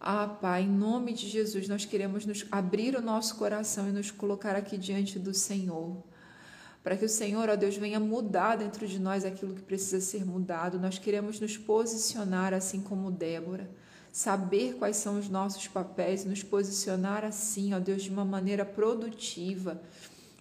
Ah, 0.00 0.26
Pai, 0.26 0.62
em 0.62 0.70
nome 0.70 1.12
de 1.12 1.28
Jesus, 1.28 1.68
nós 1.68 1.84
queremos 1.84 2.24
nos 2.24 2.46
abrir 2.50 2.96
o 2.96 3.02
nosso 3.02 3.36
coração 3.36 3.86
e 3.86 3.92
nos 3.92 4.10
colocar 4.10 4.56
aqui 4.56 4.78
diante 4.78 5.18
do 5.18 5.34
Senhor. 5.34 6.02
Para 6.82 6.96
que 6.96 7.04
o 7.04 7.08
Senhor, 7.08 7.50
ó 7.50 7.54
Deus, 7.54 7.76
venha 7.76 8.00
mudar 8.00 8.56
dentro 8.56 8.88
de 8.88 8.98
nós 8.98 9.26
aquilo 9.26 9.54
que 9.54 9.60
precisa 9.60 10.00
ser 10.00 10.24
mudado. 10.24 10.80
Nós 10.80 10.98
queremos 10.98 11.38
nos 11.38 11.58
posicionar 11.58 12.54
assim 12.54 12.80
como 12.80 13.10
Débora 13.10 13.68
saber 14.12 14.74
quais 14.74 14.96
são 14.96 15.18
os 15.18 15.30
nossos 15.30 15.66
papéis, 15.66 16.26
nos 16.26 16.42
posicionar 16.42 17.24
assim, 17.24 17.72
ó 17.72 17.80
Deus, 17.80 18.02
de 18.02 18.10
uma 18.10 18.26
maneira 18.26 18.62
produtiva, 18.62 19.80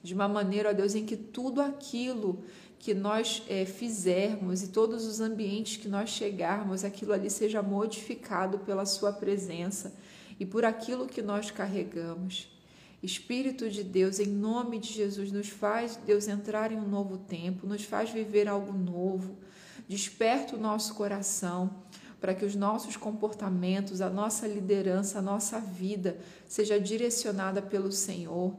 de 0.04 0.14
uma 0.14 0.28
maneira, 0.28 0.72
ó 0.72 0.74
Deus, 0.74 0.94
em 0.94 1.06
que 1.06 1.16
tudo 1.16 1.62
aquilo 1.62 2.44
que 2.78 2.94
nós 2.94 3.44
é, 3.48 3.64
fizermos 3.64 4.62
e 4.62 4.68
todos 4.68 5.06
os 5.06 5.22
ambientes 5.22 5.78
que 5.78 5.88
nós 5.88 6.10
chegarmos, 6.10 6.84
aquilo 6.84 7.14
ali 7.14 7.30
seja 7.30 7.62
modificado 7.62 8.60
pela 8.60 8.86
Sua 8.86 9.14
presença 9.14 9.94
e 10.38 10.46
por 10.46 10.66
aquilo 10.66 11.08
que 11.08 11.22
nós 11.22 11.50
carregamos. 11.50 12.50
Espírito 13.02 13.70
de 13.70 13.84
Deus, 13.84 14.20
em 14.20 14.28
nome 14.28 14.80
de 14.80 14.92
Jesus, 14.92 15.32
nos 15.32 15.48
faz, 15.48 15.96
Deus, 16.06 16.28
entrar 16.28 16.72
em 16.72 16.78
um 16.78 16.88
novo 16.88 17.18
tempo, 17.18 17.66
nos 17.66 17.84
faz 17.84 18.10
viver 18.10 18.48
algo 18.48 18.74
novo, 18.74 19.38
desperta 19.88 20.56
o 20.56 20.60
nosso 20.60 20.94
coração 20.96 21.84
para 22.22 22.36
que 22.36 22.46
os 22.46 22.54
nossos 22.54 22.96
comportamentos, 22.96 24.00
a 24.00 24.10
nossa 24.10 24.48
liderança, 24.48 25.18
a 25.18 25.22
nossa 25.24 25.60
vida 25.60 26.20
seja 26.48 26.80
direcionada 26.80 27.64
pelo 27.64 27.92
Senhor. 27.92 28.54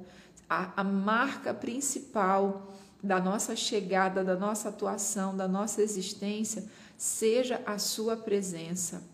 A, 0.50 0.80
a 0.80 0.84
marca 0.84 1.54
principal 1.54 2.74
da 3.00 3.20
nossa 3.20 3.54
chegada, 3.54 4.24
da 4.24 4.34
nossa 4.34 4.68
atuação, 4.68 5.36
da 5.36 5.46
nossa 5.46 5.80
existência, 5.80 6.64
seja 6.98 7.62
a 7.64 7.78
Sua 7.78 8.16
presença. 8.16 9.04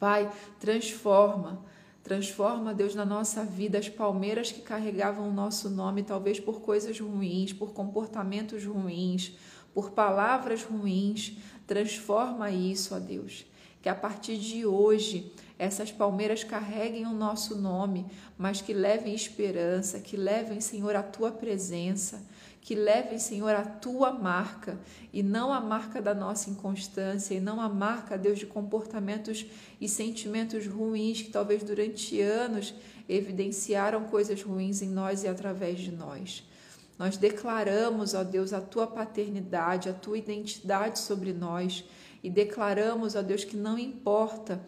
Pai, 0.00 0.32
transforma. 0.58 1.62
Transforma, 2.02 2.74
Deus, 2.74 2.94
na 2.94 3.04
nossa 3.04 3.44
vida 3.44 3.78
as 3.78 3.88
palmeiras 3.88 4.50
que 4.50 4.60
carregavam 4.62 5.28
o 5.28 5.32
nosso 5.32 5.68
nome, 5.68 6.02
talvez 6.02 6.40
por 6.40 6.60
coisas 6.60 6.98
ruins, 6.98 7.52
por 7.52 7.72
comportamentos 7.72 8.64
ruins, 8.64 9.36
por 9.74 9.90
palavras 9.90 10.62
ruins. 10.62 11.36
Transforma 11.66 12.50
isso, 12.50 12.94
ó 12.94 12.98
Deus 12.98 13.46
que 13.84 13.88
a 13.90 13.94
partir 13.94 14.38
de 14.38 14.64
hoje 14.64 15.30
essas 15.58 15.92
palmeiras 15.92 16.42
carreguem 16.42 17.04
o 17.04 17.12
nosso 17.12 17.54
nome, 17.54 18.06
mas 18.38 18.62
que 18.62 18.72
levem 18.72 19.14
esperança, 19.14 20.00
que 20.00 20.16
levem, 20.16 20.58
Senhor, 20.58 20.96
a 20.96 21.02
tua 21.02 21.30
presença, 21.30 22.22
que 22.62 22.74
levem, 22.74 23.18
Senhor, 23.18 23.54
a 23.54 23.62
tua 23.62 24.10
marca 24.10 24.80
e 25.12 25.22
não 25.22 25.52
a 25.52 25.60
marca 25.60 26.00
da 26.00 26.14
nossa 26.14 26.48
inconstância 26.48 27.34
e 27.34 27.40
não 27.40 27.60
a 27.60 27.68
marca, 27.68 28.16
Deus, 28.16 28.38
de 28.38 28.46
comportamentos 28.46 29.44
e 29.78 29.86
sentimentos 29.86 30.66
ruins 30.66 31.20
que 31.20 31.28
talvez 31.28 31.62
durante 31.62 32.18
anos 32.22 32.74
evidenciaram 33.06 34.04
coisas 34.04 34.42
ruins 34.42 34.80
em 34.80 34.88
nós 34.88 35.24
e 35.24 35.28
através 35.28 35.78
de 35.78 35.92
nós. 35.92 36.42
Nós 36.98 37.18
declaramos, 37.18 38.14
ó 38.14 38.24
Deus, 38.24 38.54
a 38.54 38.62
tua 38.62 38.86
paternidade, 38.86 39.90
a 39.90 39.92
tua 39.92 40.16
identidade 40.16 41.00
sobre 41.00 41.34
nós 41.34 41.84
e 42.24 42.30
declaramos, 42.30 43.14
ó 43.14 43.20
Deus, 43.20 43.44
que 43.44 43.54
não 43.54 43.78
importa 43.78 44.66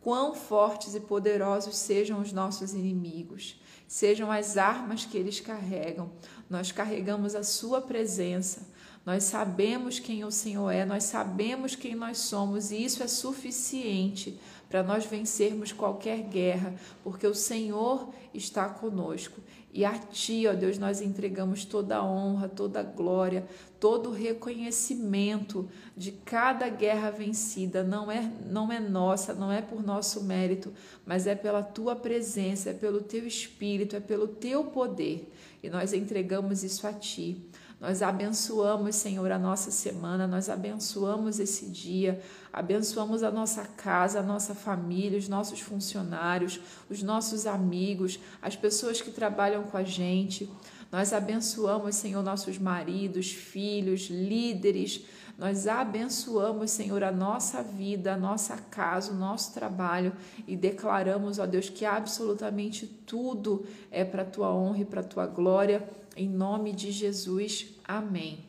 quão 0.00 0.34
fortes 0.34 0.96
e 0.96 1.00
poderosos 1.00 1.76
sejam 1.76 2.20
os 2.20 2.32
nossos 2.32 2.74
inimigos, 2.74 3.60
sejam 3.86 4.28
as 4.30 4.56
armas 4.56 5.04
que 5.04 5.16
eles 5.16 5.38
carregam. 5.38 6.10
Nós 6.50 6.72
carregamos 6.72 7.36
a 7.36 7.44
Sua 7.44 7.80
presença. 7.80 8.66
Nós 9.04 9.22
sabemos 9.22 10.00
quem 10.00 10.24
o 10.24 10.32
Senhor 10.32 10.68
é, 10.68 10.84
nós 10.84 11.04
sabemos 11.04 11.76
quem 11.76 11.94
nós 11.94 12.18
somos 12.18 12.72
e 12.72 12.84
isso 12.84 13.04
é 13.04 13.06
suficiente 13.06 14.36
para 14.68 14.82
nós 14.82 15.06
vencermos 15.06 15.70
qualquer 15.70 16.22
guerra, 16.22 16.74
porque 17.04 17.24
o 17.24 17.34
Senhor 17.34 18.12
está 18.34 18.68
conosco. 18.68 19.40
E 19.76 19.84
a 19.84 19.92
Ti, 19.92 20.46
ó 20.46 20.54
Deus, 20.54 20.78
nós 20.78 21.02
entregamos 21.02 21.66
toda 21.66 21.98
a 21.98 22.02
honra, 22.02 22.48
toda 22.48 22.80
a 22.80 22.82
glória, 22.82 23.46
todo 23.78 24.08
o 24.08 24.12
reconhecimento 24.14 25.68
de 25.94 26.12
cada 26.12 26.66
guerra 26.70 27.10
vencida. 27.10 27.84
Não 27.84 28.10
é, 28.10 28.32
não 28.46 28.72
é 28.72 28.80
nossa, 28.80 29.34
não 29.34 29.52
é 29.52 29.60
por 29.60 29.84
nosso 29.84 30.24
mérito, 30.24 30.72
mas 31.04 31.26
é 31.26 31.34
pela 31.34 31.62
Tua 31.62 31.94
presença, 31.94 32.70
é 32.70 32.72
pelo 32.72 33.02
Teu 33.02 33.26
Espírito, 33.26 33.94
é 33.94 34.00
pelo 34.00 34.26
Teu 34.26 34.64
poder. 34.64 35.30
E 35.62 35.68
nós 35.68 35.92
entregamos 35.92 36.64
isso 36.64 36.86
a 36.86 36.92
Ti. 36.94 37.36
Nós 37.78 38.00
abençoamos, 38.00 38.96
Senhor, 38.96 39.30
a 39.30 39.38
nossa 39.38 39.70
semana, 39.70 40.26
nós 40.26 40.48
abençoamos 40.48 41.38
esse 41.38 41.66
dia, 41.66 42.22
abençoamos 42.50 43.22
a 43.22 43.30
nossa 43.30 43.64
casa, 43.64 44.20
a 44.20 44.22
nossa 44.22 44.54
família, 44.54 45.18
os 45.18 45.28
nossos 45.28 45.60
funcionários, 45.60 46.58
os 46.88 47.02
nossos 47.02 47.46
amigos, 47.46 48.18
as 48.40 48.56
pessoas 48.56 49.02
que 49.02 49.10
trabalham 49.10 49.64
com 49.64 49.76
a 49.76 49.82
gente. 49.82 50.50
Nós 50.90 51.12
abençoamos, 51.12 51.96
Senhor, 51.96 52.22
nossos 52.22 52.56
maridos, 52.56 53.30
filhos, 53.30 54.08
líderes. 54.08 55.04
Nós 55.36 55.66
abençoamos, 55.66 56.70
Senhor, 56.70 57.04
a 57.04 57.12
nossa 57.12 57.62
vida, 57.62 58.14
a 58.14 58.16
nossa 58.16 58.56
casa, 58.56 59.12
o 59.12 59.14
nosso 59.14 59.52
trabalho 59.52 60.14
e 60.46 60.56
declaramos, 60.56 61.38
ó 61.38 61.44
Deus, 61.44 61.68
que 61.68 61.84
absolutamente 61.84 62.86
tudo 62.86 63.66
é 63.90 64.02
para 64.02 64.22
a 64.22 64.26
tua 64.26 64.50
honra 64.54 64.78
e 64.78 64.84
para 64.86 65.02
a 65.02 65.04
tua 65.04 65.26
glória 65.26 65.86
em 66.16 66.28
nome 66.28 66.72
de 66.72 66.90
Jesus. 66.90 67.66
Amém. 67.84 68.44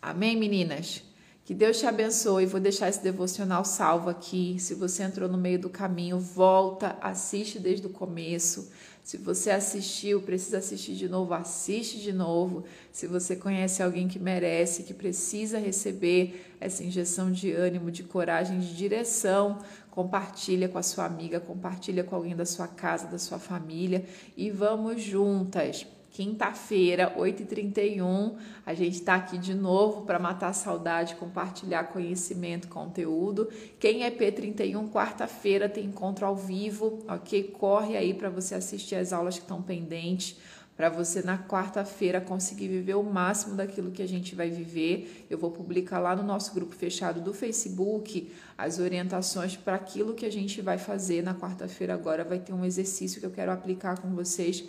Amém, 0.00 0.36
meninas? 0.36 1.02
Que 1.44 1.54
Deus 1.54 1.78
te 1.78 1.86
abençoe. 1.86 2.44
Vou 2.44 2.60
deixar 2.60 2.88
esse 2.88 3.02
devocional 3.02 3.64
salvo 3.64 4.10
aqui. 4.10 4.56
Se 4.58 4.74
você 4.74 5.02
entrou 5.04 5.28
no 5.28 5.38
meio 5.38 5.58
do 5.58 5.70
caminho, 5.70 6.18
volta, 6.18 6.96
assiste 7.00 7.58
desde 7.58 7.86
o 7.86 7.90
começo. 7.90 8.70
Se 9.02 9.16
você 9.16 9.50
assistiu, 9.50 10.20
precisa 10.20 10.58
assistir 10.58 10.94
de 10.94 11.08
novo, 11.08 11.32
assiste 11.32 12.00
de 12.00 12.12
novo. 12.12 12.64
Se 12.90 13.06
você 13.06 13.36
conhece 13.36 13.80
alguém 13.80 14.08
que 14.08 14.18
merece, 14.18 14.82
que 14.82 14.92
precisa 14.92 15.60
receber 15.60 16.56
essa 16.60 16.82
injeção 16.82 17.30
de 17.30 17.52
ânimo, 17.52 17.92
de 17.92 18.02
coragem, 18.02 18.58
de 18.58 18.74
direção, 18.76 19.60
compartilha 19.92 20.68
com 20.68 20.78
a 20.78 20.82
sua 20.82 21.04
amiga, 21.06 21.38
compartilha 21.38 22.02
com 22.02 22.16
alguém 22.16 22.34
da 22.34 22.44
sua 22.44 22.66
casa, 22.66 23.06
da 23.06 23.18
sua 23.18 23.38
família 23.38 24.04
e 24.36 24.50
vamos 24.50 25.00
juntas 25.00 25.86
Quinta-feira, 26.16 27.14
8h31, 27.14 28.36
a 28.64 28.72
gente 28.72 28.94
está 28.94 29.16
aqui 29.16 29.36
de 29.36 29.52
novo 29.52 30.06
para 30.06 30.18
matar 30.18 30.48
a 30.48 30.52
saudade, 30.54 31.14
compartilhar 31.16 31.84
conhecimento, 31.92 32.68
conteúdo. 32.68 33.50
Quem 33.78 34.02
é 34.02 34.10
P31, 34.10 34.90
quarta-feira 34.90 35.68
tem 35.68 35.84
encontro 35.84 36.24
ao 36.24 36.34
vivo, 36.34 37.04
ok? 37.06 37.42
Corre 37.58 37.98
aí 37.98 38.14
para 38.14 38.30
você 38.30 38.54
assistir 38.54 38.94
as 38.94 39.12
aulas 39.12 39.34
que 39.34 39.42
estão 39.42 39.60
pendentes, 39.60 40.38
para 40.74 40.88
você 40.88 41.20
na 41.20 41.36
quarta-feira 41.36 42.18
conseguir 42.18 42.68
viver 42.68 42.94
o 42.94 43.02
máximo 43.02 43.54
daquilo 43.54 43.90
que 43.90 44.00
a 44.00 44.08
gente 44.08 44.34
vai 44.34 44.48
viver. 44.48 45.26
Eu 45.28 45.36
vou 45.36 45.50
publicar 45.50 45.98
lá 45.98 46.16
no 46.16 46.22
nosso 46.22 46.54
grupo 46.54 46.74
fechado 46.74 47.20
do 47.20 47.34
Facebook 47.34 48.32
as 48.56 48.78
orientações 48.78 49.54
para 49.54 49.76
aquilo 49.76 50.14
que 50.14 50.24
a 50.24 50.32
gente 50.32 50.62
vai 50.62 50.78
fazer 50.78 51.22
na 51.22 51.34
quarta-feira. 51.34 51.92
Agora 51.92 52.24
vai 52.24 52.38
ter 52.38 52.54
um 52.54 52.64
exercício 52.64 53.20
que 53.20 53.26
eu 53.26 53.30
quero 53.30 53.52
aplicar 53.52 54.00
com 54.00 54.14
vocês 54.14 54.64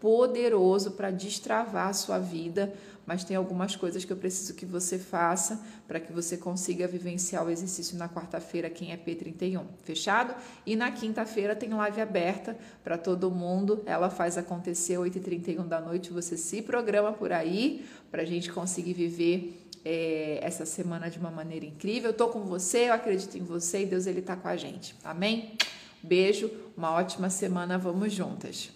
poderoso 0.00 0.92
para 0.92 1.10
destravar 1.10 1.88
a 1.88 1.92
sua 1.92 2.18
vida, 2.18 2.72
mas 3.06 3.22
tem 3.22 3.36
algumas 3.36 3.76
coisas 3.76 4.04
que 4.04 4.12
eu 4.12 4.16
preciso 4.16 4.54
que 4.54 4.66
você 4.66 4.98
faça 4.98 5.64
para 5.86 6.00
que 6.00 6.12
você 6.12 6.36
consiga 6.36 6.88
vivenciar 6.88 7.46
o 7.46 7.50
exercício 7.50 7.96
na 7.96 8.08
quarta-feira, 8.08 8.68
quem 8.68 8.92
é 8.92 8.96
P31. 8.96 9.62
Fechado? 9.84 10.34
E 10.66 10.74
na 10.74 10.90
quinta-feira 10.90 11.54
tem 11.54 11.70
live 11.70 12.00
aberta 12.00 12.58
para 12.82 12.98
todo 12.98 13.30
mundo. 13.30 13.82
Ela 13.86 14.10
faz 14.10 14.36
acontecer 14.36 14.94
8h31 14.94 15.68
da 15.68 15.80
noite. 15.80 16.12
Você 16.12 16.36
se 16.36 16.60
programa 16.60 17.12
por 17.12 17.32
aí 17.32 17.86
para 18.10 18.22
a 18.22 18.26
gente 18.26 18.50
conseguir 18.50 18.94
viver 18.94 19.66
é, 19.84 20.40
essa 20.42 20.66
semana 20.66 21.08
de 21.08 21.16
uma 21.16 21.30
maneira 21.30 21.64
incrível. 21.64 22.08
Eu 22.08 22.12
estou 22.12 22.28
com 22.28 22.40
você, 22.40 22.88
eu 22.88 22.92
acredito 22.92 23.38
em 23.38 23.44
você 23.44 23.82
e 23.82 23.86
Deus 23.86 24.08
ele 24.08 24.18
está 24.18 24.34
com 24.34 24.48
a 24.48 24.56
gente. 24.56 24.96
Amém? 25.04 25.56
Beijo, 26.02 26.50
uma 26.76 26.90
ótima 26.90 27.30
semana. 27.30 27.78
Vamos 27.78 28.12
juntas. 28.12 28.75